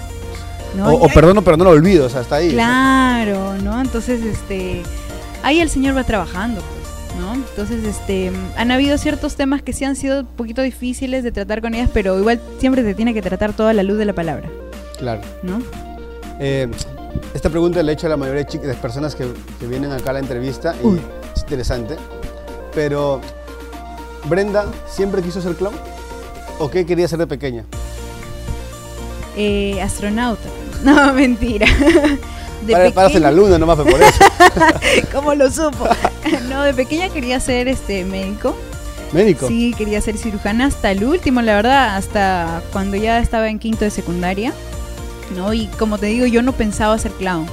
¿no? 0.77 0.93
O, 0.93 1.09
perdono, 1.09 1.43
pero 1.43 1.57
no 1.57 1.65
lo 1.65 1.71
olvido, 1.71 2.07
o 2.07 2.09
sea, 2.09 2.21
hasta 2.21 2.37
ahí. 2.37 2.51
Claro, 2.51 3.55
¿no? 3.63 3.81
Entonces, 3.81 4.23
este, 4.23 4.83
ahí 5.43 5.61
el 5.61 5.71
Señor 5.71 5.97
va 5.97 6.05
trabajando, 6.05 6.63
¿no? 7.19 7.35
Entonces, 7.35 7.85
este, 7.85 8.31
han 8.57 8.71
habido 8.71 8.99
ciertos 8.99 9.37
temas 9.37 9.63
que 9.63 9.73
sí 9.73 9.85
han 9.85 9.97
sido 9.97 10.21
un 10.21 10.27
poquito 10.27 10.63
difíciles 10.63 11.23
de 11.25 11.33
tratar 11.33 11.61
con 11.61 11.75
ellas, 11.75 11.91
pero 11.93 12.19
igual 12.19 12.41
siempre 12.59 12.83
se 12.83 12.95
tiene 12.95 13.15
que 13.15 13.23
tratar 13.23 13.53
toda 13.53 13.73
la 13.73 13.83
luz 13.83 13.99
de 13.99 14.05
la 14.05 14.13
palabra, 14.13 14.49
Claro. 14.99 15.21
¿no? 15.43 15.61
Eh, 16.41 16.69
esta 17.35 17.49
pregunta 17.51 17.83
la 17.83 17.93
he 17.93 17.95
hecho 17.95 18.07
a 18.07 18.11
la 18.11 18.17
mayoría 18.17 18.45
de, 18.45 18.75
personas 18.75 19.15
que, 19.15 19.27
que 19.61 19.67
vienen 19.67 19.93
acá 19.93 20.11
a 20.11 20.15
la 20.15 20.19
entrevista 20.21 20.75
y 20.83 20.87
Uy. 20.87 21.01
es 21.35 21.43
interesante. 21.43 21.97
Pero, 22.75 23.21
¿Brenda 24.29 24.67
siempre 24.89 25.23
quiso 25.23 25.41
ser 25.41 25.55
clown? 25.55 25.75
¿O 26.59 26.71
qué 26.71 26.85
quería 26.87 27.07
ser 27.07 27.19
de 27.21 27.27
pequeña? 27.27 27.65
Eh, 29.37 29.81
astronauta. 29.83 30.49
No, 30.85 31.15
mentira. 31.15 31.67
De 32.63 32.73
Para, 32.73 32.91
paras 32.93 33.15
en 33.15 33.23
la 33.23 33.29
pequeña- 33.31 33.43
luna 33.47 33.59
nomás 33.59 33.77
por 33.79 34.01
eso. 34.03 34.25
¿Cómo 35.13 35.35
lo 35.35 35.51
supo? 35.51 35.87
no, 36.49 36.63
de 36.63 36.73
pequeña 36.75 37.09
quería 37.11 37.39
ser 37.41 37.69
este 37.69 38.05
médico. 38.05 38.57
Médico. 39.13 39.47
Sí, 39.49 39.75
quería 39.77 40.01
ser 40.01 40.17
cirujana 40.17 40.67
hasta 40.67 40.91
el 40.91 41.05
último, 41.05 41.41
la 41.43 41.55
verdad, 41.57 41.97
hasta 41.97 42.63
cuando 42.73 42.97
ya 42.97 43.19
estaba 43.19 43.49
en 43.49 43.59
quinto 43.59 43.85
de 43.85 43.91
secundaria, 43.91 44.53
¿no? 45.37 45.53
Y 45.55 45.67
como 45.79 45.99
te 45.99 46.07
digo, 46.07 46.27
yo 46.27 46.43
no 46.43 46.53
pensaba 46.53 46.99
ser 46.99 47.13
clown. 47.13 47.47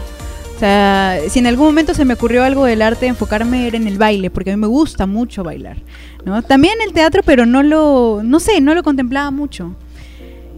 O 0.55 0.59
sea, 0.59 1.19
si 1.29 1.39
en 1.39 1.47
algún 1.47 1.65
momento 1.67 1.93
se 1.93 2.05
me 2.05 2.13
ocurrió 2.13 2.43
algo 2.43 2.65
del 2.65 2.81
arte, 2.81 3.07
enfocarme 3.07 3.67
era 3.67 3.77
en 3.77 3.87
el 3.87 3.97
baile, 3.97 4.29
porque 4.29 4.51
a 4.51 4.55
mí 4.55 4.61
me 4.61 4.67
gusta 4.67 5.05
mucho 5.07 5.43
bailar. 5.43 5.77
¿no? 6.23 6.41
También 6.43 6.75
el 6.85 6.93
teatro, 6.93 7.21
pero 7.25 7.45
no 7.47 7.63
lo, 7.63 8.21
no 8.23 8.39
sé, 8.39 8.61
no 8.61 8.73
lo 8.75 8.83
contemplaba 8.83 9.31
mucho. 9.31 9.75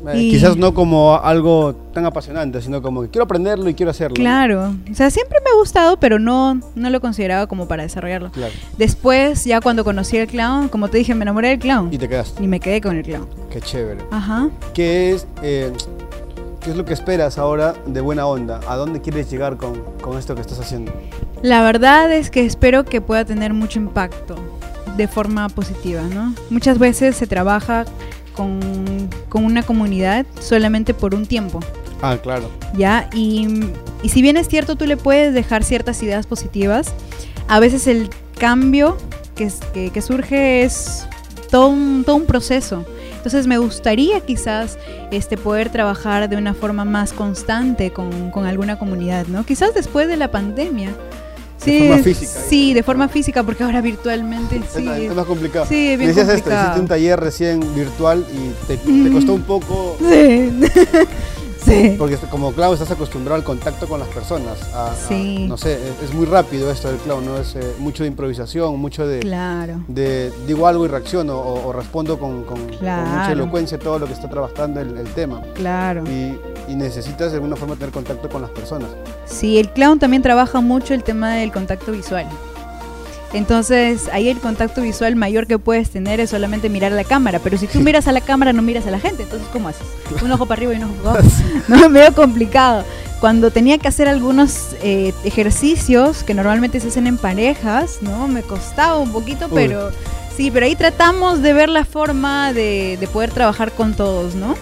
Eh, 0.08 0.18
Y- 0.22 0.32
Quizás 0.32 0.58
no 0.58 0.74
como 0.74 1.16
algo 1.16 1.76
tan 1.94 2.06
apasionante, 2.06 2.62
sino 2.62 2.82
como 2.82 3.02
que 3.04 3.10
quiero 3.10 3.24
aprenderlo 3.26 3.70
y 3.70 3.74
quiero 3.74 3.92
hacerlo. 3.92 4.16
Claro, 4.16 4.74
o 4.92 4.96
sea, 4.96 5.10
siempre 5.10 5.38
me 5.44 5.52
ha 5.52 5.56
gustado, 5.60 5.98
pero 5.98 6.20
no, 6.20 6.60
no 6.76 6.90
lo 6.90 7.00
consideraba 7.02 7.48
como 7.48 7.68
para 7.68 7.84
desarrollarlo. 7.84 8.32
Claro. 8.32 8.54
Después, 8.78 9.46
ya 9.46 9.62
cuando 9.62 9.84
conocí 9.84 10.18
al 10.18 10.28
clown, 10.28 10.68
como 10.70 10.90
te 10.90 10.98
dije, 10.98 11.16
me 11.16 11.24
enamoré 11.24 11.50
del 11.50 11.60
clown. 11.60 11.90
Y 11.94 11.98
te 11.98 12.10
quedaste. 12.10 12.44
Y 12.44 12.48
me 12.48 12.60
quedé 12.60 12.82
con 12.82 12.98
el 12.98 13.04
clown. 13.04 13.28
Qué 13.52 13.62
chévere. 13.62 14.02
Ajá. 14.12 14.50
¿Qué 14.74 15.12
es, 15.14 15.26
eh, 15.42 15.72
¿Qué 16.62 16.72
es 16.72 16.76
lo 16.78 16.86
que 16.86 16.94
esperas 16.94 17.38
ahora 17.38 17.74
de 17.86 18.02
buena 18.02 18.26
onda? 18.26 18.60
¿A 18.68 18.76
dónde 18.76 19.02
quieres 19.02 19.30
llegar 19.30 19.58
con, 19.58 19.74
con 20.02 20.18
esto 20.18 20.34
que 20.36 20.42
estás 20.42 20.60
haciendo? 20.60 20.92
La 21.42 21.62
verdad 21.62 22.12
es 22.12 22.30
que 22.30 22.46
espero 22.46 22.86
que 22.86 23.02
pueda 23.02 23.26
tener 23.26 23.54
mucho 23.54 23.80
impacto 23.80 24.36
de 24.98 25.08
forma 25.08 25.50
positiva, 25.50 26.02
¿no? 26.14 26.34
Muchas 26.50 26.78
veces 26.80 27.16
se 27.18 27.28
trabaja 27.28 27.84
con, 28.34 28.60
con 29.30 29.46
una 29.46 29.64
comunidad 29.64 30.26
solamente 30.40 30.94
por 30.94 31.16
un 31.16 31.26
tiempo, 31.26 31.60
Ah, 32.02 32.18
claro. 32.22 32.50
¿ya? 32.76 33.10
Y, 33.14 33.48
y 34.02 34.10
si 34.10 34.22
bien 34.22 34.36
es 34.36 34.50
cierto, 34.50 34.76
tú 34.76 34.86
le 34.86 34.98
puedes 34.98 35.34
dejar 35.34 35.64
ciertas 35.64 36.04
ideas 36.04 36.28
positivas, 36.28 36.94
a 37.48 37.60
veces 37.60 37.88
el 37.88 38.10
cambio 38.38 38.98
que, 39.36 39.50
que 39.92 40.02
surge 40.02 40.64
es 40.64 41.08
todo 41.50 41.68
un, 41.68 42.04
todo 42.06 42.18
un 42.18 42.26
proceso. 42.26 42.86
Entonces 43.16 43.48
me 43.48 43.58
gustaría 43.58 44.20
quizás 44.20 44.78
este, 45.12 45.38
poder 45.38 45.70
trabajar 45.70 46.28
de 46.28 46.36
una 46.36 46.54
forma 46.54 46.84
más 46.84 47.14
constante 47.14 47.92
con, 47.92 48.32
con 48.32 48.46
alguna 48.46 48.78
comunidad, 48.78 49.28
¿no? 49.28 49.46
Quizás 49.46 49.74
después 49.74 50.10
de 50.10 50.18
la 50.18 50.30
pandemia. 50.30 50.90
De 51.72 51.80
forma 51.88 51.98
física. 52.04 52.32
Sí, 52.50 52.74
de 52.74 52.84
forma 52.84 53.08
física, 53.10 53.44
porque 53.44 53.64
ahora 53.64 53.82
virtualmente 53.82 54.58
Es 54.58 54.64
sí. 54.76 54.84
más- 54.84 54.98
es 55.00 55.16
más 55.16 55.26
complicado. 55.26 55.66
Sí, 55.68 55.76
Me 55.76 55.98
bien 55.98 56.08
decías 56.10 56.28
esto, 56.30 56.36
complicado. 56.44 56.64
hiciste 56.66 56.80
un 56.82 56.88
taller 56.88 57.20
recién 57.20 57.76
virtual 57.76 58.26
y 58.32 58.68
te, 58.68 58.78
te 58.78 59.12
costó 59.12 59.34
un 59.34 59.44
poco, 59.44 59.98
Sí. 60.00 60.52
sí. 61.66 61.96
porque 62.00 62.18
como 62.30 62.52
clown 62.52 62.74
estás 62.74 62.92
acostumbrado 62.92 63.36
al 63.36 63.44
contacto 63.44 63.88
con 63.88 64.00
las 64.00 64.10
personas. 64.10 64.62
a- 64.74 64.92
a- 64.92 64.96
Sí. 64.96 65.46
no 65.48 65.58
sé, 65.58 65.74
es, 65.76 66.10
es 66.10 66.14
muy 66.14 66.26
rápido 66.26 66.72
esto 66.72 66.88
del 66.90 66.98
clown, 66.98 67.26
¿no? 67.26 67.38
Es 67.38 67.56
eh, 67.56 67.74
mucho 67.80 68.04
de 68.04 68.10
improvisación, 68.10 68.80
mucho 68.80 69.06
de, 69.08 69.20
Claro. 69.20 69.82
de 69.88 70.32
digo 70.48 70.68
algo 70.68 70.86
y 70.86 70.88
reacciono 70.88 71.38
o, 71.38 71.68
o 71.68 71.74
respondo 71.74 72.18
con, 72.20 72.44
con- 72.44 72.58
con 72.68 72.70
mucha 72.70 73.32
elocuencia 73.32 73.78
todo 73.80 74.00
lo 74.00 74.08
que 74.08 74.14
está 74.14 74.30
trabajando 74.30 74.80
el, 74.80 74.98
el 74.98 75.08
tema. 75.14 75.42
Claro. 75.56 76.04
Y, 76.08 76.38
y 76.72 76.76
necesitas 76.76 77.32
de 77.32 77.38
alguna 77.38 77.56
forma 77.56 77.76
tener 77.76 77.92
contacto 77.92 78.30
con 78.30 78.42
las 78.42 78.52
personas. 78.52 78.90
Sí, 79.26 79.58
el 79.58 79.70
clown 79.70 80.00
también 80.00 80.22
trabaja 80.22 80.62
mucho 80.62 80.94
el 80.94 81.04
tema 81.04 81.34
del 81.36 81.52
contacto 81.52 81.92
visual. 81.92 82.28
Entonces, 83.34 84.10
ahí 84.14 84.30
el 84.30 84.40
contacto 84.40 84.82
visual 84.82 85.16
mayor 85.16 85.48
que 85.48 85.58
puedes 85.58 85.90
tener 85.90 86.20
es 86.20 86.30
solamente 86.30 86.70
mirar 86.70 86.92
a 86.94 86.96
la 86.96 87.04
cámara. 87.04 87.40
Pero 87.40 87.58
si 87.58 87.68
tú 87.68 87.80
miras 87.82 88.08
a 88.08 88.12
la 88.12 88.22
cámara, 88.22 88.54
no 88.54 88.62
miras 88.62 88.86
a 88.88 88.92
la 88.92 89.00
gente. 89.00 89.24
Entonces, 89.24 89.48
¿cómo 89.52 89.70
haces? 89.70 89.88
Un 90.22 90.32
ojo 90.32 90.46
para 90.46 90.60
arriba 90.60 90.74
y 90.74 90.78
un 90.78 90.84
ojo 90.84 90.94
para 91.04 91.20
abajo. 91.20 91.30
No, 91.68 91.90
medio 91.90 92.14
complicado. 92.14 92.84
Cuando 93.20 93.52
tenía 93.52 93.78
que 93.78 93.88
hacer 93.88 94.08
algunos 94.10 94.76
eh, 94.84 95.14
ejercicios 95.24 96.24
que 96.24 96.34
normalmente 96.34 96.80
se 96.80 96.90
hacen 96.90 97.08
en 97.08 97.18
parejas, 97.18 98.00
¿no? 98.02 98.28
Me 98.28 98.42
costaba 98.42 98.98
un 98.98 99.12
poquito, 99.14 99.46
Uy. 99.46 99.52
pero 99.54 99.92
sí, 100.36 100.52
pero 100.52 100.66
ahí 100.66 100.76
tratamos 100.76 101.42
de 101.42 101.54
ver 101.54 101.70
la 101.70 101.86
forma 101.86 102.52
de, 102.52 102.98
de 103.00 103.08
poder 103.08 103.32
trabajar 103.32 103.72
con 103.72 103.94
todos, 103.94 104.36
¿no? 104.36 104.56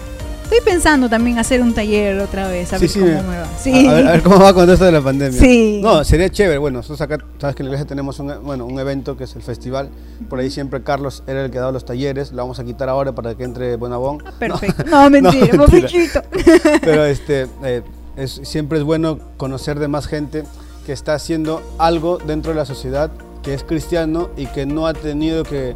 Estoy 0.52 0.70
pensando 0.70 1.08
también 1.08 1.38
hacer 1.38 1.62
un 1.62 1.72
taller 1.72 2.18
otra 2.20 2.46
vez, 2.46 2.70
a 2.74 2.78
Sí, 2.78 2.82
ver 2.82 2.90
sí, 2.90 2.98
cómo 3.00 3.12
me- 3.12 3.22
me 3.22 3.38
va. 3.38 3.46
Sí. 3.58 3.86
A, 3.86 3.92
ver, 3.94 4.06
a 4.06 4.10
ver 4.12 4.22
cómo 4.22 4.38
va 4.38 4.52
con 4.52 4.68
esto 4.68 4.84
de 4.84 4.92
la 4.92 5.00
pandemia. 5.00 5.40
Sí. 5.40 5.80
No, 5.82 6.04
sería 6.04 6.28
chévere. 6.28 6.58
Bueno, 6.58 6.80
nosotros 6.80 7.00
acá, 7.00 7.16
sabes 7.40 7.56
que 7.56 7.62
en 7.62 7.68
la 7.68 7.70
iglesia 7.70 7.86
tenemos 7.86 8.18
un, 8.18 8.34
bueno, 8.44 8.66
un 8.66 8.78
evento 8.78 9.16
que 9.16 9.24
es 9.24 9.34
el 9.34 9.40
festival. 9.40 9.88
Por 10.28 10.40
ahí 10.40 10.50
siempre 10.50 10.82
Carlos 10.82 11.22
era 11.26 11.42
el 11.46 11.50
que 11.50 11.58
daba 11.58 11.72
los 11.72 11.86
talleres. 11.86 12.32
Lo 12.32 12.42
vamos 12.42 12.58
a 12.58 12.64
quitar 12.64 12.90
ahora 12.90 13.12
para 13.12 13.34
que 13.34 13.44
entre 13.44 13.76
Bonabón. 13.76 14.22
Perfecto. 14.38 14.84
No, 14.90 15.08
mentira, 15.08 15.56
No, 15.56 15.66
mentira. 15.66 16.22
Pero 16.82 17.06
este, 17.06 17.46
eh, 17.64 17.82
es, 18.18 18.42
siempre 18.44 18.76
es 18.76 18.84
bueno 18.84 19.20
conocer 19.38 19.78
de 19.78 19.88
más 19.88 20.06
gente 20.06 20.44
que 20.84 20.92
está 20.92 21.14
haciendo 21.14 21.62
algo 21.78 22.18
dentro 22.18 22.52
de 22.52 22.58
la 22.58 22.66
sociedad, 22.66 23.10
que 23.42 23.54
es 23.54 23.64
cristiano 23.64 24.28
y 24.36 24.44
que 24.46 24.66
no 24.66 24.86
ha 24.86 24.92
tenido 24.92 25.44
que, 25.44 25.74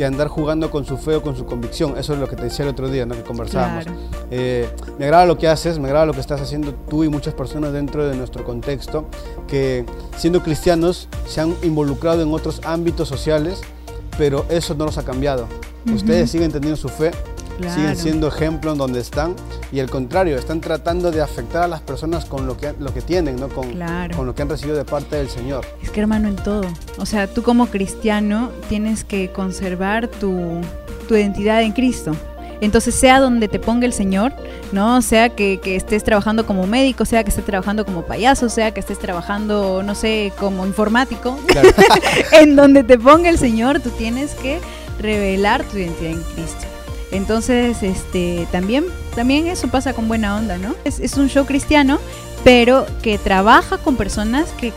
que 0.00 0.06
andar 0.06 0.28
jugando 0.28 0.70
con 0.70 0.86
su 0.86 0.96
fe 0.96 1.16
o 1.16 1.22
con 1.22 1.36
su 1.36 1.44
convicción. 1.44 1.98
Eso 1.98 2.14
es 2.14 2.18
lo 2.18 2.26
que 2.26 2.34
te 2.34 2.44
decía 2.44 2.64
el 2.64 2.70
otro 2.70 2.88
día, 2.88 3.04
¿no? 3.04 3.14
que 3.14 3.22
conversábamos. 3.22 3.84
Claro. 3.84 3.98
Eh, 4.30 4.66
me 4.98 5.04
agrada 5.04 5.26
lo 5.26 5.36
que 5.36 5.46
haces, 5.46 5.78
me 5.78 5.88
agrada 5.88 6.06
lo 6.06 6.14
que 6.14 6.20
estás 6.20 6.40
haciendo 6.40 6.72
tú 6.72 7.04
y 7.04 7.10
muchas 7.10 7.34
personas 7.34 7.74
dentro 7.74 8.08
de 8.08 8.16
nuestro 8.16 8.42
contexto, 8.42 9.04
que 9.46 9.84
siendo 10.16 10.42
cristianos 10.42 11.10
se 11.26 11.42
han 11.42 11.54
involucrado 11.62 12.22
en 12.22 12.32
otros 12.32 12.62
ámbitos 12.64 13.08
sociales, 13.08 13.60
pero 14.16 14.46
eso 14.48 14.74
no 14.74 14.86
los 14.86 14.96
ha 14.96 15.04
cambiado. 15.04 15.46
Ustedes 15.92 16.30
siguen 16.30 16.50
teniendo 16.50 16.78
su 16.78 16.88
fe, 16.88 17.10
Claro. 17.60 17.74
siguen 17.80 17.96
siendo 17.96 18.28
ejemplo 18.28 18.72
en 18.72 18.78
donde 18.78 19.00
están 19.00 19.34
y 19.72 19.80
al 19.80 19.88
contrario, 19.90 20.36
están 20.36 20.60
tratando 20.60 21.10
de 21.10 21.20
afectar 21.20 21.62
a 21.62 21.68
las 21.68 21.80
personas 21.80 22.24
con 22.24 22.46
lo 22.46 22.56
que, 22.56 22.72
lo 22.78 22.92
que 22.92 23.02
tienen, 23.02 23.36
¿no? 23.36 23.48
con, 23.48 23.70
Claro. 23.70 24.16
con 24.16 24.26
lo 24.26 24.34
que 24.34 24.42
han 24.42 24.48
recibido 24.48 24.76
de 24.76 24.84
parte 24.84 25.16
del 25.16 25.28
Señor. 25.28 25.64
Es 25.82 25.90
que 25.90 26.00
hermano, 26.00 26.28
en 26.28 26.36
todo. 26.36 26.62
O 26.98 27.06
sea, 27.06 27.26
tú 27.26 27.42
como 27.42 27.66
cristiano 27.66 28.50
tienes 28.68 29.04
que 29.04 29.30
conservar 29.32 30.08
tu, 30.08 30.60
tu 31.08 31.14
identidad 31.14 31.62
en 31.62 31.72
Cristo. 31.72 32.16
Entonces, 32.62 32.94
sea 32.94 33.20
donde 33.20 33.48
te 33.48 33.58
ponga 33.58 33.86
el 33.86 33.94
Señor, 33.94 34.34
¿no? 34.72 35.00
Sea 35.00 35.30
que, 35.30 35.60
que 35.62 35.76
estés 35.76 36.04
trabajando 36.04 36.44
como 36.44 36.66
médico, 36.66 37.06
sea 37.06 37.24
que 37.24 37.30
estés 37.30 37.46
trabajando 37.46 37.86
como 37.86 38.02
payaso, 38.02 38.50
sea 38.50 38.74
que 38.74 38.80
estés 38.80 38.98
trabajando, 38.98 39.82
no 39.82 39.94
sé, 39.94 40.30
como 40.38 40.66
informático, 40.66 41.38
Claro. 41.46 41.70
en 42.32 42.56
donde 42.56 42.84
te 42.84 42.98
ponga 42.98 43.30
el 43.30 43.38
Señor, 43.38 43.80
tú 43.80 43.88
tienes 43.90 44.34
que 44.34 44.58
revelar 44.98 45.64
tu 45.64 45.78
identidad 45.78 46.10
en 46.12 46.22
Cristo. 46.34 46.66
Entonces, 47.12 47.82
este, 47.82 48.46
también, 48.52 48.84
también 49.14 49.46
eso 49.46 49.68
pasa 49.68 49.92
con 49.92 50.08
buena 50.08 50.36
onda, 50.36 50.58
¿no? 50.58 50.74
Es, 50.84 51.00
es 51.00 51.16
un 51.16 51.28
show 51.28 51.44
cristiano, 51.44 51.98
pero 52.44 52.86
que 53.02 53.18
trabaja 53.18 53.78
con 53.78 53.96
personas 53.96 54.48
que 54.58 54.72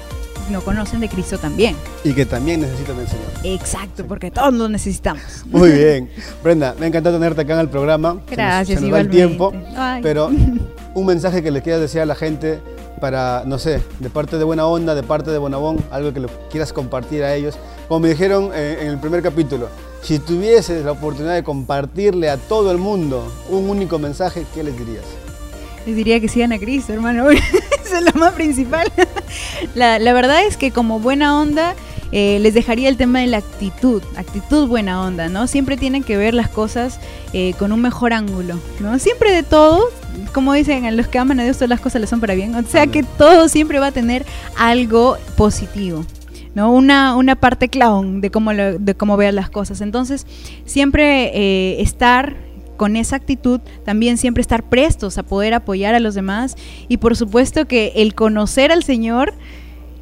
no 0.49 0.61
conocen 0.61 0.99
de 0.99 1.07
Cristo 1.07 1.37
también. 1.37 1.75
y 2.03 2.11
que 2.13 2.25
también 2.25 2.59
necesitan 2.61 2.97
del 2.97 3.07
Señor. 3.07 3.25
Exacto, 3.43 4.05
porque 4.05 4.29
todos 4.29 4.53
lo 4.53 4.67
necesitamos. 4.67 5.23
Muy 5.45 5.71
bien. 5.77 6.09
Brenda, 6.43 6.75
me 6.77 6.85
ha 6.85 6.89
encantado 6.89 7.17
tenerte 7.17 7.41
acá 7.41 7.53
en 7.53 7.59
el 7.61 7.69
programa. 7.69 8.13
Se 8.13 8.17
nos- 8.17 8.29
Gracias, 8.31 8.79
se 8.79 8.85
nos 8.85 8.91
da 8.91 8.99
el 9.01 9.05
igualmente. 9.13 9.15
tiempo. 9.15 9.53
Ay. 9.77 10.01
Pero 10.03 10.29
un 10.95 11.05
mensaje 11.05 11.41
que 11.43 11.51
le 11.51 11.61
quieras 11.61 11.79
decir 11.81 12.01
a 12.01 12.05
la 12.05 12.15
gente 12.15 12.59
para, 13.03 13.43
no 13.45 13.59
sé, 13.59 13.81
de 13.99 14.09
parte 14.09 14.37
de 14.37 14.45
Buena 14.45 14.65
Onda, 14.65 14.95
de 14.95 15.03
parte 15.03 15.29
de 15.29 15.37
Bonabón, 15.37 15.83
algo 15.91 16.13
que 16.13 16.21
lo 16.21 16.29
quieras 16.49 16.71
compartir 16.71 17.21
a 17.25 17.35
ellos. 17.35 17.57
Como 17.89 17.99
me 17.99 18.07
dijeron 18.07 18.51
eh, 18.53 18.77
en 18.79 18.87
el 18.87 18.97
primer 18.97 19.21
capítulo, 19.21 19.67
si 20.01 20.19
tuvieses 20.19 20.85
la 20.85 20.93
oportunidad 20.93 21.33
de 21.33 21.43
compartirle 21.43 22.29
a 22.29 22.37
todo 22.37 22.71
el 22.71 22.77
mundo 22.77 23.29
un 23.49 23.69
único 23.69 23.99
mensaje, 23.99 24.45
¿qué 24.55 24.63
les 24.63 24.79
dirías? 24.79 25.03
Les 25.85 25.97
diría 25.97 26.21
que 26.21 26.29
sigan 26.29 26.53
a 26.53 26.59
Cristo, 26.59 26.93
hermano. 26.93 27.29
Eso 27.85 27.97
es 27.97 28.05
lo 28.05 28.17
más 28.17 28.31
principal. 28.35 28.89
La, 29.75 29.99
la 29.99 30.13
verdad 30.13 30.45
es 30.45 30.55
que 30.55 30.71
como 30.71 31.01
buena 31.01 31.37
onda, 31.37 31.75
eh, 32.13 32.37
les 32.39 32.53
dejaría 32.53 32.87
el 32.89 32.95
tema 32.95 33.19
de 33.19 33.27
la 33.27 33.37
actitud. 33.37 34.01
Actitud 34.15 34.67
buena 34.67 35.01
onda, 35.01 35.27
¿no? 35.27 35.47
Siempre 35.47 35.75
tienen 35.75 36.03
que 36.03 36.15
ver 36.15 36.35
las 36.35 36.47
cosas 36.47 36.99
eh, 37.33 37.53
con 37.59 37.73
un 37.73 37.81
mejor 37.81 38.13
ángulo, 38.13 38.59
¿no? 38.79 38.97
Siempre 38.99 39.33
de 39.33 39.41
todo, 39.43 39.89
como 40.33 40.53
dicen, 40.53 40.85
a 40.85 40.91
los 40.91 41.07
que 41.07 41.19
aman 41.19 41.39
a 41.39 41.43
Dios 41.43 41.57
todas 41.57 41.69
las 41.69 41.79
cosas 41.81 42.01
les 42.01 42.09
son 42.09 42.19
para 42.19 42.33
bien. 42.35 42.55
O 42.55 42.63
sea 42.63 42.87
que 42.87 43.03
todo 43.03 43.47
siempre 43.49 43.79
va 43.79 43.87
a 43.87 43.91
tener 43.91 44.25
algo 44.57 45.17
positivo. 45.37 46.05
¿no? 46.55 46.71
Una, 46.71 47.15
una 47.15 47.35
parte 47.35 47.67
clown 47.67 48.21
de 48.21 48.29
cómo, 48.29 48.53
lo- 48.53 48.77
de 48.77 48.93
cómo 48.95 49.17
veas 49.17 49.33
las 49.33 49.49
cosas. 49.49 49.81
Entonces, 49.81 50.27
siempre 50.65 51.31
eh, 51.33 51.81
estar 51.81 52.35
con 52.77 52.95
esa 52.95 53.15
actitud, 53.15 53.59
también 53.85 54.17
siempre 54.17 54.41
estar 54.41 54.63
prestos 54.63 55.17
a 55.17 55.23
poder 55.23 55.53
apoyar 55.53 55.95
a 55.95 55.99
los 55.99 56.15
demás 56.15 56.55
y 56.87 56.97
por 56.97 57.15
supuesto 57.15 57.65
que 57.65 57.91
el 57.95 58.13
conocer 58.15 58.71
al 58.71 58.83
Señor 58.83 59.33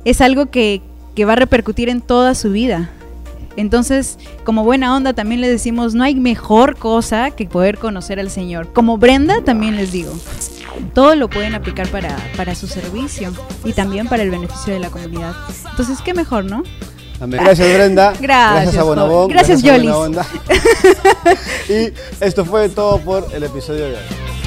es 0.06 0.20
algo 0.22 0.48
que, 0.52 0.82
que 1.16 1.26
va 1.26 1.34
a 1.34 1.36
repercutir 1.38 1.90
en 1.90 2.02
toda 2.02 2.34
su 2.36 2.52
vida. 2.52 2.90
Entonces, 3.58 4.18
como 4.44 4.64
buena 4.64 4.96
onda, 4.96 5.14
también 5.14 5.42
les 5.42 5.50
decimos, 5.50 5.94
no 5.94 6.04
hay 6.04 6.16
mejor 6.16 6.78
cosa 6.78 7.32
que 7.32 7.46
poder 7.46 7.78
conocer 7.78 8.20
al 8.20 8.30
Señor. 8.30 8.72
Como 8.74 8.98
Brenda, 8.98 9.42
también 9.44 9.76
les 9.76 9.92
digo, 9.92 10.14
todo 10.94 11.16
lo 11.16 11.30
pueden 11.30 11.56
aplicar 11.56 11.88
para, 11.90 12.16
para 12.38 12.56
su 12.56 12.68
servicio 12.68 13.34
y 13.66 13.74
también 13.74 14.08
para 14.08 14.24
el 14.24 14.32
beneficio 14.32 14.74
de 14.74 14.80
la 14.80 14.90
comunidad. 14.90 15.34
Entonces, 15.70 16.00
qué 16.04 16.14
mejor, 16.14 16.46
¿no? 16.46 16.64
Amén. 17.20 17.40
Gracias 17.44 17.74
Brenda. 17.74 18.14
Gracias, 18.20 18.78
a 18.78 18.84
Bonabón. 18.84 19.30
Gracias, 19.30 19.64
a 19.64 19.78
Buena 19.78 19.94
Yolis. 19.94 20.18
Y 21.70 21.94
esto 22.24 22.44
fue 22.46 22.68
todo 22.70 23.00
por 23.00 23.28
el 23.34 23.44
episodio 23.44 23.86
de 23.86 23.92
hoy. 23.92 24.41